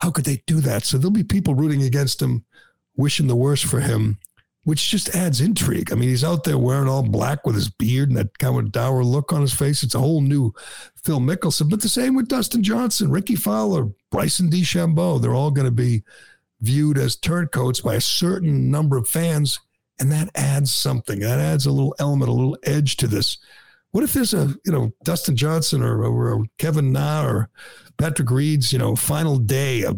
How 0.00 0.10
could 0.10 0.24
they 0.24 0.42
do 0.46 0.60
that? 0.60 0.84
So 0.84 0.98
there'll 0.98 1.12
be 1.12 1.24
people 1.24 1.54
rooting 1.54 1.82
against 1.82 2.20
him, 2.20 2.44
wishing 2.96 3.26
the 3.26 3.36
worst 3.36 3.64
for 3.64 3.80
him, 3.80 4.18
which 4.64 4.90
just 4.90 5.14
adds 5.14 5.40
intrigue. 5.40 5.92
I 5.92 5.94
mean, 5.94 6.08
he's 6.08 6.24
out 6.24 6.44
there 6.44 6.58
wearing 6.58 6.88
all 6.88 7.02
black 7.02 7.46
with 7.46 7.54
his 7.54 7.70
beard 7.70 8.08
and 8.08 8.18
that 8.18 8.38
kind 8.38 8.58
of 8.58 8.72
dour 8.72 9.04
look 9.04 9.32
on 9.32 9.40
his 9.40 9.54
face. 9.54 9.82
It's 9.82 9.94
a 9.94 10.00
whole 10.00 10.20
new 10.20 10.52
Phil 11.04 11.20
Mickelson. 11.20 11.70
But 11.70 11.80
the 11.80 11.88
same 11.88 12.14
with 12.14 12.28
Dustin 12.28 12.62
Johnson, 12.62 13.10
Rickie 13.10 13.36
Fowler, 13.36 13.88
Bryson 14.10 14.50
DeChambeau. 14.50 15.22
They're 15.22 15.34
all 15.34 15.50
going 15.50 15.66
to 15.66 15.70
be 15.70 16.02
viewed 16.60 16.98
as 16.98 17.16
turncoats 17.16 17.80
by 17.80 17.94
a 17.94 18.00
certain 18.00 18.70
number 18.70 18.96
of 18.96 19.08
fans 19.08 19.60
and 20.00 20.10
that 20.12 20.30
adds 20.34 20.72
something. 20.72 21.20
That 21.20 21.40
adds 21.40 21.66
a 21.66 21.72
little 21.72 21.94
element, 21.98 22.28
a 22.28 22.34
little 22.34 22.58
edge 22.64 22.96
to 22.98 23.06
this. 23.06 23.38
What 23.92 24.04
if 24.04 24.12
there's 24.12 24.34
a 24.34 24.54
you 24.64 24.72
know 24.72 24.92
Dustin 25.04 25.36
Johnson 25.36 25.82
or, 25.82 26.04
or 26.04 26.44
Kevin 26.58 26.92
Na 26.92 27.24
or 27.24 27.50
Patrick 27.96 28.30
Reed's 28.30 28.72
you 28.72 28.78
know 28.78 28.96
final 28.96 29.38
day 29.38 29.82
a 29.82 29.94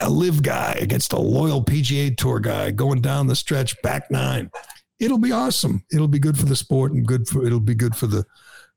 a 0.00 0.10
LIV 0.10 0.42
guy 0.42 0.76
against 0.80 1.12
a 1.12 1.18
loyal 1.18 1.64
PGA 1.64 2.16
Tour 2.16 2.40
guy 2.40 2.70
going 2.70 3.00
down 3.00 3.26
the 3.26 3.36
stretch 3.36 3.80
back 3.82 4.10
nine. 4.10 4.50
It'll 4.98 5.18
be 5.18 5.32
awesome. 5.32 5.84
It'll 5.92 6.08
be 6.08 6.18
good 6.18 6.38
for 6.38 6.46
the 6.46 6.56
sport 6.56 6.92
and 6.92 7.06
good 7.06 7.26
for 7.28 7.44
it'll 7.46 7.60
be 7.60 7.74
good 7.74 7.96
for 7.96 8.06
the 8.06 8.24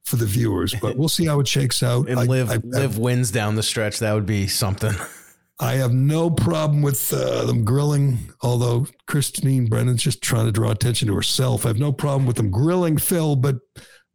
for 0.04 0.16
the 0.16 0.26
viewers. 0.26 0.74
But 0.82 0.98
we'll 0.98 1.10
see 1.10 1.26
how 1.26 1.40
it 1.40 1.48
shakes 1.48 1.84
out. 1.84 2.08
And 2.10 2.20
I, 2.20 2.24
LIV 2.24 2.50
I, 2.50 2.54
I, 2.54 2.60
LIV 2.64 2.98
wins 2.98 3.32
down 3.32 3.56
the 3.56 3.64
stretch. 3.64 4.00
That 4.00 4.14
would 4.14 4.26
be 4.26 4.48
something. 4.48 4.94
I 5.60 5.74
have 5.74 5.94
no 5.94 6.30
problem 6.30 6.84
with 6.84 7.12
uh, 7.12 7.46
them 7.46 7.66
grilling, 7.66 8.20
although 8.42 8.88
Christine 9.08 9.68
Brennan's 9.68 10.04
just 10.04 10.22
trying 10.22 10.46
to 10.46 10.52
draw 10.52 10.70
attention 10.70 11.08
to 11.08 11.16
herself. 11.16 11.66
I 11.66 11.70
have 11.70 11.80
no 11.80 11.92
problem 11.92 12.28
with 12.28 12.36
them 12.36 12.52
grilling 12.52 12.98
Phil, 12.98 13.36
but 13.36 13.56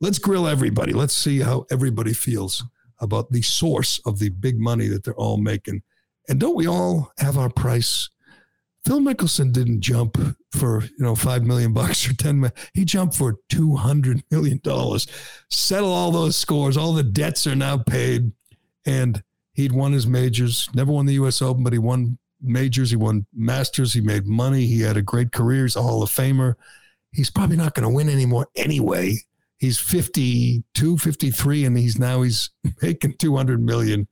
let's 0.00 0.20
grill 0.20 0.46
everybody. 0.46 0.92
Let's 0.92 1.16
see 1.16 1.40
how 1.40 1.66
everybody 1.70 2.12
feels 2.12 2.62
about 3.00 3.32
the 3.32 3.42
source 3.42 4.00
of 4.06 4.20
the 4.20 4.28
big 4.28 4.60
money 4.60 4.86
that 4.86 5.02
they're 5.02 5.14
all 5.14 5.36
making. 5.36 5.82
And 6.28 6.38
don't 6.38 6.54
we 6.54 6.68
all 6.68 7.12
have 7.18 7.36
our 7.36 7.50
price? 7.50 8.08
Phil 8.84 9.00
Mickelson 9.00 9.52
didn't 9.52 9.80
jump 9.80 10.16
for, 10.52 10.82
you 10.82 10.90
know, 10.98 11.16
5 11.16 11.44
million 11.44 11.72
bucks 11.72 12.08
or 12.08 12.14
10 12.14 12.40
million. 12.40 12.56
He 12.74 12.84
jumped 12.84 13.16
for 13.16 13.38
200 13.48 14.22
million 14.30 14.60
dollars. 14.62 15.08
Settle 15.50 15.92
all 15.92 16.12
those 16.12 16.36
scores. 16.36 16.76
All 16.76 16.92
the 16.92 17.02
debts 17.02 17.46
are 17.48 17.56
now 17.56 17.78
paid. 17.78 18.30
And 18.86 19.22
He'd 19.54 19.72
won 19.72 19.92
his 19.92 20.06
majors, 20.06 20.68
never 20.74 20.92
won 20.92 21.06
the 21.06 21.14
U.S. 21.14 21.42
Open, 21.42 21.62
but 21.62 21.72
he 21.72 21.78
won 21.78 22.18
majors. 22.40 22.90
He 22.90 22.96
won 22.96 23.26
Masters. 23.34 23.92
He 23.92 24.00
made 24.00 24.26
money. 24.26 24.66
He 24.66 24.80
had 24.80 24.96
a 24.96 25.02
great 25.02 25.32
career. 25.32 25.64
He's 25.64 25.76
a 25.76 25.82
Hall 25.82 26.02
of 26.02 26.10
Famer. 26.10 26.54
He's 27.12 27.30
probably 27.30 27.56
not 27.56 27.74
going 27.74 27.88
to 27.88 27.94
win 27.94 28.08
anymore 28.08 28.48
anyway. 28.56 29.16
he's 29.58 29.78
52, 29.78 30.98
53, 30.98 31.64
and 31.64 31.78
he's 31.78 31.98
now 31.98 32.22
he's 32.22 32.50
making 32.82 33.14
200 33.18 33.62
million. 33.62 34.08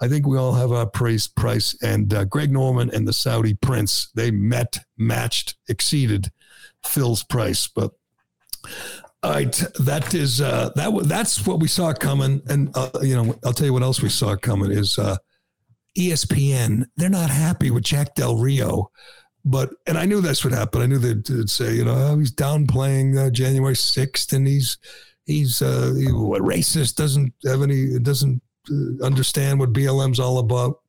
I 0.00 0.08
think 0.08 0.26
we 0.26 0.36
all 0.36 0.52
have 0.52 0.72
our 0.72 0.86
praise 0.86 1.28
price. 1.28 1.76
And 1.80 2.12
uh, 2.12 2.24
Greg 2.24 2.52
Norman 2.52 2.90
and 2.92 3.06
the 3.06 3.12
Saudi 3.12 3.54
prince, 3.54 4.10
they 4.14 4.30
met, 4.32 4.80
matched, 4.98 5.54
exceeded 5.68 6.32
Phil's 6.84 7.22
price. 7.22 7.68
But 7.68 7.92
all 9.22 9.30
right, 9.30 9.52
that 9.78 10.14
is 10.14 10.40
uh, 10.40 10.70
that. 10.74 10.92
That's 11.04 11.46
what 11.46 11.60
we 11.60 11.68
saw 11.68 11.92
coming, 11.92 12.42
and 12.48 12.70
uh, 12.74 12.90
you 13.02 13.14
know, 13.14 13.38
I'll 13.44 13.52
tell 13.52 13.66
you 13.66 13.72
what 13.72 13.84
else 13.84 14.02
we 14.02 14.08
saw 14.08 14.34
coming 14.34 14.72
is 14.72 14.98
uh, 14.98 15.16
ESPN. 15.96 16.86
They're 16.96 17.08
not 17.08 17.30
happy 17.30 17.70
with 17.70 17.84
Jack 17.84 18.16
Del 18.16 18.36
Rio, 18.36 18.90
but 19.44 19.70
and 19.86 19.96
I 19.96 20.06
knew 20.06 20.20
this 20.20 20.42
would 20.42 20.52
happen. 20.52 20.82
I 20.82 20.86
knew 20.86 20.98
they'd, 20.98 21.48
say, 21.48 21.74
you 21.74 21.84
know, 21.84 21.94
oh, 21.94 22.18
he's 22.18 22.34
downplaying 22.34 23.16
uh, 23.16 23.30
January 23.30 23.76
sixth, 23.76 24.32
and 24.32 24.44
he's 24.44 24.78
he's 25.24 25.62
uh, 25.62 25.94
he, 25.96 26.10
what 26.10 26.42
racist 26.42 26.96
doesn't 26.96 27.32
have 27.44 27.62
any 27.62 28.00
doesn't 28.00 28.42
uh, 28.72 29.04
understand 29.04 29.60
what 29.60 29.72
BLM's 29.72 30.18
all 30.18 30.38
about. 30.38 30.80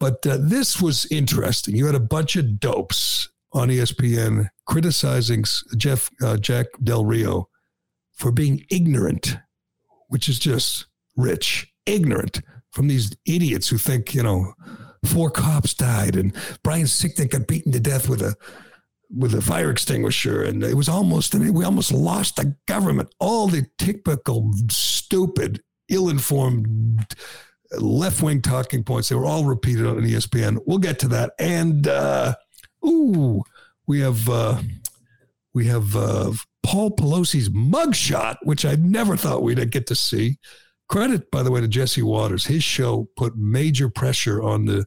But 0.00 0.26
uh, 0.26 0.38
this 0.40 0.82
was 0.82 1.06
interesting. 1.06 1.76
You 1.76 1.86
had 1.86 1.94
a 1.94 2.00
bunch 2.00 2.34
of 2.34 2.58
dopes 2.58 3.28
on 3.54 3.68
ESPN 3.68 4.48
criticizing 4.66 5.44
Jeff 5.76 6.10
uh, 6.22 6.36
Jack 6.36 6.66
Del 6.82 7.04
Rio 7.04 7.48
for 8.12 8.32
being 8.32 8.64
ignorant, 8.70 9.38
which 10.08 10.28
is 10.28 10.38
just 10.38 10.86
rich, 11.16 11.72
ignorant 11.86 12.40
from 12.70 12.88
these 12.88 13.16
idiots 13.26 13.68
who 13.68 13.78
think 13.78 14.14
you 14.14 14.22
know 14.22 14.52
four 15.04 15.30
cops 15.30 15.74
died 15.74 16.16
and 16.16 16.34
Brian 16.62 16.86
Sicknick 16.86 17.30
got 17.30 17.46
beaten 17.46 17.72
to 17.72 17.80
death 17.80 18.08
with 18.08 18.22
a 18.22 18.34
with 19.10 19.34
a 19.34 19.40
fire 19.40 19.70
extinguisher 19.70 20.42
and 20.42 20.64
it 20.64 20.74
was 20.74 20.88
almost 20.88 21.34
we 21.34 21.64
almost 21.64 21.92
lost 21.92 22.36
the 22.36 22.56
government. 22.66 23.14
All 23.20 23.46
the 23.46 23.66
typical 23.78 24.50
stupid, 24.70 25.62
ill-informed 25.88 27.14
left 27.78 28.22
wing 28.22 28.42
talking 28.42 28.82
points. 28.82 29.08
They 29.08 29.14
were 29.14 29.26
all 29.26 29.44
repeated 29.44 29.86
on 29.86 29.98
ESPN. 29.98 30.58
We'll 30.66 30.78
get 30.78 30.98
to 31.00 31.08
that. 31.08 31.32
And 31.38 31.86
uh, 31.86 32.34
ooh, 32.86 33.42
we 33.86 34.00
have 34.00 34.28
uh, 34.28 34.60
we 35.52 35.66
have 35.66 35.94
uh, 35.96 36.32
Paul 36.62 36.90
Pelosi's 36.96 37.50
mugshot, 37.50 38.36
which 38.42 38.64
I 38.64 38.74
never 38.76 39.16
thought 39.16 39.42
we'd 39.42 39.70
get 39.70 39.86
to 39.88 39.94
see. 39.94 40.38
Credit, 40.88 41.30
by 41.30 41.42
the 41.42 41.50
way, 41.50 41.60
to 41.60 41.68
Jesse 41.68 42.02
Watters. 42.02 42.46
His 42.46 42.62
show 42.62 43.08
put 43.16 43.36
major 43.36 43.88
pressure 43.88 44.42
on 44.42 44.64
the 44.66 44.86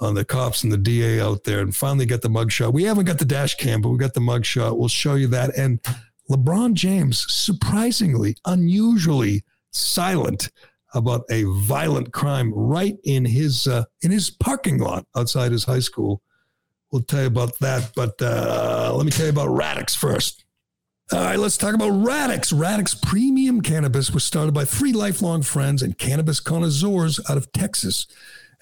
on 0.00 0.14
the 0.14 0.24
cops 0.24 0.64
and 0.64 0.72
the 0.72 0.78
DA 0.78 1.20
out 1.20 1.44
there, 1.44 1.60
and 1.60 1.76
finally 1.76 2.06
got 2.06 2.22
the 2.22 2.28
mugshot. 2.28 2.72
We 2.72 2.84
haven't 2.84 3.04
got 3.04 3.18
the 3.18 3.24
dash 3.24 3.56
cam, 3.56 3.82
but 3.82 3.90
we 3.90 3.98
got 3.98 4.14
the 4.14 4.20
mugshot. 4.20 4.78
We'll 4.78 4.88
show 4.88 5.14
you 5.14 5.28
that. 5.28 5.56
And 5.56 5.80
LeBron 6.30 6.74
James, 6.74 7.26
surprisingly, 7.28 8.36
unusually 8.46 9.44
silent 9.72 10.50
about 10.94 11.24
a 11.30 11.44
violent 11.62 12.12
crime 12.12 12.52
right 12.54 12.96
in 13.04 13.24
his 13.24 13.66
uh, 13.66 13.84
in 14.02 14.10
his 14.10 14.30
parking 14.30 14.78
lot 14.78 15.06
outside 15.16 15.52
his 15.52 15.64
high 15.64 15.80
school. 15.80 16.22
We'll 16.92 17.02
tell 17.02 17.20
you 17.20 17.26
about 17.26 17.58
that, 17.60 17.92
but 17.94 18.20
uh, 18.20 18.92
let 18.94 19.04
me 19.04 19.12
tell 19.12 19.26
you 19.26 19.32
about 19.32 19.48
Radix 19.48 19.94
first. 19.94 20.44
All 21.12 21.18
right, 21.18 21.38
let's 21.38 21.56
talk 21.56 21.74
about 21.74 21.90
Radix. 21.90 22.52
Radix 22.52 22.94
Premium 22.94 23.62
Cannabis 23.62 24.10
was 24.10 24.22
started 24.22 24.54
by 24.54 24.64
three 24.64 24.92
lifelong 24.92 25.42
friends 25.42 25.82
and 25.82 25.98
cannabis 25.98 26.38
connoisseurs 26.38 27.18
out 27.28 27.36
of 27.36 27.50
Texas. 27.52 28.06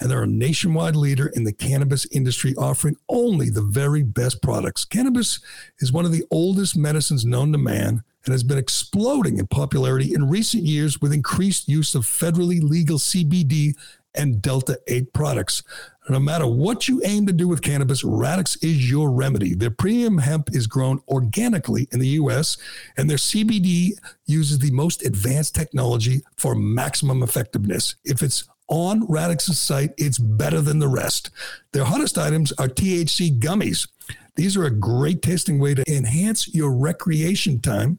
And 0.00 0.10
they're 0.10 0.22
a 0.22 0.26
nationwide 0.26 0.96
leader 0.96 1.26
in 1.26 1.44
the 1.44 1.52
cannabis 1.52 2.06
industry, 2.06 2.54
offering 2.56 2.96
only 3.08 3.50
the 3.50 3.62
very 3.62 4.02
best 4.02 4.40
products. 4.40 4.84
Cannabis 4.84 5.40
is 5.80 5.92
one 5.92 6.04
of 6.04 6.12
the 6.12 6.24
oldest 6.30 6.76
medicines 6.76 7.26
known 7.26 7.52
to 7.52 7.58
man 7.58 8.02
and 8.24 8.32
has 8.32 8.44
been 8.44 8.58
exploding 8.58 9.38
in 9.38 9.46
popularity 9.46 10.14
in 10.14 10.28
recent 10.28 10.62
years 10.62 11.00
with 11.00 11.12
increased 11.12 11.68
use 11.68 11.94
of 11.94 12.04
federally 12.04 12.62
legal 12.62 12.98
CBD 12.98 13.74
and 14.14 14.42
Delta 14.42 14.78
8 14.86 15.12
products. 15.12 15.62
No 16.08 16.18
matter 16.18 16.46
what 16.46 16.88
you 16.88 17.02
aim 17.04 17.26
to 17.26 17.32
do 17.32 17.48
with 17.48 17.62
cannabis, 17.62 18.02
Radix 18.02 18.56
is 18.62 18.90
your 18.90 19.10
remedy. 19.10 19.54
Their 19.54 19.70
premium 19.70 20.18
hemp 20.18 20.48
is 20.52 20.66
grown 20.66 21.00
organically 21.08 21.86
in 21.92 22.00
the 22.00 22.08
US, 22.08 22.56
and 22.96 23.10
their 23.10 23.18
CBD 23.18 23.90
uses 24.26 24.58
the 24.58 24.70
most 24.70 25.04
advanced 25.04 25.54
technology 25.54 26.22
for 26.36 26.54
maximum 26.54 27.22
effectiveness. 27.22 27.96
If 28.04 28.22
it's 28.22 28.44
on 28.68 29.06
Radix's 29.06 29.60
site, 29.60 29.92
it's 29.98 30.18
better 30.18 30.60
than 30.60 30.78
the 30.78 30.88
rest. 30.88 31.30
Their 31.72 31.84
hottest 31.84 32.16
items 32.16 32.52
are 32.52 32.68
THC 32.68 33.38
gummies. 33.38 33.88
These 34.36 34.56
are 34.56 34.64
a 34.64 34.70
great 34.70 35.20
tasting 35.20 35.58
way 35.58 35.74
to 35.74 35.84
enhance 35.92 36.54
your 36.54 36.72
recreation 36.72 37.60
time, 37.60 37.98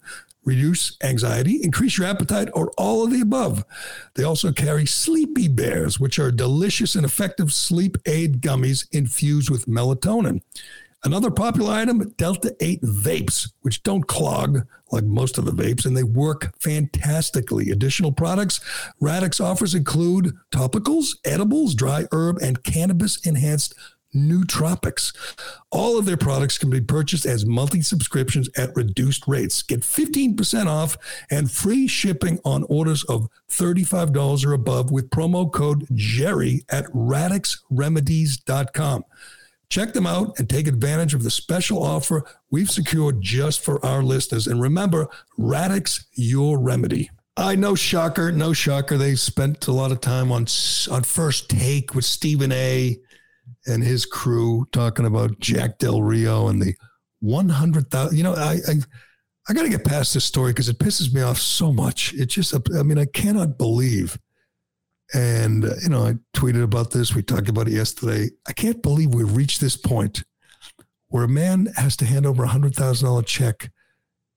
reduce 0.50 0.97
anxiety, 1.04 1.60
increase 1.64 1.97
your 1.97 2.08
appetite, 2.08 2.50
or 2.54 2.72
all 2.78 3.04
of 3.04 3.12
the 3.12 3.22
above. 3.22 3.64
They 4.16 4.24
also 4.24 4.52
carry 4.52 4.86
Sleepy 4.86 5.47
Bears, 5.47 6.00
which 6.00 6.18
are 6.20 6.32
delicious 6.32 6.95
and 6.95 7.06
effective 7.06 7.54
sleep 7.54 7.97
aid 8.06 8.41
gummies 8.41 8.88
infused 8.91 9.50
with 9.50 9.68
melatonin. 9.68 10.41
Another 11.04 11.32
popular 11.32 11.72
item, 11.72 12.10
Delta 12.18 12.56
8 12.60 12.82
vapes, 12.82 13.52
which 13.62 13.84
don't 13.84 14.08
clog 14.08 14.68
like 14.91 15.06
most 15.06 15.38
of 15.38 15.45
the 15.45 15.52
vapes, 15.52 15.86
and 15.86 15.95
they 15.95 16.04
work 16.04 16.54
fantastically. 16.60 17.70
Additional 17.70 18.12
products 18.12 18.60
Radix 19.00 19.39
offers 19.39 19.76
include 19.76 20.36
topicals, 20.52 21.16
edibles, 21.24 21.76
dry 21.76 22.06
herb, 22.12 22.38
and 22.41 22.64
cannabis 22.64 23.26
enhanced 23.26 23.76
nootropics. 24.14 25.16
All 25.72 25.97
of 25.97 26.05
their 26.05 26.18
products 26.18 26.57
can 26.57 26.70
be 26.70 26.82
purchased 26.82 27.26
as 27.26 27.45
monthly 27.45 27.82
subscriptions 27.82 28.49
at 28.57 28.76
reduced 28.76 29.26
rates. 29.28 29.62
Get 29.62 29.82
15% 29.82 30.68
off 30.68 30.97
and 31.30 31.49
free 31.51 31.88
shipping 31.88 32.39
on 32.43 32.66
orders 32.70 33.03
of 33.05 33.30
$35 33.49 34.45
or 34.45 34.51
above 34.53 34.91
with 34.91 35.10
promo 35.10 35.49
code 35.51 35.88
Gerry 35.93 36.64
at 36.70 36.86
radixremedies.com. 36.86 39.03
Check 39.70 39.93
them 39.93 40.07
out 40.07 40.39
and 40.39 40.49
take 40.49 40.68
advantage 40.68 41.14
of 41.14 41.22
the 41.22 41.30
special 41.30 41.84
offer 41.84 42.24
we've 42.49 42.72
secured 42.72 43.22
just 43.22 43.64
for 43.64 43.86
our 43.86 44.01
listeners. 44.01 44.47
And 44.47 44.60
remember, 44.60 45.07
Radix, 45.38 46.07
your 46.16 46.60
remedy. 46.60 47.12
I 47.38 47.55
know, 47.55 47.76
shocker, 47.76 48.32
no 48.32 48.51
shocker. 48.51 48.97
They 48.97 49.16
spent 49.16 49.68
a 49.68 49.72
lot 49.72 49.91
of 49.91 50.01
time 50.01 50.32
on 50.32 50.47
on 50.91 51.03
first 51.03 51.49
take 51.49 51.93
with 51.93 52.03
Stephen 52.03 52.51
A 52.51 52.99
and 53.66 53.84
his 53.84 54.06
crew 54.06 54.68
talking 54.72 55.06
about 55.06 55.39
Jack 55.39 55.78
Del 55.80 56.02
Rio 56.02 56.47
and 56.47 56.62
the 56.62 56.76
100,000. 57.22 58.18
You 58.18 58.24
know, 58.24 58.34
I, 58.34 58.60
I, 58.68 58.74
I 59.47 59.54
got 59.54 59.64
to 59.64 59.70
get 59.70 59.86
past 59.86 60.14
this 60.14 60.26
story 60.26 60.52
because 60.52 60.70
it 60.70 60.80
pisses 60.80 61.14
me 61.14 61.22
off 61.22 61.38
so 61.38 61.72
much. 61.72 62.14
It 62.14 62.28
just, 62.28 62.54
I 62.76 62.84
mean, 62.84 62.97
I 62.97 63.06
cannot 63.06 63.58
believe. 63.58 64.18
And, 65.14 65.66
uh, 65.66 65.74
you 65.82 65.89
know, 65.89 66.06
I 66.06 66.14
tweeted 66.36 66.64
about 66.64 66.91
this. 66.91 67.16
We 67.16 67.24
talked 67.24 67.50
about 67.50 67.68
it 67.68 67.74
yesterday. 67.74 68.30
I 68.47 68.54
can't 68.54 68.82
believe 68.82 69.14
we've 69.14 69.36
reached 69.36 69.60
this 69.60 69.76
point 69.76 70.24
where 71.08 71.24
a 71.24 71.30
man 71.30 71.68
has 71.76 71.97
to 71.97 72.06
hand 72.06 72.26
over 72.26 72.43
a 72.43 72.47
$100,000 72.47 73.26
check 73.26 73.72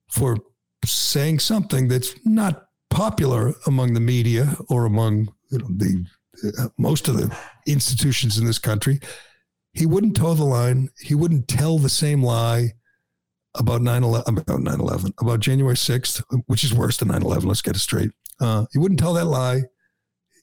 for 0.09 0.39
saying 0.85 1.39
something 1.39 1.89
that's 1.89 2.15
not 2.25 2.67
popular 2.91 3.55
among 3.67 3.95
the 3.95 4.01
media 4.01 4.57
or 4.69 4.85
among 4.85 5.33
you 5.51 5.59
know, 5.59 5.67
the 5.69 6.05
most 6.79 7.09
of 7.09 7.17
the 7.17 7.35
institutions 7.67 8.39
in 8.39 8.47
this 8.47 8.59
country. 8.59 9.01
He 9.75 9.87
wouldn't 9.87 10.17
toe 10.17 10.35
the 10.35 10.45
line. 10.45 10.91
He 11.01 11.15
wouldn't 11.15 11.49
tell 11.49 11.79
the 11.79 11.89
same 11.89 12.23
lie 12.23 12.73
about 13.55 13.83
9 13.83 14.03
11, 14.03 14.39
about 14.39 14.61
9 14.61 14.81
11, 14.81 15.15
about 15.21 15.41
January 15.41 15.77
6th, 15.77 16.23
which 16.47 16.65
is 16.65 16.75
worse 16.75 16.97
than 16.97 17.09
9 17.09 17.23
11. 17.23 17.49
Let's 17.49 17.63
get 17.63 17.77
it 17.77 17.81
straight. 17.81 18.11
Uh, 18.41 18.67
he 18.73 18.79
wouldn't 18.79 19.01
tell 19.01 19.15
that 19.15 19.27
lie. 19.27 19.63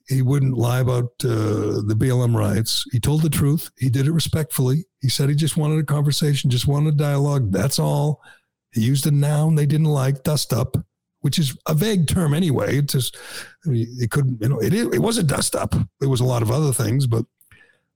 He 0.08 0.24
wouldn't 0.24 0.58
lie 0.58 0.80
about 0.80 1.12
uh, 1.24 1.86
the 1.86 1.96
BLM 1.98 2.36
riots. 2.36 2.84
He 2.92 3.00
told 3.00 3.22
the 3.22 3.30
truth. 3.30 3.70
He 3.78 3.90
did 3.90 4.08
it 4.08 4.12
respectfully. 4.12 4.86
He 5.02 5.10
said 5.10 5.30
he 5.30 5.36
just 5.36 5.58
wanted 5.58 5.80
a 5.80 5.84
conversation, 5.84 6.50
just 6.50 6.68
wanted 6.68 6.96
a 6.96 6.98
dialogue. 6.98 7.52
That's 7.52 7.78
all. 7.78 8.22
He 8.74 8.82
used 8.82 9.06
a 9.06 9.12
noun 9.12 9.54
they 9.54 9.68
didn't 9.68 9.86
like, 9.86 10.24
dust 10.24 10.52
up 10.52 10.78
which 11.22 11.40
is 11.40 11.58
a 11.68 11.74
vague 11.74 12.08
term 12.08 12.34
anyway. 12.34 12.78
It 12.78 12.88
just, 12.88 13.18
it 13.66 14.12
couldn't, 14.12 14.42
you 14.42 14.50
know, 14.50 14.60
it, 14.60 14.74
it 14.74 15.02
was 15.02 15.18
a 15.18 15.24
dust 15.24 15.56
up. 15.56 15.76
There 16.00 16.10
was 16.10 16.22
a 16.22 16.26
lot 16.26 16.42
of 16.42 16.52
other 16.52 16.74
things, 16.74 17.08
but 17.08 17.26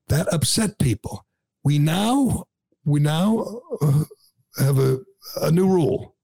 that 0.08 0.32
upset 0.34 0.80
people. 0.80 1.26
We 1.64 1.80
now, 1.80 2.46
we 2.84 3.00
now 3.00 3.62
uh, 3.82 4.04
have 4.58 4.80
a, 4.80 5.00
a 5.42 5.52
new 5.52 5.68
rule. 5.68 6.16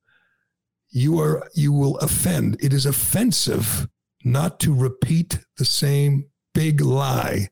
You 0.92 1.20
are, 1.20 1.48
you 1.54 1.72
will 1.72 1.98
offend. 2.00 2.58
It 2.60 2.74
is 2.74 2.86
offensive 2.86 3.88
not 4.24 4.60
to 4.62 4.74
repeat 4.74 5.40
the 5.58 5.66
same 5.66 6.26
big 6.54 6.82
lie 6.82 7.50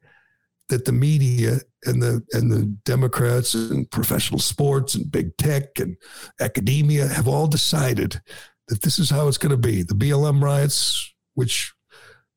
that 0.70 0.86
the 0.86 0.92
media 0.92 1.60
and 1.86 2.02
the 2.02 2.22
and 2.34 2.52
the 2.52 2.66
Democrats 2.84 3.54
and 3.54 3.90
professional 3.90 4.40
sports 4.40 4.96
and 4.96 5.10
big 5.10 5.38
tech 5.38 5.80
and 5.80 5.96
academia 6.42 7.08
have 7.08 7.28
all 7.28 7.48
decided 7.48 8.22
that 8.68 8.82
this 8.82 9.00
is 9.00 9.10
how 9.10 9.28
it's 9.28 9.38
going 9.38 9.52
to 9.52 9.58
be. 9.58 9.84
The 9.84 9.94
BLM 9.94 10.42
riots, 10.42 11.14
which 11.34 11.74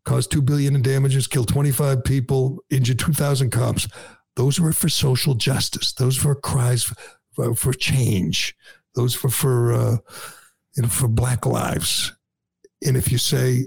caused 0.04 0.30
two 0.30 0.42
billion 0.42 0.74
in 0.74 0.82
damages, 0.82 1.26
killed 1.26 1.48
25 1.48 2.04
people, 2.04 2.62
injured 2.70 2.98
2,000 2.98 3.50
cops. 3.50 3.88
Those 4.36 4.60
were 4.60 4.72
for 4.72 4.88
social 4.88 5.34
justice. 5.34 5.92
Those 5.92 6.24
were 6.24 6.34
cries 6.34 6.92
for, 7.34 7.54
for 7.54 7.72
change. 7.72 8.54
Those 8.94 9.22
were 9.22 9.30
for 9.30 9.72
uh, 9.72 9.96
you 10.76 10.82
know 10.82 10.88
for 10.88 11.08
Black 11.08 11.46
lives. 11.46 12.12
And 12.84 12.96
if 12.96 13.12
you 13.12 13.18
say, 13.18 13.66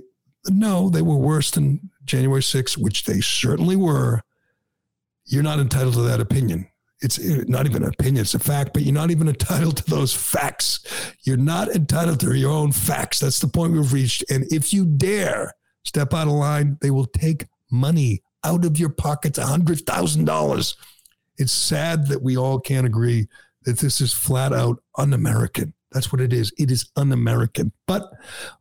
no, 0.49 0.89
they 0.89 1.01
were 1.01 1.17
worse 1.17 1.51
than 1.51 1.91
January 2.05 2.41
6th, 2.41 2.77
which 2.77 3.05
they 3.05 3.21
certainly 3.21 3.75
were, 3.75 4.21
you're 5.25 5.43
not 5.43 5.59
entitled 5.59 5.93
to 5.95 6.01
that 6.01 6.19
opinion. 6.19 6.67
It's 7.03 7.19
not 7.19 7.65
even 7.65 7.83
an 7.83 7.89
opinion, 7.89 8.21
it's 8.21 8.33
a 8.33 8.39
fact, 8.39 8.73
but 8.73 8.83
you're 8.83 8.93
not 8.93 9.11
even 9.11 9.27
entitled 9.27 9.77
to 9.77 9.89
those 9.89 10.13
facts. 10.13 11.13
You're 11.23 11.37
not 11.37 11.67
entitled 11.69 12.21
to 12.21 12.33
your 12.33 12.51
own 12.51 12.71
facts. 12.71 13.19
That's 13.19 13.39
the 13.39 13.47
point 13.47 13.73
we've 13.73 13.91
reached. 13.91 14.23
And 14.31 14.45
if 14.51 14.73
you 14.73 14.85
dare 14.85 15.53
step 15.83 16.13
out 16.13 16.27
of 16.27 16.33
line, 16.33 16.77
they 16.81 16.91
will 16.91 17.05
take 17.05 17.45
money 17.69 18.23
out 18.45 18.65
of 18.65 18.79
your 18.79 18.89
pockets, 18.89 19.37
$100,000. 19.37 20.75
It's 21.37 21.51
sad 21.51 22.07
that 22.07 22.21
we 22.21 22.37
all 22.37 22.59
can't 22.59 22.85
agree 22.85 23.27
that 23.63 23.79
this 23.79 24.01
is 24.01 24.13
flat 24.13 24.53
out 24.53 24.81
un 24.97 25.13
American. 25.13 25.73
That's 25.91 26.11
what 26.11 26.21
it 26.21 26.33
is. 26.33 26.51
It 26.57 26.71
is 26.71 26.89
un 26.95 27.11
American. 27.11 27.71
But 27.87 28.11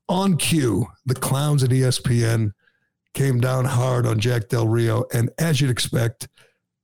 on 0.09 0.37
cue, 0.37 0.87
the 1.07 1.15
clowns 1.15 1.63
at 1.63 1.71
ESPN 1.71 2.53
came 3.15 3.41
down 3.41 3.65
hard 3.65 4.07
on 4.07 4.21
Jack 4.21 4.49
Del 4.49 4.69
Rio. 4.69 5.05
And 5.13 5.31
as 5.39 5.61
you'd 5.61 5.71
expect, 5.71 6.29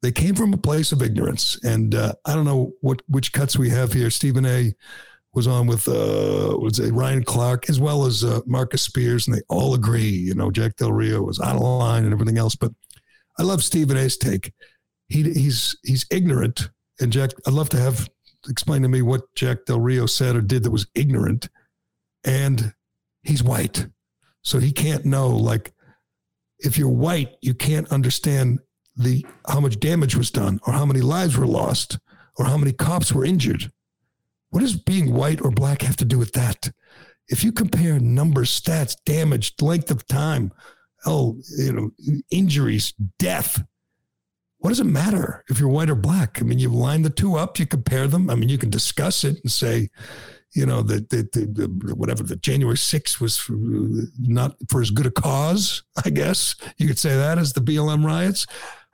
they 0.03 0.13
came 0.13 0.35
from 0.35 0.53
a 0.53 0.59
place 0.59 0.93
of 0.93 1.03
ignorance. 1.03 1.59
And 1.65 1.95
uh, 1.95 2.15
I 2.25 2.35
don't 2.35 2.45
know 2.45 2.73
what 2.81 3.03
which 3.09 3.33
cuts 3.33 3.59
we 3.59 3.71
have 3.71 3.93
here. 3.93 4.11
Stephen 4.11 4.47
A 4.47 4.75
was 5.35 5.47
on 5.47 5.67
with 5.67 5.87
uh, 5.89 6.57
was 6.59 6.79
it 6.79 6.93
Ryan 6.93 7.25
Clark 7.25 7.69
as 7.69 7.81
well 7.81 8.07
as 8.07 8.25
uh, 8.25 8.41
Marcus 8.47 8.83
Spears, 8.83 9.27
and 9.27 9.37
they 9.37 9.43
all 9.49 9.75
agree. 9.75 10.09
You 10.09 10.35
know, 10.35 10.51
Jack 10.51 10.77
Del 10.77 10.93
Rio 10.93 11.23
was 11.23 11.41
out 11.41 11.57
of 11.57 11.63
line 11.63 12.05
and 12.05 12.13
everything 12.13 12.39
else. 12.39 12.57
But 12.57 12.73
I 13.39 13.43
love 13.43 13.63
Stephen 13.63 13.97
A's 13.97 14.17
take. 14.17 14.53
He 15.09 15.23
he's 15.23 15.77
he's 15.85 16.07
ignorant, 16.11 16.71
and 17.01 17.13
Jack. 17.13 17.31
I'd 17.47 17.53
love 17.53 17.69
to 17.71 17.79
have 17.79 18.09
explain 18.49 18.83
to 18.83 18.89
me 18.89 19.03
what 19.03 19.35
Jack 19.35 19.65
Del 19.67 19.81
Rio 19.81 20.07
said 20.07 20.37
or 20.37 20.41
did 20.41 20.63
that 20.63 20.71
was 20.71 20.87
ignorant, 20.95 21.49
and 22.25 22.73
he's 23.23 23.43
white, 23.43 23.87
so 24.43 24.59
he 24.59 24.73
can't 24.73 25.05
know. 25.05 25.29
Like, 25.29 25.73
if 26.59 26.79
you're 26.79 26.89
white, 26.89 27.37
you 27.43 27.55
can't 27.55 27.89
understand 27.93 28.61
the 28.99 29.25
how 29.49 29.61
much 29.61 29.81
damage 29.81 30.17
was 30.17 30.31
done, 30.31 30.61
or 30.67 30.73
how 30.73 30.85
many 30.85 31.01
lives 31.01 31.37
were 31.37 31.47
lost, 31.47 31.99
or 32.37 32.47
how 32.47 32.57
many 32.57 32.73
cops 32.73 33.13
were 33.13 33.25
injured. 33.25 33.71
What 34.51 34.61
does 34.61 34.77
being 34.77 35.13
white 35.13 35.41
or 35.41 35.51
black 35.51 35.83
have 35.83 35.97
to 35.97 36.05
do 36.05 36.19
with 36.19 36.33
that? 36.33 36.71
If 37.29 37.45
you 37.45 37.53
compare 37.53 37.99
numbers, 37.99 38.59
stats, 38.59 38.97
damage, 39.05 39.55
length 39.61 39.91
of 39.91 40.07
time, 40.07 40.53
oh, 41.05 41.39
you 41.59 41.73
know, 41.73 41.91
injuries, 42.31 42.95
death. 43.19 43.63
What 44.59 44.71
does 44.71 44.81
it 44.81 44.85
matter 44.85 45.45
if 45.49 45.61
you're 45.61 45.69
white 45.69 45.91
or 45.91 45.95
black? 45.95 46.41
I 46.41 46.45
mean, 46.45 46.59
you 46.59 46.69
line 46.71 47.03
the 47.03 47.11
two 47.11 47.37
up, 47.37 47.59
you 47.59 47.67
compare 47.67 48.09
them. 48.09 48.29
I 48.29 48.35
mean, 48.35 48.49
you 48.49 48.59
can 48.59 48.71
discuss 48.71 49.23
it 49.23 49.39
and 49.43 49.53
say, 49.53 49.89
you 50.53 50.67
know, 50.67 50.83
that 50.83 51.11
the, 51.11 51.29
the, 51.33 51.47
the, 51.47 51.95
whatever 51.95 52.23
the 52.23 52.37
January 52.37 52.77
6th 52.77 53.21
was 53.21 53.37
for, 53.37 53.53
not 54.19 54.57
for 54.69 54.81
as 54.81 54.91
good 54.91 55.07
a 55.07 55.11
cause, 55.11 55.83
I 56.05 56.11
guess 56.11 56.57
you 56.79 56.87
could 56.87 56.99
say 56.99 57.15
that 57.15 57.39
as 57.39 57.53
the 57.53 57.61
BLM 57.61 58.05
riots, 58.05 58.47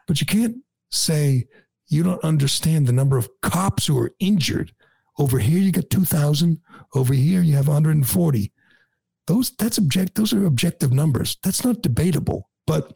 but 0.06 0.20
you 0.20 0.26
can't 0.26 0.56
say 0.90 1.46
you 1.88 2.02
don't 2.02 2.24
understand 2.24 2.86
the 2.86 2.92
number 2.92 3.16
of 3.16 3.28
cops 3.42 3.86
who 3.86 3.98
are 3.98 4.12
injured. 4.18 4.72
Over 5.18 5.38
here, 5.38 5.58
you 5.58 5.70
got 5.70 5.90
2,000. 5.90 6.60
Over 6.94 7.14
here, 7.14 7.42
you 7.42 7.54
have 7.54 7.68
140 7.68 8.52
those 9.26 9.50
that's 9.56 9.78
object 9.78 10.14
those 10.14 10.32
are 10.32 10.44
objective 10.46 10.92
numbers 10.92 11.38
that's 11.42 11.64
not 11.64 11.82
debatable 11.82 12.50
but 12.66 12.92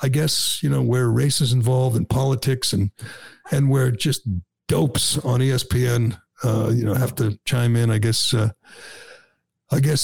i 0.00 0.08
guess 0.08 0.62
you 0.62 0.68
know 0.68 0.82
where 0.82 1.08
race 1.08 1.40
is 1.40 1.52
involved 1.52 1.96
in 1.96 2.04
politics 2.04 2.72
and 2.72 2.90
and 3.50 3.68
where 3.68 3.90
just 3.90 4.26
dopes 4.66 5.18
on 5.18 5.40
espn 5.40 6.18
uh, 6.44 6.70
you 6.72 6.84
know 6.84 6.94
have 6.94 7.14
to 7.14 7.38
chime 7.44 7.76
in 7.76 7.90
i 7.90 7.98
guess 7.98 8.32
uh, 8.34 8.50
I 9.70 9.80
guess 9.80 10.00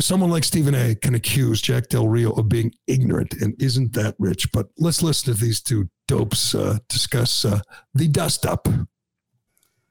someone 0.00 0.30
like 0.30 0.44
Stephen 0.44 0.74
A 0.74 0.94
can 0.94 1.16
accuse 1.16 1.60
Jack 1.60 1.88
Del 1.88 2.06
Rio 2.06 2.30
of 2.32 2.48
being 2.48 2.72
ignorant 2.86 3.34
and 3.40 3.60
isn't 3.60 3.92
that 3.94 4.14
rich. 4.20 4.52
But 4.52 4.68
let's 4.78 5.02
listen 5.02 5.34
to 5.34 5.40
these 5.40 5.60
two 5.60 5.88
dopes 6.06 6.54
uh, 6.54 6.78
discuss 6.88 7.44
uh, 7.44 7.60
the 7.92 8.06
dust 8.06 8.46
up. 8.46 8.68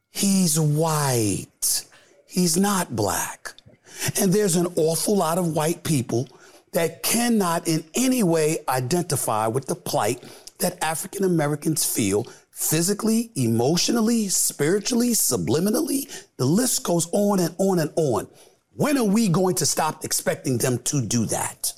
He's 0.09 0.57
white. 0.57 1.85
He's 2.25 2.55
not 2.55 2.95
black. 2.95 3.53
And 4.19 4.31
there's 4.31 4.55
an 4.55 4.67
awful 4.75 5.17
lot 5.17 5.37
of 5.37 5.53
white 5.53 5.83
people 5.83 6.29
that 6.71 7.03
cannot 7.03 7.67
in 7.67 7.83
any 7.95 8.23
way 8.23 8.59
identify 8.69 9.47
with 9.47 9.67
the 9.67 9.75
plight 9.75 10.23
that 10.59 10.81
African 10.83 11.25
Americans 11.25 11.85
feel 11.85 12.25
physically, 12.51 13.31
emotionally, 13.35 14.29
spiritually, 14.29 15.09
subliminally. 15.09 16.09
The 16.37 16.45
list 16.45 16.83
goes 16.83 17.07
on 17.11 17.39
and 17.39 17.53
on 17.57 17.79
and 17.79 17.91
on. 17.95 18.27
When 18.75 18.97
are 18.97 19.03
we 19.03 19.29
going 19.29 19.55
to 19.55 19.65
stop 19.65 20.03
expecting 20.03 20.57
them 20.57 20.79
to 20.79 21.01
do 21.01 21.25
that? 21.27 21.73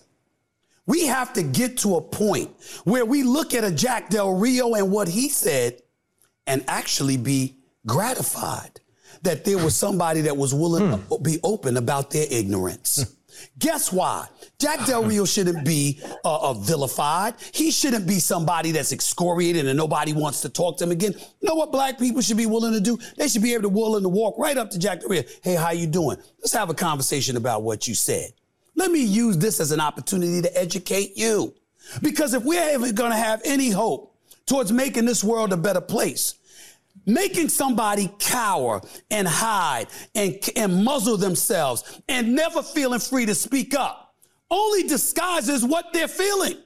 We 0.86 1.08
have 1.08 1.34
to 1.34 1.44
get 1.44 1.78
to 1.80 1.96
a 1.96 2.02
point 2.02 2.52
where 2.84 3.06
we 3.06 3.24
look 3.24 3.54
at 3.54 3.64
a 3.64 3.72
Jack 3.72 4.10
Del 4.10 4.34
Rio 4.34 4.76
and 4.76 4.92
what 4.92 5.08
he 5.08 5.30
said 5.30 5.82
and 6.48 6.64
actually 6.68 7.18
be 7.18 7.58
gratified 7.86 8.80
that 9.24 9.44
there 9.44 9.58
was 9.58 9.76
somebody 9.76 10.22
that 10.22 10.38
was 10.38 10.54
willing 10.54 10.92
hmm. 10.92 11.14
to 11.16 11.20
be 11.22 11.40
open 11.44 11.78
about 11.78 12.12
their 12.12 12.28
ignorance. 12.30 13.16
Guess 13.60 13.92
why? 13.92 14.28
Jack 14.60 14.86
Del 14.86 15.04
Rio 15.04 15.26
shouldn't 15.26 15.66
be 15.66 16.02
uh, 16.24 16.50
uh, 16.50 16.54
vilified. 16.54 17.36
He 17.54 17.72
shouldn't 17.72 18.08
be 18.08 18.20
somebody 18.20 18.72
that's 18.72 18.92
excoriated 18.92 19.68
and 19.68 19.78
nobody 19.78 20.14
wants 20.14 20.42
to 20.42 20.50
talk 20.50 20.78
to 20.78 20.84
him 20.84 20.92
again. 20.92 21.14
You 21.14 21.50
know 21.50 21.56
what 21.56 21.72
black 21.72 21.98
people 21.98 22.22
should 22.22 22.38
be 22.38 22.46
willing 22.46 22.74
to 22.74 22.82
do? 22.82 22.98
They 23.18 23.28
should 23.28 23.44
be 23.44 23.54
able 23.54 23.64
to 23.64 23.70
willing 23.70 24.04
to 24.04 24.10
walk 24.10 24.36
right 24.38 24.58
up 24.58 24.70
to 24.72 24.80
Jack 24.80 25.02
Del 25.02 25.10
Rio. 25.10 25.24
Hey, 25.42 25.56
how 25.56 25.72
you 25.72 25.88
doing? 25.88 26.18
Let's 26.40 26.54
have 26.54 26.70
a 26.70 26.74
conversation 26.74 27.38
about 27.38 27.64
what 27.64 27.88
you 27.88 27.96
said. 27.96 28.32
Let 28.76 28.92
me 28.92 29.04
use 29.04 29.38
this 29.38 29.60
as 29.60 29.72
an 29.72 29.80
opportunity 29.80 30.42
to 30.42 30.58
educate 30.58 31.16
you. 31.16 31.54
Because 32.02 32.34
if 32.34 32.44
we're 32.44 32.70
ever 32.72 32.92
going 32.92 33.12
to 33.12 33.18
have 33.18 33.42
any 33.46 33.70
hope 33.70 34.16
towards 34.46 34.72
making 34.72 35.06
this 35.06 35.24
world 35.24 35.54
a 35.54 35.58
better 35.58 35.82
place, 35.82 36.36
making 37.06 37.50
somebody 37.50 38.12
cower 38.20 38.82
and 39.12 39.28
hide 39.28 39.88
and, 40.14 40.38
and 40.56 40.84
muzzle 40.84 41.18
themselves 41.18 42.02
and 42.08 42.36
never 42.36 42.62
feeling 42.62 43.00
free 43.00 43.26
to 43.26 43.36
speak 43.36 43.76
up 43.76 44.16
only 44.50 44.84
disguises 44.84 45.66
what 45.66 45.92
they're 45.94 46.08
feeling, 46.08 46.58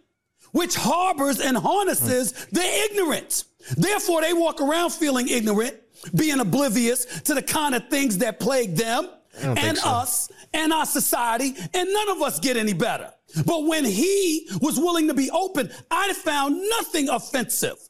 which 0.52 0.76
harbors 0.76 1.40
and 1.40 1.58
harnesses 1.58 2.32
their 2.52 2.86
ignorance. 2.86 3.46
Therefore, 3.78 4.22
they 4.22 4.34
walk 4.34 4.62
around 4.62 4.92
feeling 4.92 5.28
ignorant, 5.28 5.76
being 6.16 6.40
oblivious 6.40 7.06
to 7.22 7.34
the 7.34 7.42
kind 7.42 7.76
of 7.76 7.88
things 7.90 8.18
that 8.20 8.40
plague 8.40 8.76
them 8.76 9.10
and 9.42 9.78
so. 9.78 9.90
us 9.90 10.30
and 10.54 10.74
our 10.74 10.86
society, 10.86 11.56
and 11.74 11.94
none 11.94 12.10
of 12.10 12.22
us 12.22 12.40
get 12.40 12.58
any 12.58 12.74
better. 12.74 13.12
But 13.46 13.66
when 13.66 13.86
he 13.86 14.50
was 14.62 14.78
willing 14.78 15.08
to 15.08 15.14
be 15.14 15.30
open, 15.30 15.70
I 15.92 16.12
found 16.14 16.62
nothing 16.70 17.10
offensive 17.10 17.89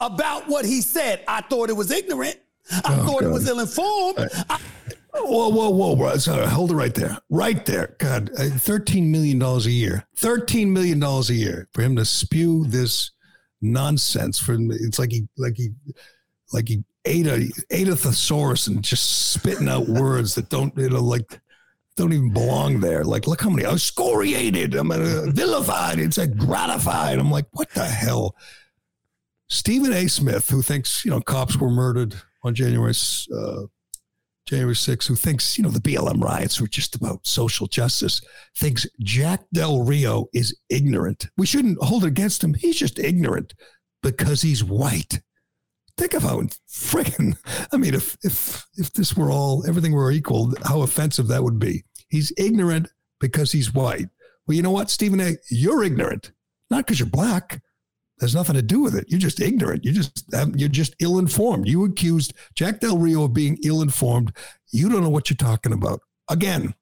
about 0.00 0.48
what 0.48 0.64
he 0.64 0.80
said. 0.80 1.24
I 1.26 1.40
thought 1.42 1.70
it 1.70 1.76
was 1.76 1.90
ignorant. 1.90 2.36
I 2.70 2.80
oh, 2.98 3.06
thought 3.06 3.20
God. 3.20 3.24
it 3.24 3.32
was 3.32 3.48
ill 3.48 3.60
informed. 3.60 4.28
I- 4.50 4.60
Whoa, 5.18 5.48
whoa, 5.48 5.70
whoa, 5.70 5.96
bro. 5.96 6.16
Sorry, 6.16 6.46
hold 6.46 6.72
it 6.72 6.74
right 6.74 6.94
there. 6.94 7.16
Right 7.30 7.64
there. 7.64 7.94
God, 7.98 8.30
uh, 8.38 8.44
$13 8.44 9.08
million 9.08 9.40
a 9.40 9.58
year. 9.60 10.06
$13 10.18 10.68
million 10.68 11.02
a 11.02 11.20
year 11.32 11.68
for 11.72 11.82
him 11.82 11.96
to 11.96 12.04
spew 12.04 12.64
this 12.66 13.12
nonsense. 13.62 14.38
For 14.38 14.56
It's 14.58 14.98
like 14.98 15.12
he, 15.12 15.26
like 15.36 15.56
he, 15.56 15.70
like 16.52 16.68
he 16.68 16.84
ate 17.04 17.26
a, 17.26 17.50
ate 17.70 17.88
a 17.88 17.96
thesaurus 17.96 18.66
and 18.66 18.82
just 18.82 19.32
spitting 19.32 19.68
out 19.68 19.88
words 19.88 20.34
that 20.34 20.48
don't, 20.48 20.76
you 20.76 20.90
know, 20.90 21.00
like, 21.00 21.40
don't 21.96 22.12
even 22.12 22.32
belong 22.32 22.80
there. 22.80 23.04
Like, 23.04 23.26
look 23.26 23.40
how 23.40 23.48
many, 23.48 23.64
I 23.64 23.72
was 23.72 23.82
scoriated. 23.82 24.74
I'm 24.74 24.90
uh, 24.90 25.30
vilified. 25.30 25.98
It's 25.98 26.18
like 26.18 26.36
gratified. 26.36 27.18
I'm 27.18 27.30
like, 27.30 27.46
what 27.52 27.70
the 27.70 27.86
hell? 27.86 28.36
Stephen 29.48 29.92
A. 29.92 30.08
Smith, 30.08 30.50
who 30.50 30.62
thinks 30.62 31.04
you 31.04 31.10
know 31.10 31.20
cops 31.20 31.56
were 31.56 31.70
murdered 31.70 32.14
on 32.42 32.54
January 32.54 32.94
uh, 33.34 33.62
January 34.46 34.74
6th, 34.74 35.08
who 35.08 35.16
thinks 35.16 35.58
you 35.58 35.64
know 35.64 35.70
the 35.70 35.80
BLM 35.80 36.22
riots 36.22 36.60
were 36.60 36.68
just 36.68 36.94
about 36.94 37.26
social 37.26 37.66
justice, 37.66 38.20
thinks 38.56 38.86
Jack 39.00 39.44
Del 39.52 39.82
Rio 39.82 40.26
is 40.32 40.56
ignorant. 40.68 41.28
We 41.36 41.46
shouldn't 41.46 41.82
hold 41.82 42.04
it 42.04 42.08
against 42.08 42.42
him. 42.42 42.54
He's 42.54 42.76
just 42.76 42.98
ignorant 42.98 43.54
because 44.02 44.42
he's 44.42 44.64
white. 44.64 45.20
Think 45.96 46.14
of 46.14 46.22
how 46.22 46.42
freaking. 46.70 47.36
I 47.72 47.76
mean, 47.76 47.94
if 47.94 48.16
if 48.22 48.64
if 48.74 48.92
this 48.92 49.16
were 49.16 49.30
all 49.30 49.66
everything 49.66 49.92
were 49.92 50.12
equal, 50.12 50.54
how 50.64 50.82
offensive 50.82 51.28
that 51.28 51.42
would 51.42 51.58
be. 51.58 51.84
He's 52.08 52.32
ignorant 52.36 52.88
because 53.20 53.50
he's 53.50 53.74
white. 53.74 54.06
Well, 54.46 54.56
you 54.56 54.62
know 54.62 54.70
what, 54.70 54.90
Stephen 54.90 55.20
A. 55.20 55.36
You're 55.50 55.82
ignorant, 55.82 56.30
not 56.70 56.86
because 56.86 57.00
you're 57.00 57.08
black 57.08 57.60
has 58.20 58.34
nothing 58.34 58.54
to 58.54 58.62
do 58.62 58.80
with 58.80 58.94
it. 58.94 59.06
You're 59.08 59.20
just 59.20 59.40
ignorant. 59.40 59.84
You 59.84 59.92
just 59.92 60.24
you're 60.54 60.68
just 60.68 60.96
ill 61.00 61.18
informed. 61.18 61.68
You 61.68 61.84
accused 61.84 62.34
Jack 62.54 62.80
Del 62.80 62.98
Rio 62.98 63.24
of 63.24 63.34
being 63.34 63.58
ill 63.64 63.82
informed. 63.82 64.34
You 64.72 64.88
don't 64.88 65.02
know 65.02 65.10
what 65.10 65.30
you're 65.30 65.36
talking 65.36 65.72
about. 65.72 66.00
Again, 66.28 66.74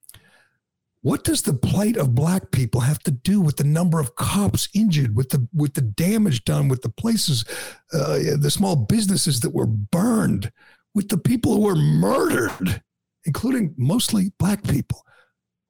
what 1.02 1.22
does 1.22 1.42
the 1.42 1.52
plight 1.52 1.98
of 1.98 2.14
black 2.14 2.50
people 2.50 2.80
have 2.80 2.98
to 3.00 3.10
do 3.10 3.40
with 3.40 3.56
the 3.56 3.64
number 3.64 4.00
of 4.00 4.14
cops 4.14 4.68
injured, 4.74 5.14
with 5.14 5.28
the 5.28 5.46
with 5.52 5.74
the 5.74 5.82
damage 5.82 6.44
done, 6.44 6.68
with 6.68 6.80
the 6.82 6.88
places, 6.88 7.44
uh, 7.92 8.18
the 8.38 8.50
small 8.50 8.74
businesses 8.76 9.40
that 9.40 9.54
were 9.54 9.66
burned, 9.66 10.50
with 10.94 11.10
the 11.10 11.18
people 11.18 11.54
who 11.54 11.60
were 11.60 11.74
murdered, 11.74 12.82
including 13.26 13.74
mostly 13.76 14.32
black 14.38 14.62
people? 14.62 15.04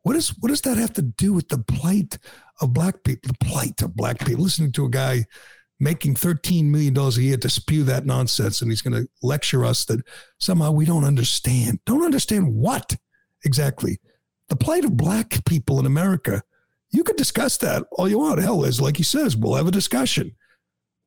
What 0.03 0.15
is 0.15 0.29
what 0.39 0.51
does 0.51 0.61
that 0.61 0.77
have 0.77 0.93
to 0.93 1.03
do 1.03 1.33
with 1.33 1.49
the 1.49 1.59
plight 1.59 2.19
of 2.61 2.73
black 2.73 3.03
people? 3.05 3.29
The 3.29 3.45
plight 3.45 3.83
of 3.83 3.97
black 3.97 4.19
people. 4.25 4.45
Listening 4.45 4.73
to 4.73 4.87
a 4.87 4.91
guy 4.91 5.25
making 5.81 6.15
$13 6.15 6.65
million 6.65 6.97
a 6.97 7.11
year 7.11 7.37
to 7.37 7.51
spew 7.51 7.83
that 7.85 8.07
nonsense, 8.07 8.63
and 8.63 8.71
he's 8.71 8.83
going 8.83 8.95
to 8.95 9.09
lecture 9.23 9.65
us 9.65 9.85
that 9.87 10.01
somehow 10.39 10.71
we 10.71 10.85
don't 10.85 11.05
understand. 11.05 11.81
Don't 11.85 12.05
understand 12.05 12.55
what 12.55 12.97
exactly? 13.45 13.99
The 14.49 14.57
plight 14.57 14.85
of 14.85 14.97
black 14.97 15.45
people 15.45 15.79
in 15.81 15.87
America. 15.87 16.43
You 16.91 17.03
could 17.03 17.17
discuss 17.17 17.57
that 17.59 17.85
all 17.93 18.09
you 18.09 18.19
want. 18.19 18.41
Hell, 18.41 18.65
as 18.65 18.81
like 18.81 18.97
he 18.97 19.03
says, 19.03 19.37
we'll 19.37 19.55
have 19.55 19.67
a 19.67 19.73
discussion. 19.73 20.37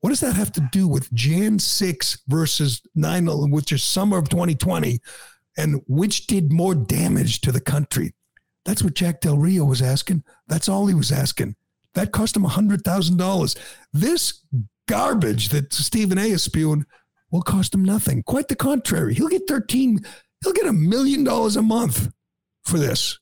What 0.02 0.10
does 0.10 0.20
that 0.20 0.36
have 0.36 0.52
to 0.54 0.70
do 0.72 0.88
with 0.88 1.12
Jan 1.14 1.60
6 1.60 2.24
versus 2.28 2.82
9, 2.96 3.50
which 3.50 3.72
is 3.72 3.84
summer 3.84 4.18
of 4.18 4.30
2020, 4.30 5.00
and 5.58 5.82
which 5.88 6.28
did 6.28 6.52
more 6.52 6.76
damage 6.76 7.42
to 7.42 7.52
the 7.52 7.62
country? 7.62 8.14
That's 8.68 8.84
what 8.84 8.94
Jack 8.94 9.22
Del 9.22 9.40
Rio 9.40 9.66
was 9.66 9.82
asking. 9.82 10.24
That's 10.48 10.70
all 10.70 10.86
he 10.86 10.94
was 10.94 11.12
asking. 11.12 11.56
That 11.96 12.12
cost 12.12 12.36
him 12.36 12.44
$100,000. 12.44 13.58
This 13.92 14.46
garbage 14.88 15.50
that 15.50 15.74
Stephen 15.74 16.20
A 16.20 16.30
is 16.30 16.44
spewing 16.44 16.86
will 17.32 17.42
cost 17.42 17.74
him 17.74 17.84
nothing. 17.84 18.22
Quite 18.22 18.50
the 18.50 18.56
contrary. 18.56 19.16
He'll 19.16 19.28
get 19.28 19.48
13, 19.48 20.02
he'll 20.44 20.54
get 20.54 20.68
a 20.68 20.74
million 20.74 21.24
dollars 21.24 21.56
a 21.56 21.64
month 21.64 22.12
for 22.66 22.78
this. 22.78 23.18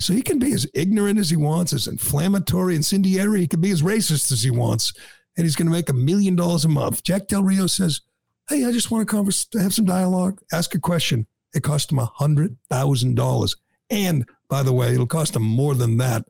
So 0.00 0.14
he 0.14 0.22
can 0.22 0.38
be 0.38 0.52
as 0.52 0.66
ignorant 0.72 1.18
as 1.18 1.28
he 1.28 1.36
wants, 1.36 1.74
as 1.74 1.86
inflammatory, 1.86 2.74
incendiary. 2.76 3.40
He 3.40 3.46
can 3.46 3.60
be 3.60 3.70
as 3.72 3.82
racist 3.82 4.32
as 4.32 4.42
he 4.42 4.50
wants 4.50 4.94
and 5.36 5.44
he's 5.44 5.56
going 5.56 5.66
to 5.66 5.72
make 5.72 5.88
a 5.88 5.94
million 5.94 6.36
dollars 6.36 6.64
a 6.64 6.68
month. 6.68 7.02
Jack 7.02 7.28
Del 7.28 7.42
Rio 7.42 7.66
says, 7.66 8.00
Hey, 8.48 8.64
I 8.64 8.72
just 8.72 8.90
want 8.90 9.06
to 9.06 9.12
converse, 9.12 9.46
have 9.54 9.74
some 9.74 9.84
dialogue, 9.84 10.40
ask 10.52 10.74
a 10.74 10.78
question. 10.78 11.26
It 11.52 11.62
cost 11.62 11.90
him 11.90 11.98
a 11.98 12.06
hundred 12.06 12.56
thousand 12.70 13.16
dollars. 13.16 13.56
And 13.90 14.28
by 14.48 14.62
the 14.62 14.72
way, 14.72 14.92
it'll 14.92 15.06
cost 15.06 15.36
him 15.36 15.42
more 15.42 15.74
than 15.74 15.98
that 15.98 16.24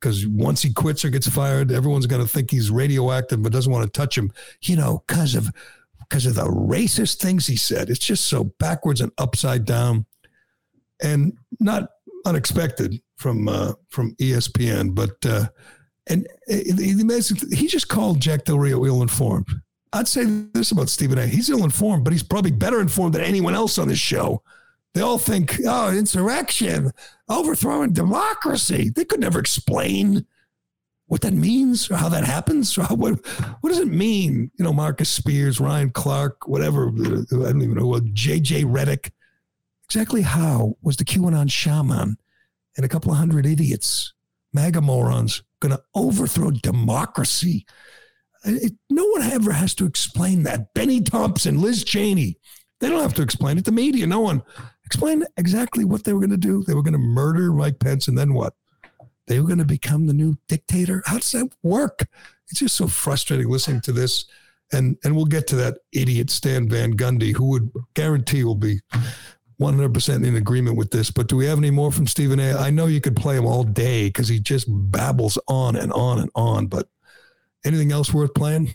because 0.00 0.26
once 0.26 0.62
he 0.62 0.72
quits 0.72 1.04
or 1.04 1.10
gets 1.10 1.28
fired, 1.28 1.70
everyone's 1.70 2.06
going 2.06 2.22
to 2.22 2.28
think 2.28 2.50
he's 2.50 2.70
radioactive 2.70 3.42
but 3.42 3.52
doesn't 3.52 3.72
want 3.72 3.84
to 3.84 4.00
touch 4.00 4.16
him, 4.16 4.32
you 4.62 4.76
know, 4.76 5.02
because 5.06 5.34
of 5.34 5.50
because 5.98 6.26
of 6.26 6.34
the 6.34 6.44
racist 6.44 7.18
things 7.18 7.46
he 7.46 7.56
said. 7.56 7.90
It's 7.90 8.04
just 8.04 8.26
so 8.26 8.44
backwards 8.58 9.00
and 9.00 9.12
upside 9.18 9.64
down, 9.64 10.06
and 11.02 11.36
not 11.60 11.90
unexpected 12.26 13.00
from 13.16 13.48
uh, 13.48 13.72
from 13.88 14.14
ESPN. 14.16 14.94
But 14.94 15.24
uh, 15.24 15.48
and 16.08 16.26
he 16.48 17.66
just 17.66 17.88
called 17.88 18.20
Jack 18.20 18.44
Del 18.44 18.58
Rio 18.58 18.84
ill 18.84 19.02
informed. 19.02 19.48
I'd 19.92 20.08
say 20.08 20.24
this 20.24 20.70
about 20.70 20.88
Stephen 20.88 21.18
A. 21.18 21.26
He's 21.26 21.50
ill 21.50 21.64
informed, 21.64 22.04
but 22.04 22.12
he's 22.12 22.22
probably 22.22 22.52
better 22.52 22.80
informed 22.80 23.14
than 23.14 23.22
anyone 23.22 23.54
else 23.54 23.78
on 23.78 23.88
this 23.88 23.98
show. 23.98 24.42
They 24.94 25.02
all 25.02 25.18
think, 25.18 25.58
oh, 25.66 25.92
insurrection, 25.96 26.90
overthrowing 27.28 27.92
democracy. 27.92 28.90
They 28.90 29.04
could 29.04 29.20
never 29.20 29.38
explain 29.38 30.26
what 31.06 31.20
that 31.20 31.32
means 31.32 31.90
or 31.90 31.96
how 31.96 32.08
that 32.08 32.24
happens. 32.24 32.76
Or 32.76 32.82
how, 32.82 32.96
what, 32.96 33.24
what 33.60 33.70
does 33.70 33.78
it 33.78 33.88
mean? 33.88 34.50
You 34.56 34.64
know, 34.64 34.72
Marcus 34.72 35.08
Spears, 35.08 35.60
Ryan 35.60 35.90
Clark, 35.90 36.48
whatever. 36.48 36.88
I 36.88 36.92
don't 36.92 37.62
even 37.62 37.74
know. 37.74 37.86
What 37.86 38.14
JJ 38.14 38.64
Redick. 38.64 39.10
Exactly 39.84 40.22
how 40.22 40.76
was 40.82 40.96
the 40.96 41.04
QAnon 41.04 41.50
shaman 41.50 42.16
and 42.76 42.84
a 42.84 42.88
couple 42.88 43.10
of 43.10 43.18
hundred 43.18 43.44
idiots, 43.44 44.12
MAGA 44.52 44.80
morons, 44.80 45.42
going 45.60 45.76
to 45.76 45.82
overthrow 45.94 46.52
democracy. 46.52 47.66
It, 48.44 48.74
no 48.88 49.04
one 49.06 49.22
ever 49.22 49.52
has 49.52 49.74
to 49.76 49.86
explain 49.86 50.44
that. 50.44 50.74
Bennie 50.74 51.00
Thompson, 51.00 51.60
Liz 51.60 51.82
Cheney, 51.82 52.38
they 52.78 52.88
don't 52.88 53.02
have 53.02 53.14
to 53.14 53.22
explain 53.22 53.58
it. 53.58 53.64
The 53.64 53.72
media, 53.72 54.06
no 54.06 54.20
one 54.20 54.42
explained 54.90 55.24
exactly 55.36 55.84
what 55.84 56.02
they 56.02 56.12
were 56.12 56.18
going 56.18 56.30
to 56.30 56.36
do. 56.36 56.64
They 56.64 56.74
were 56.74 56.82
going 56.82 56.94
to 56.94 56.98
murder 56.98 57.52
Mike 57.52 57.78
Pence, 57.78 58.08
and 58.08 58.18
then 58.18 58.34
what? 58.34 58.54
They 59.28 59.38
were 59.38 59.46
going 59.46 59.60
to 59.60 59.64
become 59.64 60.08
the 60.08 60.12
new 60.12 60.36
dictator. 60.48 61.04
How 61.06 61.18
does 61.18 61.30
that 61.30 61.48
work? 61.62 62.08
It's 62.48 62.58
just 62.58 62.74
so 62.74 62.88
frustrating 62.88 63.48
listening 63.48 63.82
to 63.82 63.92
this. 63.92 64.24
And 64.72 64.96
and 65.04 65.14
we'll 65.14 65.26
get 65.26 65.46
to 65.48 65.56
that 65.56 65.78
idiot 65.92 66.30
Stan 66.30 66.68
Van 66.68 66.96
Gundy, 66.96 67.34
who 67.36 67.44
would 67.50 67.70
guarantee 67.94 68.42
will 68.42 68.56
be 68.56 68.80
100% 69.60 70.26
in 70.26 70.34
agreement 70.36 70.76
with 70.76 70.90
this. 70.90 71.12
But 71.12 71.28
do 71.28 71.36
we 71.36 71.46
have 71.46 71.58
any 71.58 71.70
more 71.70 71.92
from 71.92 72.08
Stephen 72.08 72.40
A? 72.40 72.56
I 72.56 72.70
know 72.70 72.86
you 72.86 73.00
could 73.00 73.16
play 73.16 73.36
him 73.36 73.46
all 73.46 73.62
day 73.62 74.08
because 74.08 74.26
he 74.26 74.40
just 74.40 74.66
babbles 74.68 75.38
on 75.46 75.76
and 75.76 75.92
on 75.92 76.18
and 76.18 76.30
on. 76.34 76.66
But 76.66 76.88
anything 77.64 77.92
else 77.92 78.12
worth 78.12 78.34
playing? 78.34 78.74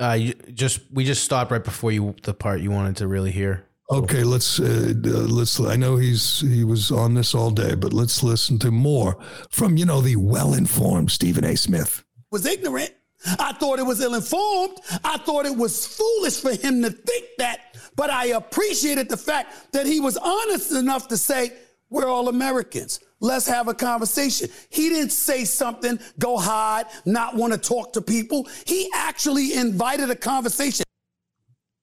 Uh, 0.00 0.12
you 0.12 0.32
just 0.54 0.80
we 0.90 1.04
just 1.04 1.22
stopped 1.22 1.50
right 1.50 1.64
before 1.64 1.92
you 1.92 2.14
the 2.22 2.32
part 2.32 2.62
you 2.62 2.70
wanted 2.70 2.96
to 2.96 3.06
really 3.06 3.30
hear. 3.30 3.66
Okay, 3.92 4.24
let's 4.24 4.58
uh, 4.58 4.94
uh, 5.04 5.08
let's. 5.08 5.60
I 5.60 5.76
know 5.76 5.96
he's 5.96 6.40
he 6.40 6.64
was 6.64 6.90
on 6.90 7.14
this 7.14 7.34
all 7.34 7.50
day, 7.50 7.74
but 7.74 7.92
let's 7.92 8.22
listen 8.22 8.58
to 8.60 8.70
more 8.70 9.18
from 9.50 9.76
you 9.76 9.84
know 9.84 10.00
the 10.00 10.16
well-informed 10.16 11.10
Stephen 11.10 11.44
A. 11.44 11.56
Smith. 11.56 12.02
Was 12.30 12.46
ignorant. 12.46 12.90
I 13.38 13.52
thought 13.52 13.78
it 13.78 13.86
was 13.86 14.00
ill-informed. 14.00 14.78
I 15.04 15.18
thought 15.18 15.46
it 15.46 15.56
was 15.56 15.86
foolish 15.86 16.40
for 16.40 16.54
him 16.54 16.82
to 16.82 16.90
think 16.90 17.26
that 17.38 17.72
but 17.96 18.10
I 18.10 18.26
appreciated 18.26 19.08
the 19.08 19.16
fact 19.16 19.72
that 19.72 19.86
he 19.86 20.00
was 20.00 20.16
honest 20.16 20.72
enough 20.72 21.08
to 21.08 21.16
say, 21.16 21.52
We're 21.90 22.08
all 22.08 22.28
Americans. 22.28 23.00
Let's 23.20 23.46
have 23.46 23.68
a 23.68 23.74
conversation. 23.74 24.48
He 24.70 24.88
didn't 24.88 25.12
say 25.12 25.44
something, 25.44 26.00
go 26.18 26.36
hide, 26.36 26.86
not 27.04 27.36
want 27.36 27.52
to 27.52 27.58
talk 27.58 27.92
to 27.92 28.02
people. 28.02 28.48
He 28.66 28.90
actually 28.94 29.54
invited 29.54 30.10
a 30.10 30.16
conversation. 30.16 30.84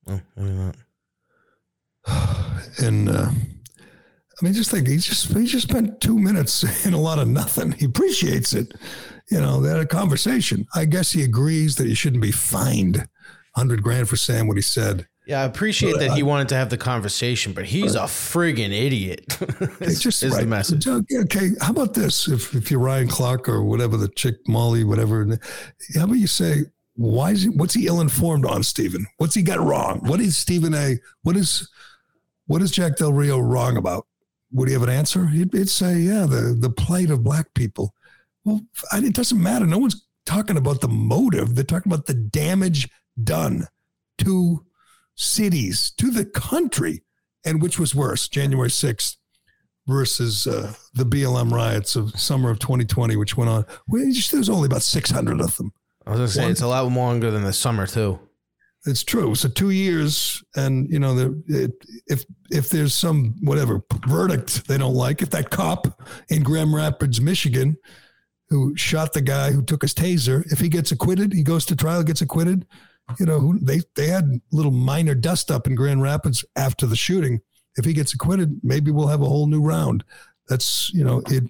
Oh, 0.07 0.20
and 2.80 3.10
uh, 3.10 3.30
I 3.30 4.45
mean, 4.45 4.54
just 4.54 4.72
think 4.72 4.88
he 4.88 4.97
just 4.97 5.34
he 5.34 5.45
just 5.45 5.68
spent 5.70 6.00
two 6.00 6.18
minutes 6.18 6.86
in 6.86 6.93
a 6.93 7.00
lot 7.00 7.20
of 7.20 7.28
nothing. 7.28 7.74
He 7.74 7.86
appreciates 7.86 8.54
it. 8.54 8.74
You 9.30 9.39
know, 9.39 9.62
they 9.62 9.70
had 9.70 9.80
a 9.80 9.86
conversation. 9.86 10.66
I 10.74 10.86
guess 10.86 11.12
he 11.12 11.24
agrees 11.24 11.76
that 11.76 11.88
he 11.88 11.93
shouldn't 11.93 12.22
be 12.22 12.32
fined 12.32 13.08
hundred 13.56 13.84
grand 13.84 14.08
for 14.08 14.16
saying 14.16 14.47
what 14.47 14.58
he 14.58 14.62
said. 14.62 15.08
Yeah, 15.28 15.41
I 15.41 15.43
appreciate 15.43 15.91
but, 15.91 16.00
that 16.00 16.12
he 16.14 16.24
wanted 16.24 16.50
to 16.50 16.56
have 16.56 16.72
the 16.72 16.78
conversation, 16.78 17.54
but 17.54 17.66
he's 17.66 17.93
a 17.93 18.00
friggin' 18.00 18.72
idiot. 18.72 19.38
it's 19.80 20.00
just 20.00 20.24
is 20.24 20.34
right. 20.34 20.41
the 20.41 20.47
message. 20.47 20.88
Okay, 20.88 21.52
how 21.62 21.72
about 21.72 21.93
this? 21.93 22.28
If 22.28 22.56
if 22.56 22.72
you're 22.72 22.80
Ryan 22.80 23.08
Clark 23.08 23.47
or 23.47 23.64
whatever 23.64 23.95
the 23.95 24.08
chick 24.08 24.38
Molly, 24.47 24.84
whatever, 24.84 25.28
how 25.95 26.06
about 26.06 26.14
you 26.14 26.26
say 26.26 26.64
why 26.95 27.32
is 27.32 27.43
he? 27.43 27.50
What's 27.50 27.74
he 27.74 27.88
ill 27.88 28.02
informed 28.02 28.45
on, 28.45 28.64
Stephen? 28.64 29.06
What's 29.18 29.36
he 29.36 29.41
got 29.41 29.60
wrong? 29.60 30.00
What 30.04 30.20
is 30.20 30.36
Stephen 30.36 30.74
A? 30.74 30.97
What 31.22 31.38
is 31.38 31.70
what 32.50 32.64
is 32.64 32.72
Jack 32.72 32.95
Del 32.95 33.14
Rio 33.14 33.38
wrong 33.38 33.78
about? 33.78 34.08
Would 34.52 34.70
he 34.70 34.74
have 34.74 34.82
an 34.82 34.89
answer? 34.89 35.28
He'd, 35.28 35.54
he'd 35.54 35.70
say, 35.70 36.00
yeah, 36.00 36.26
the 36.26 36.58
the 36.60 36.72
plight 36.72 37.12
of 37.12 37.24
black 37.24 37.54
people. 37.54 37.93
Well, 38.43 38.62
it 38.91 39.14
doesn't 39.14 39.41
matter. 39.41 39.68
No 39.68 39.78
one's 39.78 40.08
talking 40.26 40.58
about 40.58 40.82
the 40.82 40.88
motive. 40.88 41.54
They're 41.54 41.64
talking 41.64 41.91
about 41.91 42.08
the 42.08 42.16
damage 42.16 42.89
done 43.24 43.68
to 44.18 44.66
cities 45.14 45.91
to 45.97 46.10
the 46.10 46.26
country. 46.26 47.04
And 47.45 47.62
which 47.62 47.78
was 47.78 47.93
worse, 47.93 48.28
January 48.28 48.70
6th 48.70 49.18
versus 49.88 50.47
uh, 50.47 50.74
the 50.95 51.06
BLM 51.06 51.52
riots 51.52 51.95
of 51.95 52.20
summer 52.20 52.50
of 52.50 52.58
2020, 52.58 53.16
which 53.16 53.38
went 53.38 53.52
on. 53.52 53.66
Well, 53.88 54.10
just, 54.12 54.32
there 54.32 54.39
was 54.39 54.50
only 54.50 54.66
about 54.66 54.82
600 54.82 55.39
of 55.39 55.56
them. 55.58 55.72
I 56.08 56.12
was 56.12 56.18
going 56.18 56.28
to 56.28 56.34
say, 56.34 56.41
One, 56.41 56.52
it's 56.52 56.62
a 56.62 56.68
lot 56.68 56.91
longer 56.91 57.30
than 57.30 57.43
the 57.43 57.54
summer, 57.54 57.86
too. 57.86 58.20
It's 58.86 59.04
true. 59.04 59.36
So 59.36 59.50
two 59.50 59.72
years, 59.72 60.42
and 60.56 60.90
you 60.90 61.00
know, 61.00 61.14
the, 61.14 61.44
it, 61.48 61.72
if 62.08 62.26
if 62.50 62.70
there's 62.70 62.94
some 62.94 63.36
whatever 63.42 63.84
verdict 64.08 64.68
they 64.68 64.78
don't 64.78 64.96
like, 64.96 65.22
if 65.22 65.30
that 65.32 65.50
cop 65.50 66.02
in 66.30 66.44
Grand 66.44 66.74
Rapids, 66.74 67.20
Michigan, 67.20 67.78
who 68.48 68.76
shot 68.78 69.14
the 69.14 69.22
guy 69.22 69.52
who 69.52 69.62
took 69.62 69.82
his 69.82 69.94
taser, 69.94 70.50
if 70.52 70.60
he 70.60 70.70
gets 70.70 70.92
acquitted, 70.92 71.34
he 71.34 71.44
goes 71.44 71.66
to 71.66 71.76
trial, 71.76 72.04
gets 72.04 72.22
acquitted 72.22 72.66
you 73.18 73.26
know, 73.26 73.56
they 73.62 73.82
they 73.96 74.08
had 74.08 74.40
little 74.52 74.72
minor 74.72 75.16
dust 75.16 75.50
up 75.50 75.66
in 75.66 75.76
Grand 75.76 76.02
Rapids 76.02 76.46
after 76.56 76.86
the 76.86 76.96
shooting. 76.96 77.42
If 77.78 77.86
he 77.86 77.94
gets 77.94 78.14
acquitted, 78.14 78.60
maybe 78.64 78.92
we'll 78.92 79.08
have 79.08 79.22
a 79.22 79.26
whole 79.26 79.48
new 79.48 79.62
round. 79.62 80.04
That's 80.48 80.92
you 80.94 81.04
know, 81.04 81.24
it. 81.28 81.44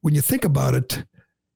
When 0.00 0.14
you 0.14 0.20
think 0.20 0.44
about 0.44 0.74
it, 0.74 1.04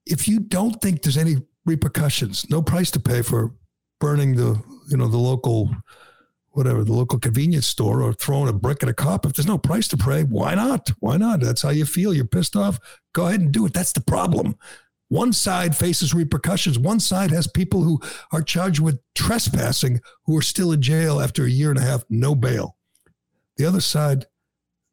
if 0.07 0.28
you 0.28 0.39
don't 0.39 0.81
think 0.81 1.03
there's 1.03 1.16
any 1.16 1.37
repercussions, 1.66 2.49
no 2.51 2.62
price 2.62 2.91
to 2.93 3.01
pay 3.01 3.22
for 3.22 3.53
burning 4.01 4.34
the 4.34 4.61
you 4.88 4.96
know 4.96 5.09
the 5.09 5.18
local 5.18 5.70
whatever 6.53 6.82
the 6.82 6.92
local 6.92 7.18
convenience 7.18 7.66
store 7.66 8.03
or 8.03 8.12
throwing 8.12 8.48
a 8.48 8.53
brick 8.53 8.82
at 8.82 8.88
a 8.88 8.94
cop. 8.94 9.24
If 9.24 9.34
there's 9.34 9.46
no 9.46 9.59
price 9.59 9.86
to 9.88 9.96
pay 9.96 10.24
why 10.24 10.55
not? 10.55 10.90
Why 10.98 11.16
not? 11.16 11.40
That's 11.40 11.62
how 11.62 11.70
you 11.70 11.84
feel. 11.84 12.12
You're 12.12 12.24
pissed 12.24 12.57
off? 12.57 12.80
Go 13.12 13.26
ahead 13.26 13.40
and 13.40 13.53
do 13.53 13.66
it. 13.66 13.72
That's 13.72 13.92
the 13.92 14.01
problem. 14.01 14.57
One 15.09 15.32
side 15.32 15.76
faces 15.76 16.14
repercussions. 16.14 16.78
One 16.78 17.01
side 17.01 17.32
has 17.32 17.48
people 17.48 17.82
who 17.82 18.01
are 18.32 18.42
charged 18.42 18.80
with 18.80 19.01
trespassing 19.16 20.01
who 20.24 20.36
are 20.36 20.42
still 20.42 20.70
in 20.70 20.80
jail 20.82 21.20
after 21.20 21.44
a 21.44 21.51
year 21.51 21.70
and 21.70 21.78
a 21.78 21.82
half, 21.82 22.05
no 22.09 22.36
bail. 22.36 22.76
The 23.57 23.66
other 23.66 23.80
side, 23.80 24.26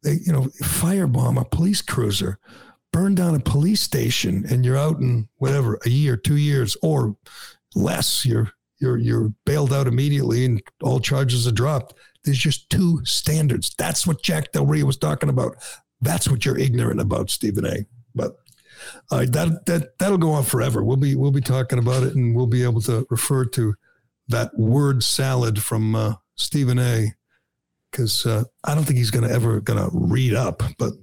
they, 0.01 0.13
you 0.25 0.33
know, 0.33 0.47
firebomb 0.63 1.39
a 1.39 1.45
police 1.45 1.83
cruiser, 1.83 2.39
burn 2.91 3.13
down 3.13 3.35
a 3.35 3.39
police 3.39 3.81
station, 3.81 4.43
and 4.49 4.65
you're 4.65 4.75
out 4.75 4.99
in 4.99 5.29
whatever, 5.35 5.79
a 5.85 5.89
year, 5.89 6.17
two 6.17 6.37
years, 6.37 6.75
or 6.81 7.15
less. 7.75 8.25
You're 8.25 8.51
you're 8.79 8.97
you're 8.97 9.33
bailed 9.45 9.73
out 9.73 9.87
immediately 9.87 10.45
and 10.45 10.61
all 10.81 10.99
charges 10.99 11.47
are 11.47 11.51
dropped. 11.51 11.95
There's 12.23 12.37
just 12.37 12.69
two 12.69 13.03
standards. 13.05 13.73
That's 13.77 14.05
what 14.05 14.21
Jack 14.21 14.51
Del 14.51 14.65
Rio 14.65 14.85
was 14.85 14.97
talking 14.97 15.29
about. 15.29 15.55
That's 16.01 16.27
what 16.29 16.45
you're 16.45 16.59
ignorant 16.59 16.99
about, 16.99 17.29
Stephen 17.29 17.65
A. 17.65 17.85
But 18.13 18.35
uh, 19.11 19.25
that 19.29 19.65
that 19.65 19.97
that'll 19.97 20.17
go 20.17 20.31
on 20.31 20.43
forever. 20.43 20.83
We'll 20.83 20.97
be 20.97 21.15
we'll 21.15 21.31
be 21.31 21.41
talking 21.41 21.79
about 21.79 22.03
it, 22.03 22.15
and 22.15 22.35
we'll 22.35 22.47
be 22.47 22.63
able 22.63 22.81
to 22.81 23.05
refer 23.09 23.45
to 23.45 23.75
that 24.27 24.57
word 24.57 25.03
salad 25.03 25.61
from 25.61 25.95
uh, 25.95 26.15
Stephen 26.35 26.79
A. 26.79 27.13
Because 27.91 28.25
uh, 28.25 28.43
I 28.65 28.75
don't 28.75 28.83
think 28.83 28.97
he's 28.97 29.11
to 29.11 29.29
ever 29.29 29.61
going 29.61 29.79
to 29.79 29.89
read 29.93 30.33
up. 30.33 30.61
But 30.77 30.93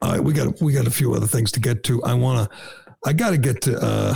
all 0.00 0.12
right, 0.12 0.22
we 0.22 0.32
got 0.32 0.60
we 0.60 0.72
got 0.72 0.86
a 0.86 0.90
few 0.90 1.14
other 1.14 1.26
things 1.26 1.50
to 1.52 1.60
get 1.60 1.82
to. 1.84 2.02
I 2.04 2.14
want 2.14 2.48
to 2.48 2.56
I 3.04 3.12
got 3.12 3.30
to 3.30 3.38
get 3.38 3.60
to 3.62 3.78
uh, 3.78 4.14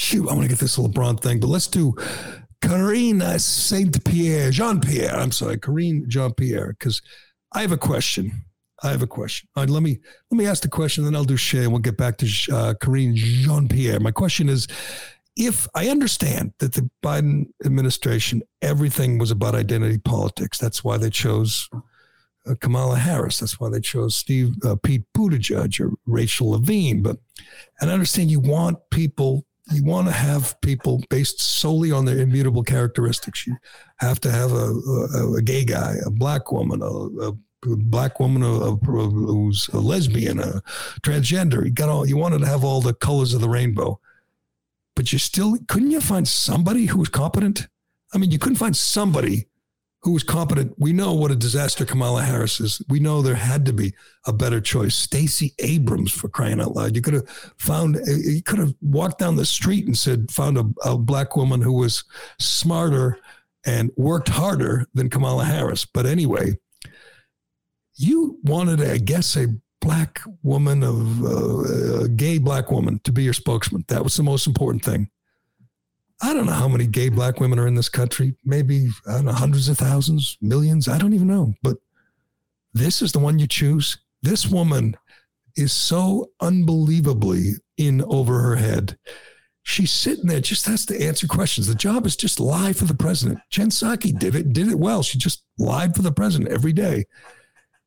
shoot. 0.00 0.28
I 0.28 0.32
want 0.32 0.42
to 0.42 0.48
get 0.48 0.58
this 0.58 0.78
LeBron 0.78 1.20
thing, 1.20 1.40
but 1.40 1.48
let's 1.48 1.66
do 1.66 1.94
Karine 2.62 3.38
Saint 3.38 4.02
Pierre, 4.04 4.50
Jean 4.50 4.80
Pierre. 4.80 5.14
I'm 5.14 5.32
sorry, 5.32 5.58
Karine 5.58 6.06
Jean 6.08 6.32
Pierre, 6.32 6.74
because 6.78 7.02
I 7.52 7.60
have 7.60 7.72
a 7.72 7.78
question. 7.78 8.44
I 8.82 8.90
have 8.90 9.02
a 9.02 9.06
question. 9.06 9.48
All 9.54 9.62
right, 9.62 9.70
let 9.70 9.82
me 9.82 9.98
let 10.30 10.38
me 10.38 10.46
ask 10.46 10.62
the 10.62 10.68
question, 10.68 11.04
then 11.04 11.14
I'll 11.14 11.24
do 11.24 11.36
Shea, 11.36 11.64
and 11.64 11.72
we'll 11.72 11.80
get 11.80 11.98
back 11.98 12.16
to 12.18 12.26
uh, 12.52 12.74
Karine 12.80 13.14
Jean 13.14 13.68
Pierre. 13.68 14.00
My 14.00 14.10
question 14.10 14.48
is, 14.48 14.66
if 15.36 15.68
I 15.74 15.88
understand 15.88 16.54
that 16.58 16.72
the 16.72 16.88
Biden 17.02 17.48
administration, 17.64 18.42
everything 18.62 19.18
was 19.18 19.30
about 19.30 19.54
identity 19.54 19.98
politics. 19.98 20.58
That's 20.58 20.82
why 20.82 20.96
they 20.96 21.10
chose 21.10 21.68
uh, 22.46 22.54
Kamala 22.60 22.96
Harris. 22.96 23.38
That's 23.38 23.60
why 23.60 23.68
they 23.68 23.80
chose 23.80 24.16
Steve 24.16 24.54
uh, 24.64 24.76
Pete 24.82 25.04
Buttigieg 25.16 25.78
or 25.80 25.92
Rachel 26.06 26.50
Levine. 26.50 27.02
But 27.02 27.18
and 27.80 27.90
I 27.90 27.92
understand 27.92 28.30
you 28.30 28.40
want 28.40 28.78
people 28.90 29.44
you 29.70 29.84
want 29.84 30.08
to 30.08 30.12
have 30.12 30.60
people 30.60 31.02
based 31.10 31.40
solely 31.40 31.92
on 31.92 32.04
their 32.04 32.18
immutable 32.18 32.62
characteristics. 32.62 33.46
You 33.46 33.56
have 33.98 34.20
to 34.20 34.30
have 34.30 34.52
a, 34.52 34.72
a, 35.14 35.34
a 35.34 35.42
gay 35.42 35.64
guy, 35.64 35.96
a 36.04 36.10
black 36.10 36.50
woman, 36.50 36.82
a, 36.82 36.86
a 36.86 37.32
black 37.62 38.18
woman 38.18 38.42
who's 38.42 39.68
a 39.68 39.78
lesbian, 39.78 40.40
a 40.40 40.62
transgender. 41.02 41.64
You 41.64 41.70
got 41.70 41.88
all. 41.88 42.06
You 42.06 42.16
wanted 42.16 42.40
to 42.40 42.46
have 42.46 42.64
all 42.64 42.80
the 42.80 42.94
colors 42.94 43.34
of 43.34 43.40
the 43.40 43.48
rainbow, 43.48 44.00
but 44.96 45.12
you 45.12 45.18
still 45.18 45.56
couldn't. 45.68 45.90
You 45.90 46.00
find 46.00 46.26
somebody 46.26 46.86
who 46.86 46.98
was 46.98 47.08
competent. 47.08 47.68
I 48.12 48.18
mean, 48.18 48.30
you 48.30 48.38
couldn't 48.38 48.56
find 48.56 48.76
somebody 48.76 49.46
who 50.02 50.12
was 50.12 50.22
competent. 50.22 50.74
We 50.78 50.92
know 50.92 51.12
what 51.12 51.30
a 51.30 51.36
disaster 51.36 51.84
Kamala 51.84 52.22
Harris 52.22 52.58
is. 52.60 52.82
We 52.88 53.00
know 53.00 53.20
there 53.20 53.34
had 53.34 53.66
to 53.66 53.72
be 53.72 53.92
a 54.26 54.32
better 54.32 54.60
choice. 54.60 54.94
Stacey 54.94 55.54
Abrams, 55.58 56.10
for 56.10 56.28
crying 56.28 56.60
out 56.60 56.74
loud. 56.74 56.96
You 56.96 57.02
could 57.02 57.14
have 57.14 57.28
found, 57.58 57.98
you 58.06 58.42
could 58.42 58.58
have 58.58 58.74
walked 58.80 59.18
down 59.18 59.36
the 59.36 59.44
street 59.44 59.86
and 59.86 59.96
said, 59.96 60.30
found 60.30 60.56
a, 60.56 60.64
a 60.84 60.96
black 60.96 61.36
woman 61.36 61.60
who 61.60 61.74
was 61.74 62.04
smarter 62.38 63.18
and 63.66 63.90
worked 63.96 64.30
harder 64.30 64.86
than 64.94 65.10
Kamala 65.10 65.44
Harris. 65.44 65.84
But 65.84 66.06
anyway, 66.06 66.58
you 67.94 68.38
wanted, 68.42 68.80
I 68.80 68.96
guess, 68.96 69.36
a 69.36 69.48
black 69.82 70.20
woman 70.42 70.82
of 70.82 71.24
uh, 71.24 72.04
a 72.04 72.08
gay 72.08 72.38
black 72.38 72.70
woman 72.70 73.00
to 73.04 73.12
be 73.12 73.22
your 73.22 73.34
spokesman. 73.34 73.84
That 73.88 74.02
was 74.02 74.16
the 74.16 74.22
most 74.22 74.46
important 74.46 74.82
thing. 74.82 75.10
I 76.22 76.34
don't 76.34 76.46
know 76.46 76.52
how 76.52 76.68
many 76.68 76.86
gay 76.86 77.08
black 77.08 77.40
women 77.40 77.58
are 77.58 77.66
in 77.66 77.74
this 77.74 77.88
country. 77.88 78.34
Maybe, 78.44 78.88
I 79.08 79.14
don't 79.14 79.24
know, 79.24 79.32
hundreds 79.32 79.68
of 79.68 79.78
thousands, 79.78 80.36
millions. 80.40 80.86
I 80.88 80.98
don't 80.98 81.14
even 81.14 81.28
know. 81.28 81.54
But 81.62 81.78
this 82.74 83.00
is 83.02 83.12
the 83.12 83.18
one 83.18 83.38
you 83.38 83.46
choose. 83.46 83.98
This 84.22 84.46
woman 84.46 84.96
is 85.56 85.72
so 85.72 86.30
unbelievably 86.40 87.52
in 87.78 88.02
over 88.02 88.40
her 88.40 88.56
head. 88.56 88.98
She's 89.62 89.90
sitting 89.90 90.26
there, 90.26 90.40
just 90.40 90.66
has 90.66 90.84
to 90.86 91.02
answer 91.02 91.26
questions. 91.26 91.66
The 91.66 91.74
job 91.74 92.06
is 92.06 92.16
just 92.16 92.40
lie 92.40 92.72
for 92.72 92.84
the 92.84 92.94
president. 92.94 93.40
Jen 93.50 93.70
Psaki 93.70 94.18
did 94.18 94.34
it, 94.34 94.52
did 94.52 94.68
it 94.68 94.78
well. 94.78 95.02
She 95.02 95.18
just 95.18 95.42
lied 95.58 95.94
for 95.94 96.02
the 96.02 96.12
president 96.12 96.50
every 96.50 96.72
day. 96.72 97.04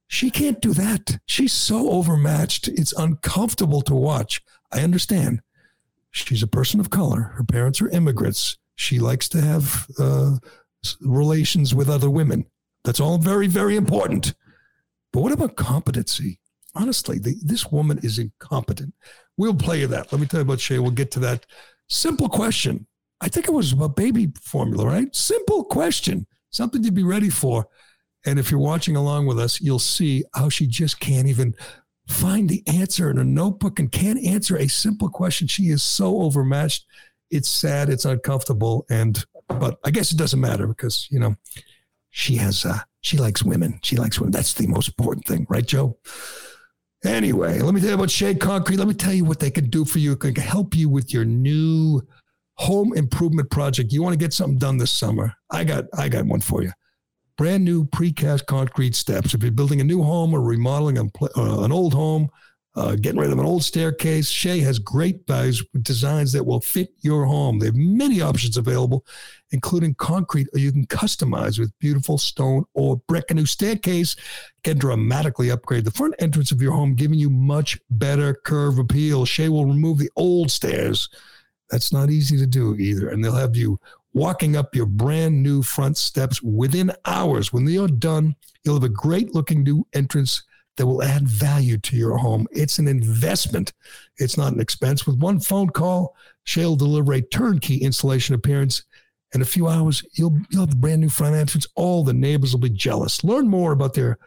She 0.08 0.30
can't 0.30 0.62
do 0.62 0.74
that. 0.74 1.18
She's 1.26 1.54
so 1.54 1.90
overmatched. 1.90 2.68
It's 2.68 2.94
uncomfortable 2.94 3.82
to 3.84 3.96
watch. 3.96 4.42
I 4.72 4.82
understand. 4.82 5.42
She's 6.14 6.44
a 6.44 6.48
person 6.48 6.80
of 6.80 6.90
color. 6.90 7.34
Her 7.36 7.44
parents 7.44 7.82
are 7.82 7.90
immigrants. 7.90 8.58
She 8.76 9.00
likes 9.00 9.28
to 9.30 9.42
have 9.42 9.88
uh, 10.00 10.38
relations 11.02 11.74
with 11.74 11.90
other 11.90 12.10
women. 12.10 12.46
That's 12.84 13.00
all 13.00 13.18
very, 13.18 13.48
very 13.48 13.76
important. 13.76 14.34
But 15.12 15.22
what 15.22 15.32
about 15.32 15.56
competency? 15.56 16.40
Honestly, 16.76 17.20
the, 17.20 17.36
this 17.44 17.72
woman 17.72 18.00
is 18.04 18.20
incompetent. 18.20 18.94
We'll 19.38 19.56
play 19.56 19.82
you 19.82 19.88
that. 19.88 20.12
Let 20.12 20.22
me 20.22 20.28
tell 20.28 20.40
you 20.40 20.44
about 20.44 20.60
Shea. 20.60 20.80
We'll 20.80 20.92
get 20.92 21.12
to 21.12 21.20
that. 21.22 21.46
Simple 21.90 22.30
question. 22.30 22.88
I 23.20 23.28
think 23.28 23.48
it 23.48 23.54
was 23.54 23.74
about 23.74 23.96
baby 23.96 24.32
formula, 24.42 24.86
right? 24.86 25.16
Simple 25.16 25.64
question. 25.64 26.28
Something 26.52 26.84
to 26.84 26.92
be 26.92 27.04
ready 27.04 27.30
for. 27.30 27.68
And 28.26 28.38
if 28.38 28.52
you're 28.52 28.60
watching 28.60 28.96
along 28.96 29.26
with 29.26 29.40
us, 29.40 29.60
you'll 29.60 29.80
see 29.80 30.24
how 30.36 30.50
she 30.50 30.68
just 30.68 31.00
can't 31.00 31.28
even 31.28 31.56
find 32.08 32.50
the 32.50 32.64
answer 32.68 33.10
in 33.10 33.18
a 33.18 33.24
notebook 33.24 33.80
and 33.80 33.92
can't 33.92 34.24
answer 34.24 34.58
a 34.58 34.68
simple 34.68 35.10
question. 35.10 35.48
She 35.48 35.64
is 35.70 35.84
so 35.84 36.22
overmatched. 36.22 36.86
It's 37.32 37.50
sad. 37.50 37.90
It's 37.90 38.06
uncomfortable. 38.06 38.86
And, 38.90 39.24
but 39.48 39.80
I 39.84 39.92
guess 39.92 40.12
it 40.12 40.18
doesn't 40.18 40.40
matter 40.40 40.68
because, 40.68 41.08
you 41.10 41.20
know, 41.20 41.36
she 42.12 42.36
has, 42.36 42.66
uh, 42.66 42.80
she 43.02 43.18
likes 43.18 43.44
women. 43.44 43.80
She 43.84 43.96
likes 43.96 44.20
women. 44.20 44.32
That's 44.32 44.54
the 44.54 44.68
most 44.68 44.88
important 44.88 45.26
thing, 45.26 45.48
right, 45.50 45.66
Joe? 45.66 45.98
Anyway, 47.06 47.60
let 47.60 47.74
me 47.74 47.82
tell 47.82 47.90
you 47.90 47.96
about 47.96 48.12
Shea 48.12 48.36
Concrete. 48.36 48.78
Let 48.78 48.88
me 48.88 48.94
tell 48.94 49.14
you 49.14 49.26
what 49.26 49.40
they 49.40 49.52
can 49.52 49.70
do 49.70 49.84
for 49.84 50.00
you. 50.00 50.14
It 50.14 50.20
can 50.20 50.36
help 50.36 50.76
you 50.76 50.90
with 50.90 51.14
your 51.14 51.26
new 51.26 52.02
home 52.56 52.94
improvement 52.96 53.50
project. 53.50 53.92
You 53.92 54.04
want 54.04 54.14
to 54.14 54.20
get 54.20 54.32
something 54.32 54.58
done 54.58 54.78
this 54.78 54.92
summer? 54.92 55.34
I 55.50 55.64
got, 55.64 55.86
I 55.98 56.08
got 56.08 56.26
one 56.26 56.40
for 56.40 56.64
you 56.64 56.72
brand 57.38 57.64
new 57.64 57.86
precast 57.86 58.46
concrete 58.46 58.96
steps. 58.96 59.34
If 59.34 59.44
you're 59.44 59.52
building 59.52 59.82
a 59.82 59.86
new 59.86 60.04
home 60.04 60.34
or 60.34 60.42
remodeling 60.42 60.98
uh, 60.98 61.64
an 61.64 61.72
old 61.72 61.94
home, 61.94 62.30
uh, 62.76 62.96
getting 62.96 63.20
rid 63.20 63.32
of 63.32 63.38
an 63.38 63.46
old 63.46 63.64
staircase, 63.64 64.30
Shea 64.30 64.60
has 64.60 64.80
great 64.80 65.28
values 65.28 65.64
designs 65.84 66.32
that 66.32 66.44
will 66.44 66.60
fit 66.60 66.90
your 67.02 67.26
home. 67.26 67.60
They 67.60 67.68
have 67.68 67.76
many 67.76 68.20
options 68.20 68.58
available, 68.58 69.06
including 69.52 69.94
concrete, 69.96 70.48
you 70.56 70.72
can 70.72 70.88
customize 70.88 71.60
with 71.60 71.78
beautiful 71.80 72.18
stone 72.18 72.66
or 72.74 72.98
brick. 73.08 73.30
A 73.30 73.36
new 73.36 73.46
staircase 73.46 74.16
can 74.64 74.80
dramatically 74.80 75.52
upgrade 75.52 75.86
the 75.86 75.92
front 75.92 76.16
entrance 76.18 76.52
of 76.52 76.64
your 76.64 76.72
home, 76.72 76.96
giving 76.96 77.20
you 77.20 77.30
much 77.30 77.78
better 77.92 78.34
curve 78.44 78.80
appeal. 78.80 79.26
Shea 79.26 79.50
will 79.50 79.66
remove 79.68 80.00
the 80.00 80.12
old 80.16 80.50
stairs. 80.50 81.10
That's 81.70 81.94
not 81.94 82.10
easy 82.10 82.38
to 82.38 82.48
do 82.48 82.76
either. 82.76 83.10
And 83.10 83.24
they'll 83.24 83.36
have 83.36 83.56
you 83.56 83.80
walking 84.14 84.56
up 84.56 84.76
your 84.76 84.86
brand 84.86 85.42
new 85.42 85.62
front 85.64 85.98
steps 85.98 86.42
within 86.42 86.92
hours. 87.06 87.52
When 87.52 87.66
they 87.66 87.78
are 87.78 87.88
done, 87.88 88.36
you'll 88.64 88.76
have 88.76 88.84
a 88.84 88.90
great 88.90 89.34
looking 89.34 89.64
new 89.64 89.86
entrance 89.94 90.44
that 90.78 90.88
will 90.88 91.04
add 91.04 91.28
value 91.28 91.78
to 91.78 91.96
your 91.96 92.18
home. 92.18 92.48
It's 92.52 92.80
an 92.80 92.88
investment. 92.88 93.74
It's 94.18 94.38
not 94.38 94.54
an 94.54 94.60
expense. 94.60 95.06
With 95.06 95.20
one 95.20 95.40
phone 95.40 95.70
call, 95.70 96.16
Shea 96.46 96.66
will 96.66 96.76
deliver 96.76 97.14
a 97.14 97.22
turnkey 97.22 97.78
installation 97.78 98.36
appearance. 98.36 98.84
In 99.34 99.42
a 99.42 99.46
few 99.46 99.68
hours, 99.68 100.04
you'll, 100.14 100.38
you'll 100.50 100.66
have 100.66 100.74
a 100.74 100.78
brand 100.78 101.02
new 101.02 101.10
front 101.10 101.36
entrance. 101.36 101.68
All 101.76 102.04
the 102.04 102.14
neighbors 102.14 102.54
will 102.54 102.60
be 102.60 102.70
jealous. 102.70 103.24
Learn 103.24 103.48
more 103.48 103.72
about 103.72 103.94
their 103.94 104.18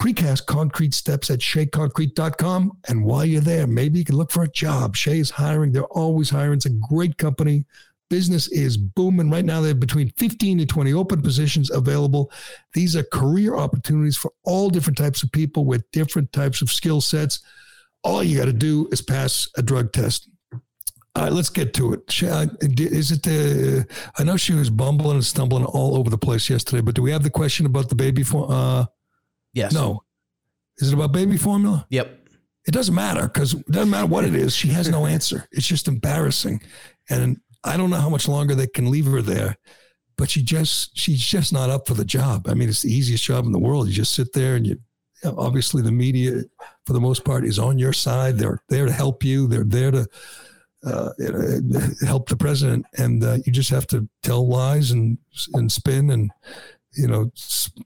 precast 0.00 0.46
concrete 0.46 0.94
steps 0.94 1.30
at 1.30 1.40
sheaconcrete.com. 1.40 2.78
And 2.88 3.04
while 3.04 3.24
you're 3.24 3.40
there, 3.40 3.66
maybe 3.66 3.98
you 3.98 4.04
can 4.04 4.16
look 4.16 4.30
for 4.30 4.42
a 4.42 4.48
job. 4.48 4.96
Shea 4.96 5.18
is 5.18 5.30
hiring. 5.30 5.72
They're 5.72 5.84
always 5.84 6.30
hiring. 6.30 6.54
It's 6.54 6.66
a 6.66 6.70
great 6.70 7.18
company 7.18 7.64
business 8.08 8.48
is 8.48 8.76
booming 8.76 9.30
right 9.30 9.44
now. 9.44 9.60
They 9.60 9.68
have 9.68 9.80
between 9.80 10.10
15 10.16 10.58
to 10.58 10.66
20 10.66 10.92
open 10.94 11.22
positions 11.22 11.70
available. 11.70 12.30
These 12.74 12.96
are 12.96 13.02
career 13.04 13.56
opportunities 13.56 14.16
for 14.16 14.32
all 14.44 14.70
different 14.70 14.98
types 14.98 15.22
of 15.22 15.32
people 15.32 15.64
with 15.64 15.90
different 15.90 16.32
types 16.32 16.62
of 16.62 16.70
skill 16.70 17.00
sets. 17.00 17.40
All 18.04 18.22
you 18.22 18.38
got 18.38 18.46
to 18.46 18.52
do 18.52 18.88
is 18.92 19.02
pass 19.02 19.48
a 19.56 19.62
drug 19.62 19.92
test. 19.92 20.28
All 21.16 21.22
right, 21.22 21.32
let's 21.32 21.48
get 21.48 21.72
to 21.74 21.94
it. 21.94 22.02
Is 22.78 23.10
it 23.10 23.22
the? 23.22 23.86
I 24.18 24.22
know 24.22 24.36
she 24.36 24.52
was 24.52 24.68
bumbling 24.68 25.14
and 25.16 25.24
stumbling 25.24 25.64
all 25.64 25.96
over 25.96 26.10
the 26.10 26.18
place 26.18 26.50
yesterday, 26.50 26.82
but 26.82 26.94
do 26.94 27.00
we 27.00 27.10
have 27.10 27.22
the 27.22 27.30
question 27.30 27.64
about 27.64 27.88
the 27.88 27.94
baby? 27.94 28.22
For, 28.22 28.46
uh, 28.50 28.84
yes. 29.54 29.72
No. 29.72 30.02
Is 30.78 30.88
it 30.88 30.94
about 30.94 31.12
baby 31.12 31.38
formula? 31.38 31.86
Yep. 31.88 32.28
It 32.66 32.72
doesn't 32.72 32.94
matter 32.94 33.22
because 33.22 33.54
it 33.54 33.70
doesn't 33.70 33.90
matter 33.90 34.06
what 34.06 34.24
it 34.24 34.34
is. 34.34 34.54
She 34.54 34.68
has 34.68 34.90
no 34.90 35.06
answer. 35.16 35.48
It's 35.52 35.66
just 35.66 35.88
embarrassing. 35.88 36.60
And 37.08 37.40
I 37.66 37.76
don't 37.76 37.90
know 37.90 38.00
how 38.00 38.08
much 38.08 38.28
longer 38.28 38.54
they 38.54 38.66
can 38.66 38.90
leave 38.90 39.06
her 39.06 39.20
there, 39.20 39.56
but 40.16 40.30
she 40.30 40.42
just 40.42 40.96
she's 40.96 41.20
just 41.20 41.52
not 41.52 41.70
up 41.70 41.86
for 41.86 41.94
the 41.94 42.04
job. 42.04 42.48
I 42.48 42.54
mean, 42.54 42.68
it's 42.68 42.82
the 42.82 42.92
easiest 42.92 43.24
job 43.24 43.44
in 43.44 43.52
the 43.52 43.58
world. 43.58 43.88
You 43.88 43.94
just 43.94 44.14
sit 44.14 44.32
there 44.32 44.54
and 44.56 44.66
you 44.66 44.78
obviously 45.24 45.82
the 45.82 45.92
media 45.92 46.42
for 46.86 46.92
the 46.92 47.00
most 47.00 47.24
part 47.24 47.44
is 47.44 47.58
on 47.58 47.78
your 47.78 47.92
side. 47.92 48.38
They're 48.38 48.62
there 48.68 48.86
to 48.86 48.92
help 48.92 49.24
you. 49.24 49.46
They're 49.46 49.64
there 49.64 49.90
to 49.90 50.06
uh, 50.86 51.10
help 52.06 52.28
the 52.28 52.36
president, 52.38 52.86
and 52.96 53.24
uh, 53.24 53.38
you 53.44 53.52
just 53.52 53.70
have 53.70 53.86
to 53.88 54.08
tell 54.22 54.46
lies 54.46 54.92
and 54.92 55.18
and 55.54 55.70
spin 55.70 56.10
and 56.10 56.30
you 56.94 57.08
know 57.08 57.30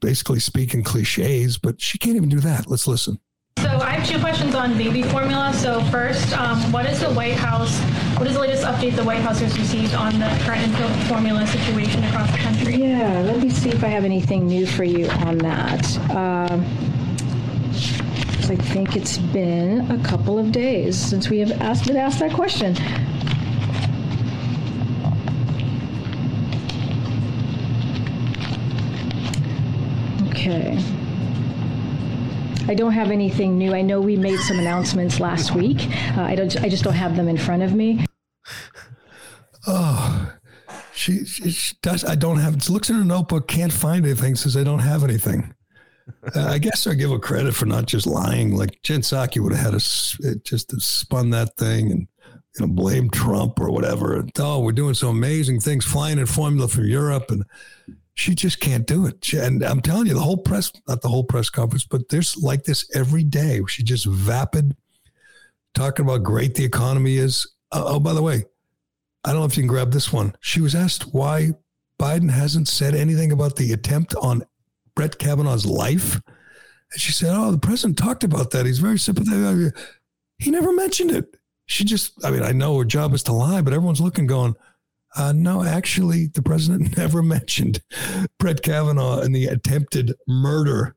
basically 0.01 0.39
speak 0.39 0.73
in 0.73 0.83
cliches. 0.83 1.57
But 1.57 1.81
she 1.81 1.97
can't 1.97 2.15
even 2.15 2.29
do 2.29 2.39
that. 2.41 2.67
Let's 2.67 2.87
listen. 2.87 3.19
So 3.57 3.67
I 3.67 3.91
have 3.91 4.07
two 4.07 4.19
questions 4.19 4.55
on 4.55 4.77
baby 4.77 5.03
formula. 5.03 5.53
So 5.53 5.81
first, 5.85 6.35
um, 6.37 6.71
what 6.71 6.85
is 6.85 6.99
the 6.99 7.11
White 7.11 7.35
House? 7.35 7.79
What 8.17 8.27
is 8.27 8.33
the 8.35 8.39
latest 8.41 8.63
update 8.63 8.95
the 8.95 9.03
White 9.03 9.21
House 9.21 9.39
has 9.39 9.57
received 9.57 9.93
on 9.93 10.19
the 10.19 10.27
current 10.43 10.63
infant 10.63 10.95
formula 11.07 11.45
situation 11.47 12.03
across 12.05 12.31
the 12.31 12.37
country? 12.37 12.75
Yeah, 12.75 13.21
let 13.21 13.39
me 13.41 13.49
see 13.49 13.69
if 13.69 13.83
I 13.83 13.87
have 13.87 14.03
anything 14.03 14.47
new 14.47 14.65
for 14.65 14.83
you 14.83 15.07
on 15.09 15.37
that. 15.39 15.97
Um, 16.11 16.65
I 18.49 18.55
think 18.55 18.95
it's 18.95 19.17
been 19.17 19.89
a 19.91 20.03
couple 20.03 20.37
of 20.37 20.51
days 20.51 20.97
since 20.97 21.29
we 21.29 21.39
have 21.39 21.51
asked, 21.61 21.87
been 21.87 21.97
asked 21.97 22.19
that 22.19 22.33
question. 22.33 22.75
Okay. 30.31 30.83
I 32.71 32.73
don't 32.73 32.93
have 32.93 33.11
anything 33.11 33.57
new. 33.57 33.73
I 33.73 33.81
know 33.81 33.99
we 33.99 34.15
made 34.15 34.39
some 34.39 34.57
announcements 34.57 35.19
last 35.19 35.53
week. 35.53 35.89
Uh, 36.15 36.21
I 36.21 36.35
don't. 36.35 36.55
I 36.63 36.69
just 36.69 36.85
don't 36.85 36.93
have 36.93 37.17
them 37.17 37.27
in 37.27 37.37
front 37.37 37.63
of 37.63 37.73
me. 37.73 38.05
Oh, 39.67 40.33
she, 40.93 41.25
she, 41.25 41.51
she 41.51 41.75
does. 41.81 42.05
I 42.05 42.15
don't 42.15 42.37
have. 42.37 42.69
Looks 42.69 42.89
in 42.89 42.95
her 42.95 43.03
notebook, 43.03 43.49
can't 43.49 43.73
find 43.73 44.05
anything. 44.05 44.37
Says 44.37 44.55
I 44.55 44.63
don't 44.63 44.79
have 44.79 45.03
anything. 45.03 45.53
Uh, 46.33 46.47
I 46.47 46.59
guess 46.59 46.87
I 46.87 46.93
give 46.93 47.09
her 47.09 47.19
credit 47.19 47.53
for 47.53 47.65
not 47.65 47.87
just 47.87 48.07
lying. 48.07 48.55
Like 48.55 48.81
Jen 48.83 49.01
Psaki 49.01 49.41
would 49.41 49.51
have 49.51 49.65
had 49.65 49.75
us 49.75 50.17
just 50.45 50.71
spun 50.81 51.29
that 51.31 51.57
thing 51.57 51.91
and 51.91 52.07
you 52.57 52.65
know 52.65 52.67
blame 52.67 53.09
Trump 53.09 53.59
or 53.59 53.69
whatever. 53.69 54.15
And, 54.15 54.31
oh, 54.39 54.61
we're 54.61 54.71
doing 54.71 54.93
some 54.93 55.09
amazing 55.09 55.59
things, 55.59 55.83
flying 55.83 56.19
in 56.19 56.25
formula 56.25 56.69
from 56.69 56.87
Europe, 56.87 57.31
and 57.31 57.43
she 58.21 58.35
just 58.35 58.59
can't 58.59 58.85
do 58.85 59.07
it. 59.07 59.25
She, 59.25 59.37
and 59.37 59.63
I'm 59.63 59.81
telling 59.81 60.05
you, 60.05 60.13
the 60.13 60.19
whole 60.19 60.37
press, 60.37 60.71
not 60.87 61.01
the 61.01 61.09
whole 61.09 61.23
press 61.23 61.49
conference, 61.49 61.85
but 61.85 62.07
there's 62.09 62.37
like 62.37 62.63
this 62.63 62.87
every 62.95 63.23
day. 63.23 63.61
She 63.67 63.81
just 63.81 64.05
vapid, 64.05 64.75
talking 65.73 66.05
about 66.05 66.21
great 66.21 66.53
the 66.53 66.63
economy 66.63 67.17
is. 67.17 67.47
Uh, 67.71 67.83
oh, 67.83 67.99
by 67.99 68.13
the 68.13 68.21
way, 68.21 68.45
I 69.23 69.31
don't 69.31 69.39
know 69.39 69.45
if 69.45 69.57
you 69.57 69.63
can 69.63 69.67
grab 69.67 69.91
this 69.91 70.13
one. 70.13 70.35
She 70.39 70.61
was 70.61 70.75
asked 70.75 71.13
why 71.13 71.53
Biden 71.99 72.29
hasn't 72.29 72.67
said 72.67 72.93
anything 72.93 73.31
about 73.31 73.55
the 73.55 73.73
attempt 73.73 74.13
on 74.21 74.43
Brett 74.95 75.17
Kavanaugh's 75.17 75.65
life. 75.65 76.21
And 76.91 77.01
she 77.01 77.11
said, 77.11 77.33
Oh, 77.35 77.49
the 77.49 77.57
president 77.57 77.97
talked 77.97 78.23
about 78.23 78.51
that. 78.51 78.67
He's 78.67 78.79
very 78.79 78.99
sympathetic. 78.99 79.75
He 80.37 80.51
never 80.51 80.71
mentioned 80.73 81.09
it. 81.09 81.37
She 81.65 81.85
just, 81.85 82.23
I 82.23 82.29
mean, 82.29 82.43
I 82.43 82.51
know 82.51 82.77
her 82.77 82.85
job 82.85 83.15
is 83.15 83.23
to 83.23 83.33
lie, 83.33 83.61
but 83.61 83.73
everyone's 83.73 84.01
looking, 84.01 84.27
going, 84.27 84.55
uh, 85.15 85.33
no, 85.33 85.63
actually, 85.63 86.27
the 86.27 86.41
president 86.41 86.97
never 86.97 87.21
mentioned 87.21 87.81
Brett 88.37 88.61
Kavanaugh 88.61 89.19
and 89.19 89.35
the 89.35 89.45
attempted 89.45 90.13
murder. 90.27 90.95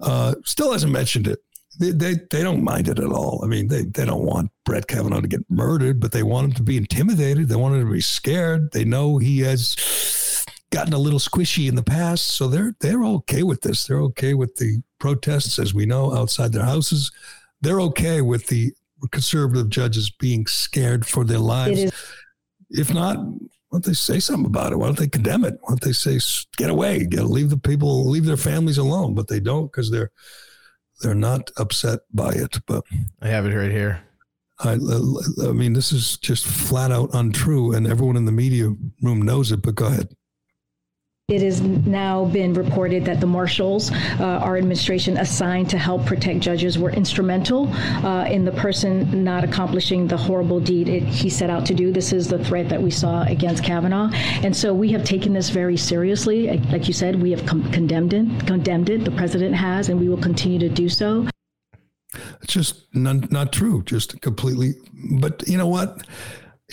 Uh, 0.00 0.34
still 0.44 0.72
hasn't 0.72 0.92
mentioned 0.92 1.26
it. 1.26 1.38
They, 1.78 1.90
they, 1.90 2.14
they 2.30 2.42
don't 2.42 2.62
mind 2.62 2.88
it 2.88 2.98
at 2.98 3.10
all. 3.10 3.40
I 3.42 3.48
mean, 3.48 3.68
they, 3.68 3.82
they 3.82 4.04
don't 4.04 4.24
want 4.24 4.50
Brett 4.64 4.86
Kavanaugh 4.86 5.20
to 5.20 5.28
get 5.28 5.48
murdered, 5.50 5.98
but 6.00 6.12
they 6.12 6.22
want 6.22 6.46
him 6.46 6.52
to 6.52 6.62
be 6.62 6.76
intimidated. 6.76 7.48
They 7.48 7.56
want 7.56 7.74
him 7.74 7.86
to 7.86 7.92
be 7.92 8.00
scared. 8.00 8.70
They 8.72 8.84
know 8.84 9.18
he 9.18 9.40
has 9.40 10.44
gotten 10.70 10.92
a 10.92 10.98
little 10.98 11.18
squishy 11.18 11.68
in 11.68 11.74
the 11.74 11.82
past, 11.82 12.28
so 12.28 12.48
they're 12.48 12.74
they're 12.80 13.04
okay 13.04 13.42
with 13.42 13.60
this. 13.60 13.86
They're 13.86 14.02
okay 14.02 14.34
with 14.34 14.56
the 14.56 14.82
protests, 14.98 15.58
as 15.58 15.74
we 15.74 15.86
know, 15.86 16.14
outside 16.14 16.52
their 16.52 16.64
houses. 16.64 17.10
They're 17.60 17.80
okay 17.80 18.20
with 18.20 18.46
the 18.46 18.72
conservative 19.10 19.68
judges 19.68 20.10
being 20.10 20.46
scared 20.46 21.06
for 21.06 21.24
their 21.24 21.38
lives. 21.38 21.92
If 22.76 22.92
not, 22.92 23.16
why 23.16 23.78
don't 23.78 23.84
they 23.84 23.94
say 23.94 24.20
something 24.20 24.46
about 24.46 24.72
it? 24.72 24.76
Why 24.76 24.86
don't 24.86 24.98
they 24.98 25.08
condemn 25.08 25.44
it? 25.44 25.54
Why 25.60 25.70
don't 25.70 25.80
they 25.80 25.92
say 25.92 26.18
get 26.56 26.70
away, 26.70 27.06
get 27.06 27.24
leave 27.24 27.50
the 27.50 27.56
people, 27.56 28.08
leave 28.08 28.24
their 28.24 28.36
families 28.36 28.78
alone? 28.78 29.14
But 29.14 29.28
they 29.28 29.40
don't 29.40 29.66
because 29.66 29.90
they're 29.90 30.10
they're 31.00 31.14
not 31.14 31.50
upset 31.56 32.00
by 32.12 32.30
it. 32.30 32.58
But 32.66 32.84
I 33.22 33.28
have 33.28 33.46
it 33.46 33.54
right 33.54 33.70
here. 33.70 34.02
I, 34.60 34.74
I 34.74 35.52
mean, 35.52 35.72
this 35.72 35.92
is 35.92 36.16
just 36.18 36.46
flat 36.46 36.92
out 36.92 37.10
untrue, 37.12 37.74
and 37.74 37.86
everyone 37.86 38.16
in 38.16 38.24
the 38.24 38.32
media 38.32 38.70
room 39.02 39.22
knows 39.22 39.50
it. 39.50 39.62
But 39.62 39.74
go 39.74 39.86
ahead. 39.86 40.08
It 41.28 41.40
has 41.40 41.62
now 41.62 42.26
been 42.26 42.52
reported 42.52 43.06
that 43.06 43.18
the 43.18 43.26
marshals, 43.26 43.90
uh, 43.90 44.40
our 44.42 44.58
administration 44.58 45.16
assigned 45.16 45.70
to 45.70 45.78
help 45.78 46.04
protect 46.04 46.40
judges, 46.40 46.78
were 46.78 46.90
instrumental 46.90 47.72
uh, 48.04 48.26
in 48.26 48.44
the 48.44 48.52
person 48.52 49.24
not 49.24 49.42
accomplishing 49.42 50.06
the 50.06 50.18
horrible 50.18 50.60
deed 50.60 50.86
it, 50.86 51.02
he 51.02 51.30
set 51.30 51.48
out 51.48 51.64
to 51.64 51.72
do. 51.72 51.90
This 51.90 52.12
is 52.12 52.28
the 52.28 52.44
threat 52.44 52.68
that 52.68 52.82
we 52.82 52.90
saw 52.90 53.22
against 53.22 53.64
Kavanaugh, 53.64 54.10
and 54.42 54.54
so 54.54 54.74
we 54.74 54.92
have 54.92 55.02
taken 55.02 55.32
this 55.32 55.48
very 55.48 55.78
seriously. 55.78 56.58
Like 56.70 56.88
you 56.88 56.92
said, 56.92 57.22
we 57.22 57.30
have 57.30 57.46
com- 57.46 57.72
condemned 57.72 58.12
it. 58.12 58.46
Condemned 58.46 58.90
it. 58.90 59.06
The 59.06 59.10
president 59.12 59.54
has, 59.54 59.88
and 59.88 59.98
we 59.98 60.10
will 60.10 60.20
continue 60.20 60.58
to 60.58 60.68
do 60.68 60.90
so. 60.90 61.26
It's 62.42 62.52
just 62.52 62.94
not, 62.94 63.32
not 63.32 63.50
true. 63.50 63.82
Just 63.84 64.20
completely. 64.20 64.74
But 64.92 65.42
you 65.48 65.56
know 65.56 65.68
what? 65.68 66.06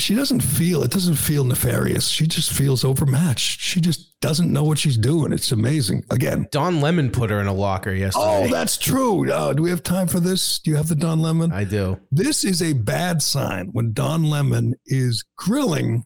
She 0.02 0.16
doesn't 0.16 0.41
feel 0.41 0.84
it 0.84 0.91
doesn't 0.91 1.16
feel 1.16 1.43
nefarious. 1.43 2.08
She 2.08 2.28
just 2.28 2.52
feels 2.52 2.84
overmatched. 2.84 3.60
She 3.62 3.80
just 3.80 4.20
doesn't 4.22 4.52
know 4.52 4.64
what 4.64 4.78
she's 4.78 4.97
doing. 4.97 5.32
It's 5.34 5.52
amazing. 5.52 6.04
Again. 6.10 6.47
Don 6.52 6.82
Lemon 6.82 7.10
put 7.12 7.30
her 7.30 7.39
in 7.39 7.47
a 7.47 7.54
locker 7.54 7.91
yesterday. 7.93 8.26
oh 8.26 8.47
that's 8.52 8.78
true. 8.78 9.32
Uh, 9.32 9.54
do 9.54 9.64
we 9.64 9.70
have 9.70 9.84
time 9.84 10.08
for 10.08 10.20
this? 10.20 10.60
Do 10.60 10.72
you 10.72 10.78
have 10.78 10.88
the 10.89 10.95
don 10.95 11.22
lemon? 11.22 11.52
I 11.52 11.64
do. 11.64 11.99
this 12.12 12.43
is 12.43 12.62
a 12.62 12.74
bad 12.74 13.22
sign 13.22 13.70
when 13.72 13.93
don 13.93 14.24
lemon 14.24 14.76
is 14.86 15.24
grilling 15.38 16.04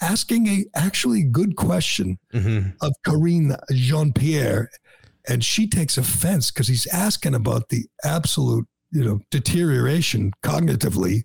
asking 0.00 0.46
a 0.46 0.64
actually 0.76 1.24
good 1.24 1.56
question 1.56 2.18
Mhm. 2.32 2.74
of 2.80 2.92
Karine 3.04 3.56
Jean 3.72 4.12
Pierre, 4.12 4.70
and 5.28 5.44
she 5.44 5.66
takes 5.66 5.98
offense 5.98 6.50
because 6.50 6.68
he's 6.68 6.86
asking 6.86 7.34
about 7.34 7.68
the 7.68 7.84
absolute, 8.04 8.66
you 8.92 9.04
know, 9.04 9.18
deterioration 9.30 10.30
cognitively 10.44 11.24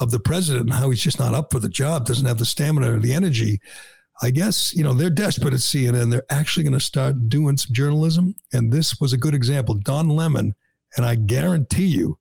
of 0.00 0.10
the 0.10 0.20
president 0.20 0.66
and 0.66 0.74
how 0.74 0.90
he's 0.90 1.00
just 1.00 1.18
not 1.18 1.34
up 1.34 1.52
for 1.52 1.58
the 1.58 1.68
job, 1.68 2.06
doesn't 2.06 2.26
have 2.26 2.38
the 2.38 2.44
stamina 2.44 2.96
or 2.96 2.98
the 2.98 3.12
energy. 3.12 3.60
I 4.20 4.30
guess 4.30 4.74
you 4.74 4.82
know 4.82 4.94
they're 4.94 5.10
desperate 5.10 5.54
at 5.54 5.60
CNN. 5.60 6.10
They're 6.10 6.24
actually 6.30 6.64
going 6.64 6.78
to 6.78 6.80
start 6.80 7.28
doing 7.28 7.56
some 7.56 7.72
journalism, 7.72 8.34
and 8.52 8.72
this 8.72 9.00
was 9.00 9.12
a 9.12 9.18
good 9.18 9.34
example. 9.34 9.74
Don 9.74 10.08
Lemon, 10.08 10.54
and 10.96 11.06
I 11.06 11.14
guarantee 11.14 11.86
you, 11.86 12.18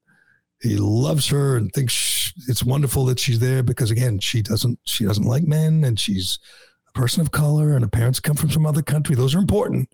he 0.62 0.78
loves 0.78 1.28
her 1.30 1.58
and 1.58 1.72
thinks 1.72 2.34
it's 2.48 2.64
wonderful 2.64 3.06
that 3.06 3.20
she's 3.20 3.40
there 3.40 3.64
because 3.64 3.90
again, 3.90 4.20
she 4.20 4.42
doesn't 4.44 4.80
she 4.84 5.06
doesn't 5.06 5.26
like 5.26 5.44
men, 5.44 5.84
and 5.84 6.00
she's 6.00 6.38
a 6.88 6.92
person 6.92 7.22
of 7.22 7.32
color, 7.32 7.74
and 7.74 7.84
her 7.84 7.90
parents 7.90 8.20
come 8.20 8.36
from 8.36 8.52
some 8.52 8.66
other 8.66 8.84
country. 8.84 9.16
Those 9.16 9.34
are 9.34 9.40
important. 9.40 9.90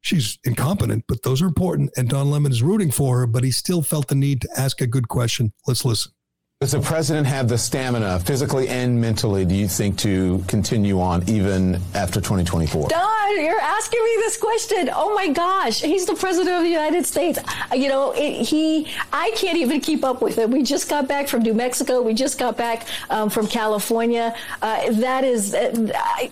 She's 0.00 0.38
incompetent, 0.44 1.04
but 1.08 1.24
those 1.24 1.42
are 1.42 1.46
important. 1.46 1.90
And 1.96 2.08
Don 2.08 2.30
Lemon 2.30 2.52
is 2.52 2.62
rooting 2.62 2.92
for 2.92 3.18
her, 3.18 3.26
but 3.26 3.42
he 3.42 3.50
still 3.50 3.82
felt 3.82 4.06
the 4.06 4.14
need 4.14 4.40
to 4.42 4.48
ask 4.56 4.80
a 4.80 4.86
good 4.86 5.08
question. 5.08 5.52
Let's 5.66 5.84
listen. 5.84 6.12
Does 6.60 6.72
the 6.72 6.80
president 6.80 7.24
have 7.28 7.46
the 7.48 7.56
stamina, 7.56 8.18
physically 8.18 8.66
and 8.66 9.00
mentally, 9.00 9.44
do 9.44 9.54
you 9.54 9.68
think, 9.68 9.96
to 9.98 10.42
continue 10.48 11.00
on 11.00 11.22
even 11.28 11.76
after 11.94 12.20
2024? 12.20 12.88
Don, 12.88 13.40
you're 13.40 13.60
asking 13.60 14.02
me 14.02 14.10
this 14.16 14.36
question. 14.36 14.90
Oh 14.92 15.14
my 15.14 15.28
gosh, 15.28 15.80
he's 15.80 16.04
the 16.04 16.16
president 16.16 16.56
of 16.56 16.64
the 16.64 16.68
United 16.68 17.06
States. 17.06 17.38
You 17.72 17.88
know, 17.88 18.10
it, 18.10 18.44
he, 18.44 18.88
I 19.12 19.30
can't 19.36 19.56
even 19.56 19.80
keep 19.80 20.02
up 20.02 20.20
with 20.20 20.36
him. 20.36 20.50
We 20.50 20.64
just 20.64 20.90
got 20.90 21.06
back 21.06 21.28
from 21.28 21.42
New 21.42 21.54
Mexico. 21.54 22.02
We 22.02 22.12
just 22.12 22.40
got 22.40 22.56
back 22.56 22.88
um, 23.08 23.30
from 23.30 23.46
California. 23.46 24.34
Uh, 24.60 24.90
that 24.94 25.22
is, 25.22 25.54
uh, 25.54 25.92
I, 25.94 26.28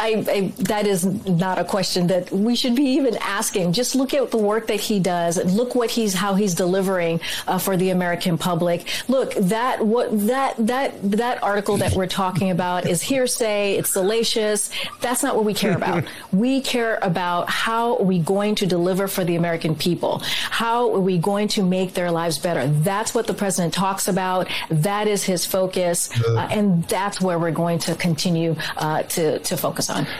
I, 0.00 0.24
I, 0.28 0.52
that 0.64 0.88
is 0.88 1.04
not 1.24 1.60
a 1.60 1.64
question 1.64 2.08
that 2.08 2.32
we 2.32 2.56
should 2.56 2.74
be 2.74 2.82
even 2.82 3.16
asking. 3.18 3.74
Just 3.74 3.94
look 3.94 4.12
at 4.12 4.32
the 4.32 4.38
work 4.38 4.66
that 4.66 4.80
he 4.80 4.98
does. 4.98 5.36
Look 5.54 5.76
what 5.76 5.92
he's, 5.92 6.14
how 6.14 6.34
he's 6.34 6.56
delivering 6.56 7.20
uh, 7.46 7.58
for 7.58 7.76
the 7.76 7.90
American 7.90 8.38
public. 8.38 8.84
Look, 9.06 9.34
that 9.34 9.67
what 9.76 10.26
that 10.26 10.54
that 10.58 11.10
that 11.12 11.42
article 11.42 11.76
that 11.78 11.94
we're 11.94 12.06
talking 12.06 12.50
about 12.50 12.86
is 12.86 13.02
hearsay. 13.02 13.74
It's 13.76 13.90
salacious. 13.90 14.70
That's 15.00 15.22
not 15.22 15.36
what 15.36 15.44
we 15.44 15.54
care 15.54 15.76
about. 15.76 16.04
we 16.32 16.60
care 16.60 16.98
about 17.02 17.48
how 17.48 17.96
are 17.96 18.04
we 18.04 18.18
going 18.18 18.54
to 18.56 18.66
deliver 18.66 19.08
for 19.08 19.24
the 19.24 19.36
American 19.36 19.74
people? 19.74 20.18
How 20.50 20.94
are 20.94 21.00
we 21.00 21.18
going 21.18 21.48
to 21.48 21.62
make 21.62 21.94
their 21.94 22.10
lives 22.10 22.38
better? 22.38 22.66
That's 22.66 23.14
what 23.14 23.26
the 23.26 23.34
president 23.34 23.74
talks 23.74 24.08
about. 24.08 24.48
That 24.70 25.06
is 25.06 25.24
his 25.24 25.44
focus, 25.44 26.10
uh, 26.24 26.48
and 26.50 26.84
that's 26.84 27.20
where 27.20 27.38
we're 27.38 27.50
going 27.50 27.78
to 27.80 27.94
continue 27.94 28.56
uh, 28.76 29.02
to 29.02 29.38
to 29.38 29.56
focus 29.56 29.90
on. 29.90 30.06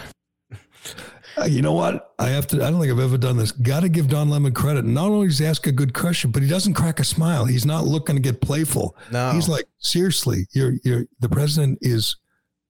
You 1.47 1.63
know 1.63 1.73
what? 1.73 2.15
I 2.19 2.29
have 2.31 2.47
to. 2.49 2.57
I 2.65 2.71
don't 2.71 2.81
think 2.81 2.93
I've 2.93 2.99
ever 2.99 3.19
done 3.19 3.37
this. 3.37 3.53
Got 3.53 3.81
to 3.81 3.89
give 3.89 4.09
Don 4.09 4.29
Lemon 4.31 4.53
credit. 4.53 4.85
Not 4.85 5.11
only 5.11 5.29
does 5.29 5.39
he 5.39 5.47
ask 5.47 5.67
a 5.67 5.73
good 5.73 5.95
question, 5.95 6.31
but 6.31 6.43
he 6.43 6.49
doesn't 6.49 6.75
crack 6.75 7.01
a 7.01 7.05
smile. 7.05 7.45
He's 7.45 7.67
not 7.67 7.85
looking 7.85 8.17
to 8.17 8.21
get 8.23 8.41
playful. 8.41 8.97
No. 9.13 9.33
he's 9.33 9.49
like, 9.49 9.67
seriously, 9.79 10.47
you're 10.53 10.75
you're 10.85 11.05
the 11.21 11.29
president 11.29 11.79
is 11.83 12.17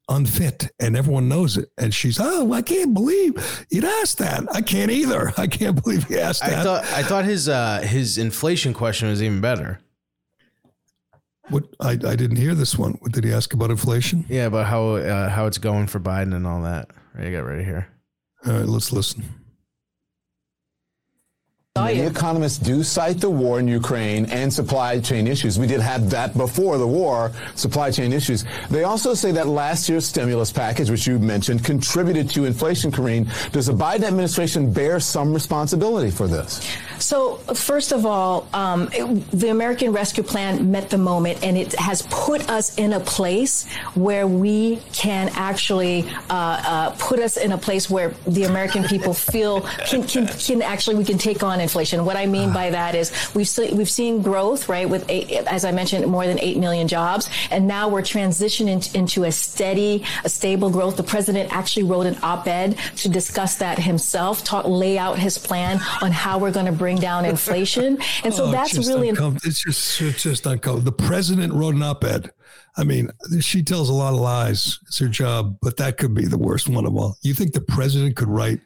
unfit, 0.08 0.70
and 0.80 0.96
everyone 0.96 1.28
knows 1.28 1.56
it. 1.56 1.68
And 1.76 1.92
she's, 1.94 2.18
oh, 2.20 2.52
I 2.52 2.62
can't 2.62 2.94
believe 2.94 3.66
you'd 3.70 3.84
ask 3.84 4.18
that. 4.18 4.44
I 4.52 4.62
can't 4.62 4.90
either. 4.90 5.32
I 5.38 5.46
can't 5.46 5.82
believe 5.82 6.04
he 6.04 6.18
asked 6.18 6.44
I 6.44 6.50
that. 6.50 6.64
thought 6.64 6.84
I 6.92 7.02
thought 7.02 7.24
his 7.24 7.48
uh, 7.48 7.80
his 7.82 8.18
inflation 8.18 8.72
question 8.74 9.08
was 9.08 9.22
even 9.22 9.40
better. 9.40 9.80
what 11.50 11.64
I, 11.80 11.90
I 11.92 12.16
didn't 12.16 12.36
hear 12.36 12.54
this 12.54 12.76
one. 12.78 12.92
What 13.00 13.12
did 13.12 13.24
he 13.24 13.32
ask 13.32 13.52
about 13.54 13.70
inflation? 13.70 14.24
Yeah, 14.28 14.46
about 14.46 14.66
how 14.66 14.96
uh, 14.96 15.28
how 15.28 15.46
it's 15.46 15.58
going 15.58 15.86
for 15.86 16.00
Biden 16.00 16.34
and 16.34 16.46
all 16.46 16.62
that. 16.62 16.90
Right, 17.14 17.28
I 17.28 17.30
got 17.30 17.40
right 17.46 17.64
here. 17.64 17.88
All 18.46 18.52
right, 18.52 18.66
let's 18.66 18.92
listen. 18.92 19.37
Many 21.84 22.00
economists 22.00 22.58
do 22.58 22.82
cite 22.82 23.20
the 23.20 23.30
war 23.30 23.58
in 23.60 23.68
Ukraine 23.68 24.26
and 24.26 24.52
supply 24.52 25.00
chain 25.00 25.26
issues. 25.26 25.58
We 25.58 25.66
did 25.66 25.80
have 25.80 26.10
that 26.10 26.36
before 26.36 26.78
the 26.78 26.86
war, 26.86 27.32
supply 27.54 27.90
chain 27.90 28.12
issues. 28.12 28.44
They 28.70 28.84
also 28.84 29.14
say 29.14 29.32
that 29.32 29.46
last 29.46 29.88
year's 29.88 30.06
stimulus 30.06 30.52
package, 30.52 30.90
which 30.90 31.06
you 31.06 31.18
mentioned, 31.18 31.64
contributed 31.64 32.30
to 32.30 32.44
inflation, 32.44 32.90
Karine. 32.90 33.26
Does 33.52 33.66
the 33.66 33.72
Biden 33.72 34.04
administration 34.04 34.72
bear 34.72 35.00
some 35.00 35.32
responsibility 35.32 36.10
for 36.10 36.26
this? 36.26 36.60
So, 36.98 37.36
first 37.54 37.92
of 37.92 38.04
all, 38.04 38.48
um, 38.52 38.88
it, 38.92 39.30
the 39.30 39.50
American 39.50 39.92
Rescue 39.92 40.22
Plan 40.24 40.70
met 40.70 40.90
the 40.90 40.98
moment, 40.98 41.42
and 41.42 41.56
it 41.56 41.72
has 41.74 42.02
put 42.10 42.48
us 42.50 42.76
in 42.76 42.92
a 42.92 43.00
place 43.00 43.68
where 43.94 44.26
we 44.26 44.80
can 44.92 45.30
actually 45.34 46.08
uh, 46.28 46.34
uh, 46.66 46.90
put 46.98 47.20
us 47.20 47.36
in 47.36 47.52
a 47.52 47.58
place 47.58 47.88
where 47.88 48.10
the 48.26 48.44
American 48.44 48.84
people 48.84 49.14
feel 49.14 49.60
can, 49.86 50.02
can, 50.02 50.26
can 50.26 50.62
actually 50.62 50.96
we 50.96 51.04
can 51.04 51.18
take 51.18 51.42
on 51.42 51.60
inflation. 51.68 52.04
What 52.04 52.16
I 52.16 52.26
mean 52.26 52.52
by 52.52 52.70
that 52.70 52.94
is 52.94 53.12
we've 53.34 53.46
see, 53.48 53.72
we've 53.74 53.90
seen 53.90 54.22
growth, 54.22 54.68
right? 54.68 54.88
With 54.88 55.04
eight, 55.10 55.30
as 55.46 55.64
I 55.64 55.72
mentioned, 55.72 56.06
more 56.06 56.26
than 56.26 56.38
eight 56.40 56.56
million 56.56 56.88
jobs, 56.88 57.28
and 57.50 57.66
now 57.68 57.88
we're 57.88 58.02
transitioning 58.02 58.80
into 58.94 59.24
a 59.24 59.32
steady, 59.32 60.04
a 60.24 60.28
stable 60.28 60.70
growth. 60.70 60.96
The 60.96 61.02
president 61.02 61.52
actually 61.54 61.82
wrote 61.84 62.06
an 62.06 62.16
op-ed 62.22 62.78
to 62.96 63.08
discuss 63.08 63.56
that 63.56 63.78
himself, 63.78 64.42
talk, 64.44 64.64
lay 64.66 64.96
out 64.98 65.18
his 65.18 65.36
plan 65.36 65.78
on 66.02 66.10
how 66.10 66.38
we're 66.38 66.52
going 66.58 66.66
to 66.66 66.72
bring 66.72 66.96
down 66.96 67.24
inflation, 67.26 67.98
and 68.24 68.32
so 68.32 68.46
Oh, 68.46 68.50
that's 68.50 68.72
just 68.72 68.88
really. 68.88 69.10
uncom- 69.12 69.44
it's 69.44 69.62
just 69.62 70.00
it's 70.00 70.22
just 70.22 70.46
uncomfortable. 70.46 70.80
The 70.90 70.92
president 71.06 71.52
wrote 71.52 71.74
an 71.74 71.82
op-ed. 71.82 72.30
I 72.76 72.84
mean, 72.84 73.10
she 73.40 73.62
tells 73.62 73.88
a 73.90 73.92
lot 73.92 74.14
of 74.14 74.20
lies. 74.20 74.78
It's 74.86 74.98
her 75.00 75.08
job, 75.08 75.58
but 75.60 75.76
that 75.78 75.98
could 75.98 76.14
be 76.14 76.24
the 76.26 76.38
worst 76.38 76.68
one 76.68 76.86
of 76.86 76.96
all. 76.96 77.16
You 77.22 77.34
think 77.34 77.52
the 77.52 77.60
president 77.60 78.14
could 78.16 78.28
write, 78.28 78.60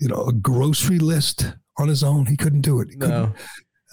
you 0.00 0.08
know, 0.08 0.24
a 0.26 0.32
grocery 0.32 0.98
list 0.98 1.46
on 1.78 1.88
his 1.88 2.02
own? 2.02 2.26
He 2.26 2.36
couldn't 2.36 2.62
do 2.62 2.80
it. 2.80 2.90
He 2.90 2.96
No. 2.96 3.32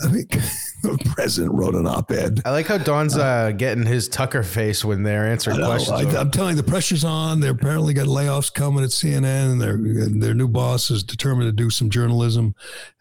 I 0.02 0.08
mean, 0.08 0.28
the 0.84 1.12
president 1.16 1.54
wrote 1.54 1.74
an 1.74 1.88
op-ed. 1.88 2.42
I 2.44 2.52
like 2.52 2.68
how 2.68 2.78
Don's 2.78 3.16
uh, 3.16 3.52
getting 3.52 3.86
his 3.86 4.10
Tucker 4.10 4.44
face 4.44 4.84
when 4.84 5.04
they're 5.04 5.26
answering 5.26 5.64
I 5.64 5.66
questions. 5.66 6.14
I, 6.14 6.20
am 6.20 6.32
telling 6.32 6.58
you, 6.58 6.62
the 6.62 6.70
pressure's 6.70 7.06
on. 7.06 7.40
They 7.40 7.48
apparently 7.48 7.94
got 7.94 8.08
layoffs 8.08 8.54
coming 8.54 8.84
at 8.84 8.90
CNN, 8.90 9.54
and 9.54 9.62
their 9.62 9.76
and 9.76 10.22
their 10.22 10.34
new 10.34 10.50
boss 10.50 10.92
is 10.92 11.02
determined 11.02 11.48
to 11.48 11.54
do 11.54 11.70
some 11.70 11.90
journalism, 11.90 12.56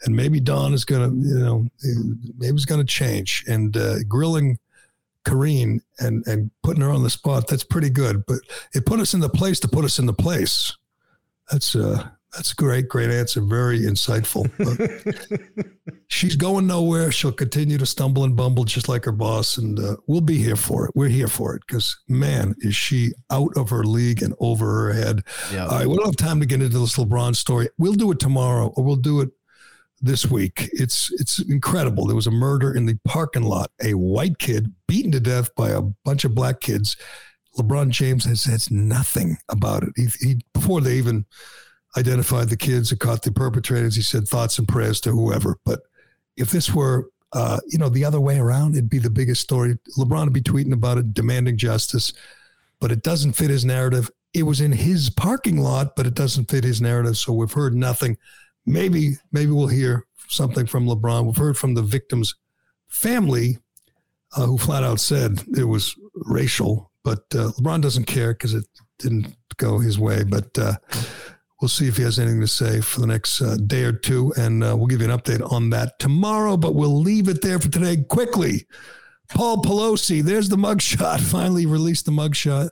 and 0.05 0.15
maybe 0.15 0.39
Don 0.39 0.73
is 0.73 0.85
going 0.85 1.11
to, 1.11 1.29
you 1.29 1.39
know, 1.41 1.67
maybe 2.39 2.53
he's 2.53 2.65
going 2.65 2.81
to 2.81 2.87
change. 2.87 3.45
And 3.49 3.77
uh, 3.77 4.05
grilling 4.07 4.59
Karine 5.25 5.81
and 5.99 6.25
and 6.29 6.53
putting 6.63 6.83
her 6.83 6.91
on 6.91 7.03
the 7.03 7.11
spot, 7.11 7.49
that's 7.49 7.65
pretty 7.65 7.91
good. 7.91 8.25
But 8.25 8.39
it 8.73 8.87
put 8.87 9.01
us 9.01 9.15
in 9.15 9.21
the 9.21 9.29
place 9.29 9.59
to 9.61 9.69
put 9.69 9.85
us 9.85 9.99
in 9.99 10.07
the 10.07 10.13
place. 10.13 10.77
That's 11.51 11.75
uh 11.75 12.09
that's 12.37 12.53
a 12.53 12.55
great, 12.55 12.89
great 12.89 13.11
answer. 13.11 13.41
Very 13.41 13.81
insightful. 13.81 14.51
She's 16.09 16.37
going 16.37 16.67
nowhere. 16.67 17.11
She'll 17.13 17.33
continue 17.33 17.79
to 17.79 17.87
stumble 17.87 18.25
and 18.25 18.37
bumble 18.37 18.65
just 18.65 18.89
like 18.89 19.05
her 19.05 19.13
boss, 19.13 19.57
and 19.57 19.79
uh, 19.79 19.97
we'll 20.07 20.21
be 20.21 20.39
here 20.39 20.57
for 20.57 20.87
it. 20.87 20.93
We're 20.95 21.09
here 21.09 21.29
for 21.29 21.55
it 21.55 21.63
because 21.67 21.97
man, 22.09 22.55
is 22.59 22.75
she 22.75 23.13
out 23.31 23.57
of 23.57 23.71
her 23.71 23.85
league 23.85 24.23
and 24.23 24.35
over 24.41 24.67
her 24.67 24.93
head. 24.93 25.23
Yeah. 25.53 25.67
All 25.67 25.79
right, 25.79 25.87
we 25.87 25.97
don't 25.97 26.07
have 26.07 26.17
time 26.17 26.41
to 26.41 26.47
get 26.47 26.63
into 26.63 26.79
this 26.79 26.97
LeBron 26.97 27.37
story. 27.37 27.69
We'll 27.79 27.95
do 27.95 28.11
it 28.11 28.19
tomorrow, 28.19 28.73
or 28.77 28.85
we'll 28.85 28.97
do 28.97 29.21
it 29.21 29.31
this 30.01 30.27
week. 30.27 30.69
It's 30.73 31.11
it's 31.13 31.39
incredible. 31.39 32.07
There 32.07 32.17
was 32.17 32.27
a 32.27 32.33
murder 32.33 32.75
in 32.75 32.87
the 32.87 32.99
parking 33.05 33.45
lot. 33.45 33.71
A 33.83 33.95
white 33.95 34.39
kid 34.39 34.73
beaten 34.87 35.13
to 35.13 35.21
death 35.21 35.55
by 35.55 35.71
a 35.71 35.83
bunch 35.83 36.25
of 36.25 36.35
black 36.35 36.61
kids. 36.61 36.97
LeBron 37.59 37.91
James 37.91 38.25
has 38.25 38.43
says 38.43 38.71
nothing 38.71 39.39
about 39.49 39.85
it. 39.85 39.91
He, 39.97 40.09
he 40.21 40.41
before 40.53 40.81
they 40.81 40.97
even 40.97 41.25
identified 41.97 42.49
the 42.49 42.57
kids 42.57 42.91
who 42.91 42.97
caught 42.97 43.23
the 43.23 43.33
perpetrators, 43.33 43.97
he 43.97 44.03
said 44.03 44.27
thoughts 44.27 44.59
and 44.59 44.69
prayers 44.69 45.01
to 45.03 45.11
whoever. 45.11 45.59
But 45.65 45.81
if 46.37 46.51
this 46.51 46.73
were 46.73 47.09
uh, 47.33 47.59
you 47.67 47.79
know 47.79 47.89
the 47.89 48.05
other 48.05 48.21
way 48.21 48.39
around, 48.39 48.75
it'd 48.75 48.89
be 48.89 48.99
the 48.99 49.11
biggest 49.11 49.41
story. 49.41 49.77
LeBron 49.99 50.25
would 50.25 50.33
be 50.33 50.41
tweeting 50.41 50.73
about 50.73 50.99
it, 50.99 51.15
demanding 51.15 51.57
justice. 51.57 52.13
But 52.81 52.93
it 52.93 53.03
doesn't 53.03 53.33
fit 53.33 53.51
his 53.51 53.65
narrative. 53.65 54.11
It 54.35 54.43
was 54.43 54.61
in 54.61 54.73
his 54.73 55.11
parking 55.11 55.59
lot, 55.59 55.97
but 55.97 56.07
it 56.07 56.15
doesn't 56.15 56.51
fit 56.51 56.65
his 56.65 56.81
narrative. 56.81 57.17
So 57.17 57.33
we've 57.33 57.53
heard 57.53 57.75
nothing 57.75 58.19
maybe 58.67 59.17
maybe 59.33 59.51
we'll 59.51 59.67
hear 59.69 60.07
something 60.29 60.67
from 60.67 60.87
LeBron. 60.87 61.27
We've 61.27 61.37
heard 61.37 61.59
from 61.59 61.75
the 61.75 61.83
victim's 61.83 62.35
family, 62.89 63.59
uh, 64.37 64.47
who 64.47 64.59
flat 64.59 64.85
out 64.85 65.01
said 65.01 65.43
it 65.57 65.65
was 65.65 65.95
racial, 66.15 66.91
but 67.03 67.25
uh, 67.35 67.53
LeBron 67.59 67.83
doesn't 67.83 68.07
care 68.07 68.33
because 68.33 68.55
it 68.55 68.65
didn't 68.99 69.37
go 69.57 69.79
his 69.79 69.99
way. 69.99 70.25
But 70.25 70.57
uh, 70.59 70.75
we'll 71.65 71.69
see 71.69 71.89
if 71.89 71.97
he 71.97 72.03
has 72.03 72.19
anything 72.19 72.41
to 72.41 72.47
say 72.47 72.81
for 72.81 73.01
the 73.01 73.07
next 73.07 73.41
uh, 73.41 73.57
day 73.67 73.85
or 73.85 73.93
two, 73.93 74.33
and 74.37 74.63
uh, 74.63 74.77
we'll 74.77 74.87
give 74.87 75.01
you 75.01 75.11
an 75.11 75.19
update 75.19 75.51
on 75.51 75.71
that 75.71 75.99
tomorrow. 75.99 76.57
But 76.57 76.75
we'll 76.75 77.01
leave 77.01 77.29
it 77.29 77.41
there 77.43 77.59
for 77.59 77.71
today. 77.71 77.97
Quickly, 77.97 78.67
Paul 79.29 79.63
Pelosi. 79.63 80.23
There's 80.23 80.49
the 80.49 80.57
mugshot. 80.57 81.21
Finally 81.31 81.67
released 81.67 82.05
the 82.05 82.13
mugshot. 82.13 82.69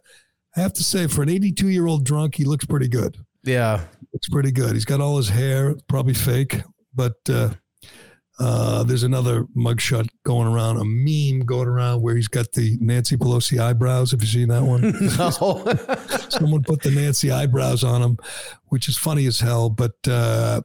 I 0.57 0.61
have 0.61 0.75
to 0.75 0.83
say, 0.83 1.07
for 1.07 1.23
an 1.23 1.31
82 1.31 1.69
year 1.69 1.87
old 1.87 2.05
drunk, 2.05 2.35
he 2.35 2.45
looks 2.45 2.67
pretty 2.67 2.89
good 2.89 3.17
yeah. 3.45 3.85
looks 4.13 4.29
pretty 4.29 4.53
good. 4.53 4.73
He's 4.73 4.85
got 4.85 5.01
all 5.01 5.17
his 5.17 5.29
hair, 5.29 5.75
probably 5.89 6.15
fake, 6.15 6.63
but 6.95 7.17
uh, 7.29 7.51
uh, 8.39 8.83
there's 8.85 9.03
another 9.03 9.45
mugshot 9.57 10.09
going 10.25 10.49
around, 10.49 10.79
a 10.79 10.85
meme 10.85 11.45
going 11.45 11.69
around 11.69 12.01
where 12.01 12.17
he's 12.17 12.29
got 12.29 12.51
the 12.53 12.77
Nancy 12.81 13.17
Pelosi 13.17 13.61
eyebrows. 13.61 14.11
Have 14.11 14.23
you 14.23 14.27
seen 14.27 14.49
that 14.49 14.63
one? 14.63 14.83
No. 15.19 16.29
Someone 16.31 16.63
put 16.63 16.83
the 16.83 16.91
Nancy 16.91 17.31
eyebrows 17.31 17.85
on 17.85 18.03
him, 18.03 18.19
which 18.67 18.89
is 18.89 18.97
funny 18.97 19.27
as 19.27 19.41
hell. 19.41 19.69
But 19.69 19.95
uh, 20.09 20.63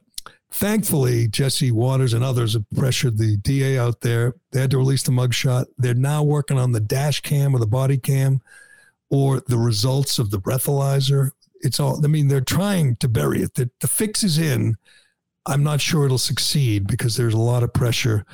thankfully, 0.52 1.28
Jesse 1.28 1.70
Watters 1.70 2.14
and 2.14 2.24
others 2.24 2.54
have 2.54 2.64
pressured 2.74 3.18
the 3.18 3.36
DA 3.36 3.78
out 3.78 4.00
there. 4.00 4.34
They 4.52 4.60
had 4.60 4.70
to 4.70 4.78
release 4.78 5.02
the 5.02 5.12
mugshot. 5.12 5.66
They're 5.76 5.94
now 5.94 6.22
working 6.22 6.58
on 6.58 6.72
the 6.72 6.80
dash 6.80 7.20
cam 7.20 7.54
or 7.54 7.58
the 7.58 7.66
body 7.66 7.98
cam 7.98 8.40
or 9.10 9.40
the 9.46 9.58
results 9.58 10.18
of 10.18 10.30
the 10.30 10.40
breathalyzer. 10.40 11.30
It's 11.60 11.78
all, 11.78 12.04
I 12.04 12.08
mean, 12.08 12.28
they're 12.28 12.40
trying 12.40 12.96
to 12.96 13.08
bury 13.08 13.42
it. 13.42 13.54
The, 13.54 13.70
the 13.80 13.88
fix 13.88 14.24
is 14.24 14.38
in. 14.38 14.76
I'm 15.48 15.62
not 15.62 15.80
sure 15.80 16.04
it'll 16.04 16.18
succeed 16.18 16.86
because 16.86 17.16
there's 17.16 17.34
a 17.34 17.38
lot 17.38 17.62
of 17.62 17.72
pressure. 17.72 18.24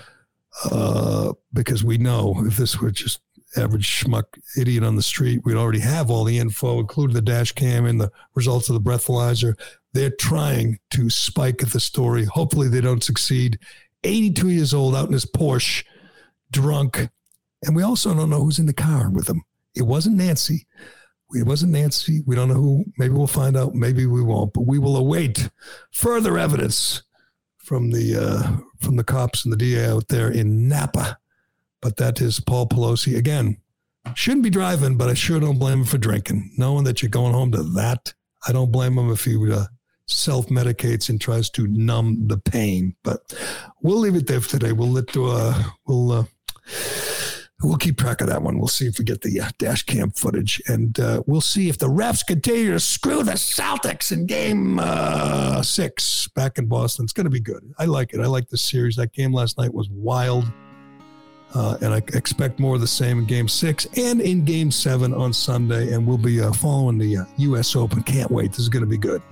Uh, 0.70 1.32
because 1.52 1.82
we 1.82 1.98
know 1.98 2.34
if 2.46 2.56
this 2.56 2.80
were 2.80 2.90
just 2.90 3.20
average 3.56 3.88
schmuck 3.88 4.24
idiot 4.58 4.84
on 4.84 4.96
the 4.96 5.02
street, 5.02 5.40
we'd 5.44 5.56
already 5.56 5.80
have 5.80 6.10
all 6.10 6.24
the 6.24 6.38
info, 6.38 6.80
including 6.80 7.14
the 7.14 7.22
dash 7.22 7.52
cam 7.52 7.86
and 7.86 8.00
the 8.00 8.10
results 8.34 8.68
of 8.68 8.74
the 8.74 8.80
breathalyzer. 8.80 9.54
They're 9.92 10.10
trying 10.10 10.78
to 10.90 11.08
spike 11.08 11.58
the 11.58 11.80
story. 11.80 12.24
Hopefully, 12.24 12.68
they 12.68 12.80
don't 12.80 13.02
succeed. 13.02 13.58
82 14.02 14.48
years 14.50 14.74
old, 14.74 14.94
out 14.94 15.06
in 15.06 15.12
his 15.12 15.24
Porsche, 15.24 15.84
drunk, 16.50 17.08
and 17.64 17.74
we 17.74 17.82
also 17.82 18.12
don't 18.14 18.30
know 18.30 18.42
who's 18.42 18.58
in 18.58 18.66
the 18.66 18.74
car 18.74 19.08
with 19.08 19.28
him. 19.28 19.42
It 19.74 19.82
wasn't 19.82 20.16
Nancy. 20.16 20.66
It 21.32 21.46
wasn't 21.46 21.72
Nancy. 21.72 22.22
We 22.26 22.36
don't 22.36 22.48
know 22.48 22.54
who. 22.54 22.84
Maybe 22.98 23.14
we'll 23.14 23.26
find 23.26 23.56
out. 23.56 23.74
Maybe 23.74 24.06
we 24.06 24.22
won't. 24.22 24.52
But 24.52 24.66
we 24.66 24.78
will 24.78 24.96
await 24.96 25.48
further 25.90 26.38
evidence 26.38 27.02
from 27.64 27.90
the 27.90 28.16
uh, 28.16 28.56
from 28.80 28.96
the 28.96 29.04
cops 29.04 29.44
and 29.44 29.52
the 29.52 29.56
DA 29.56 29.90
out 29.90 30.08
there 30.08 30.30
in 30.30 30.68
Napa. 30.68 31.18
But 31.80 31.96
that 31.96 32.20
is 32.20 32.40
Paul 32.40 32.68
Pelosi 32.68 33.16
again. 33.16 33.58
Shouldn't 34.14 34.44
be 34.44 34.50
driving, 34.50 34.96
but 34.96 35.08
I 35.08 35.14
sure 35.14 35.40
don't 35.40 35.58
blame 35.58 35.80
him 35.80 35.84
for 35.86 35.98
drinking. 35.98 36.52
Knowing 36.58 36.84
that 36.84 37.02
you're 37.02 37.10
going 37.10 37.32
home 37.32 37.52
to 37.52 37.62
that, 37.62 38.12
I 38.46 38.52
don't 38.52 38.70
blame 38.70 38.98
him 38.98 39.10
if 39.10 39.24
he 39.24 39.36
uh, 39.50 39.64
self 40.06 40.48
medicates 40.48 41.08
and 41.08 41.20
tries 41.20 41.48
to 41.50 41.66
numb 41.66 42.28
the 42.28 42.38
pain. 42.38 42.94
But 43.02 43.34
we'll 43.82 43.98
leave 43.98 44.14
it 44.14 44.26
there 44.26 44.40
for 44.40 44.50
today. 44.50 44.72
We'll 44.72 44.90
let 44.90 45.16
uh, 45.16 45.62
we'll. 45.86 46.12
Uh, 46.12 46.24
We'll 47.64 47.78
keep 47.78 47.96
track 47.96 48.20
of 48.20 48.26
that 48.26 48.42
one. 48.42 48.58
We'll 48.58 48.68
see 48.68 48.86
if 48.86 48.98
we 48.98 49.06
get 49.06 49.22
the 49.22 49.40
uh, 49.40 49.48
dash 49.56 49.84
cam 49.84 50.10
footage, 50.10 50.60
and 50.68 51.00
uh, 51.00 51.22
we'll 51.26 51.40
see 51.40 51.70
if 51.70 51.78
the 51.78 51.88
refs 51.88 52.24
continue 52.24 52.72
to 52.72 52.80
screw 52.80 53.22
the 53.22 53.32
Celtics 53.32 54.12
in 54.12 54.26
Game 54.26 54.78
uh, 54.78 55.62
Six 55.62 56.28
back 56.28 56.58
in 56.58 56.66
Boston. 56.66 57.04
It's 57.04 57.14
going 57.14 57.24
to 57.24 57.30
be 57.30 57.40
good. 57.40 57.74
I 57.78 57.86
like 57.86 58.12
it. 58.12 58.20
I 58.20 58.26
like 58.26 58.50
the 58.50 58.58
series. 58.58 58.96
That 58.96 59.14
game 59.14 59.32
last 59.32 59.56
night 59.56 59.72
was 59.72 59.88
wild, 59.88 60.44
uh, 61.54 61.78
and 61.80 61.94
I 61.94 61.98
expect 62.12 62.60
more 62.60 62.74
of 62.74 62.82
the 62.82 62.86
same 62.86 63.20
in 63.20 63.24
Game 63.24 63.48
Six 63.48 63.86
and 63.96 64.20
in 64.20 64.44
Game 64.44 64.70
Seven 64.70 65.14
on 65.14 65.32
Sunday. 65.32 65.94
And 65.94 66.06
we'll 66.06 66.18
be 66.18 66.42
uh, 66.42 66.52
following 66.52 66.98
the 66.98 67.16
uh, 67.16 67.24
U.S. 67.38 67.74
Open. 67.76 68.02
Can't 68.02 68.30
wait. 68.30 68.50
This 68.50 68.60
is 68.60 68.68
going 68.68 68.84
to 68.84 68.90
be 68.90 68.98
good. 68.98 69.22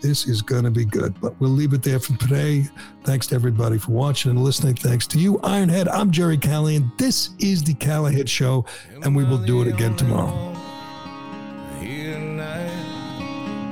This 0.00 0.26
is 0.26 0.42
going 0.42 0.64
to 0.64 0.70
be 0.70 0.84
good. 0.84 1.20
But 1.20 1.38
we'll 1.40 1.50
leave 1.50 1.72
it 1.72 1.82
there 1.82 1.98
for 1.98 2.16
today. 2.16 2.68
Thanks 3.04 3.26
to 3.28 3.34
everybody 3.34 3.78
for 3.78 3.92
watching 3.92 4.30
and 4.30 4.42
listening. 4.42 4.74
Thanks 4.74 5.06
to 5.08 5.18
you, 5.18 5.38
Ironhead. 5.38 5.88
I'm 5.92 6.10
Gerry 6.10 6.38
Callahan. 6.38 6.92
This 6.98 7.30
is 7.38 7.62
the 7.62 7.74
Callahan 7.74 8.26
Show, 8.26 8.64
and 9.02 9.14
we 9.14 9.24
will 9.24 9.38
do 9.38 9.62
it 9.62 9.68
again 9.68 9.96
tomorrow. 9.96 10.54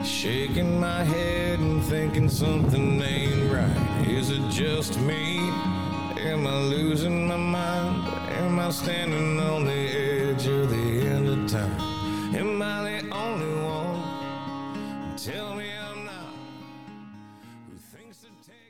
Shaking 0.07 0.81
my 0.81 1.05
head 1.05 1.59
and 1.59 1.83
thinking 1.85 2.29
something 2.29 3.01
ain't 3.03 3.53
right. 3.53 4.09
Is 4.09 4.31
it 4.31 4.49
just 4.51 4.99
me? 5.01 5.39
Am 6.19 6.47
I 6.47 6.63
losing 6.63 7.29
my 7.29 7.37
mind? 7.37 8.07
Am 8.33 8.59
I 8.59 8.71
standing 8.71 9.39
on 9.39 9.67
the 9.67 9.73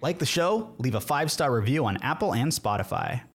Like 0.06 0.20
the 0.20 0.24
show? 0.24 0.72
Leave 0.78 0.94
a 0.94 1.00
five 1.00 1.32
star 1.32 1.52
review 1.52 1.84
on 1.84 1.96
Apple 1.96 2.32
and 2.32 2.52
Spotify. 2.52 3.22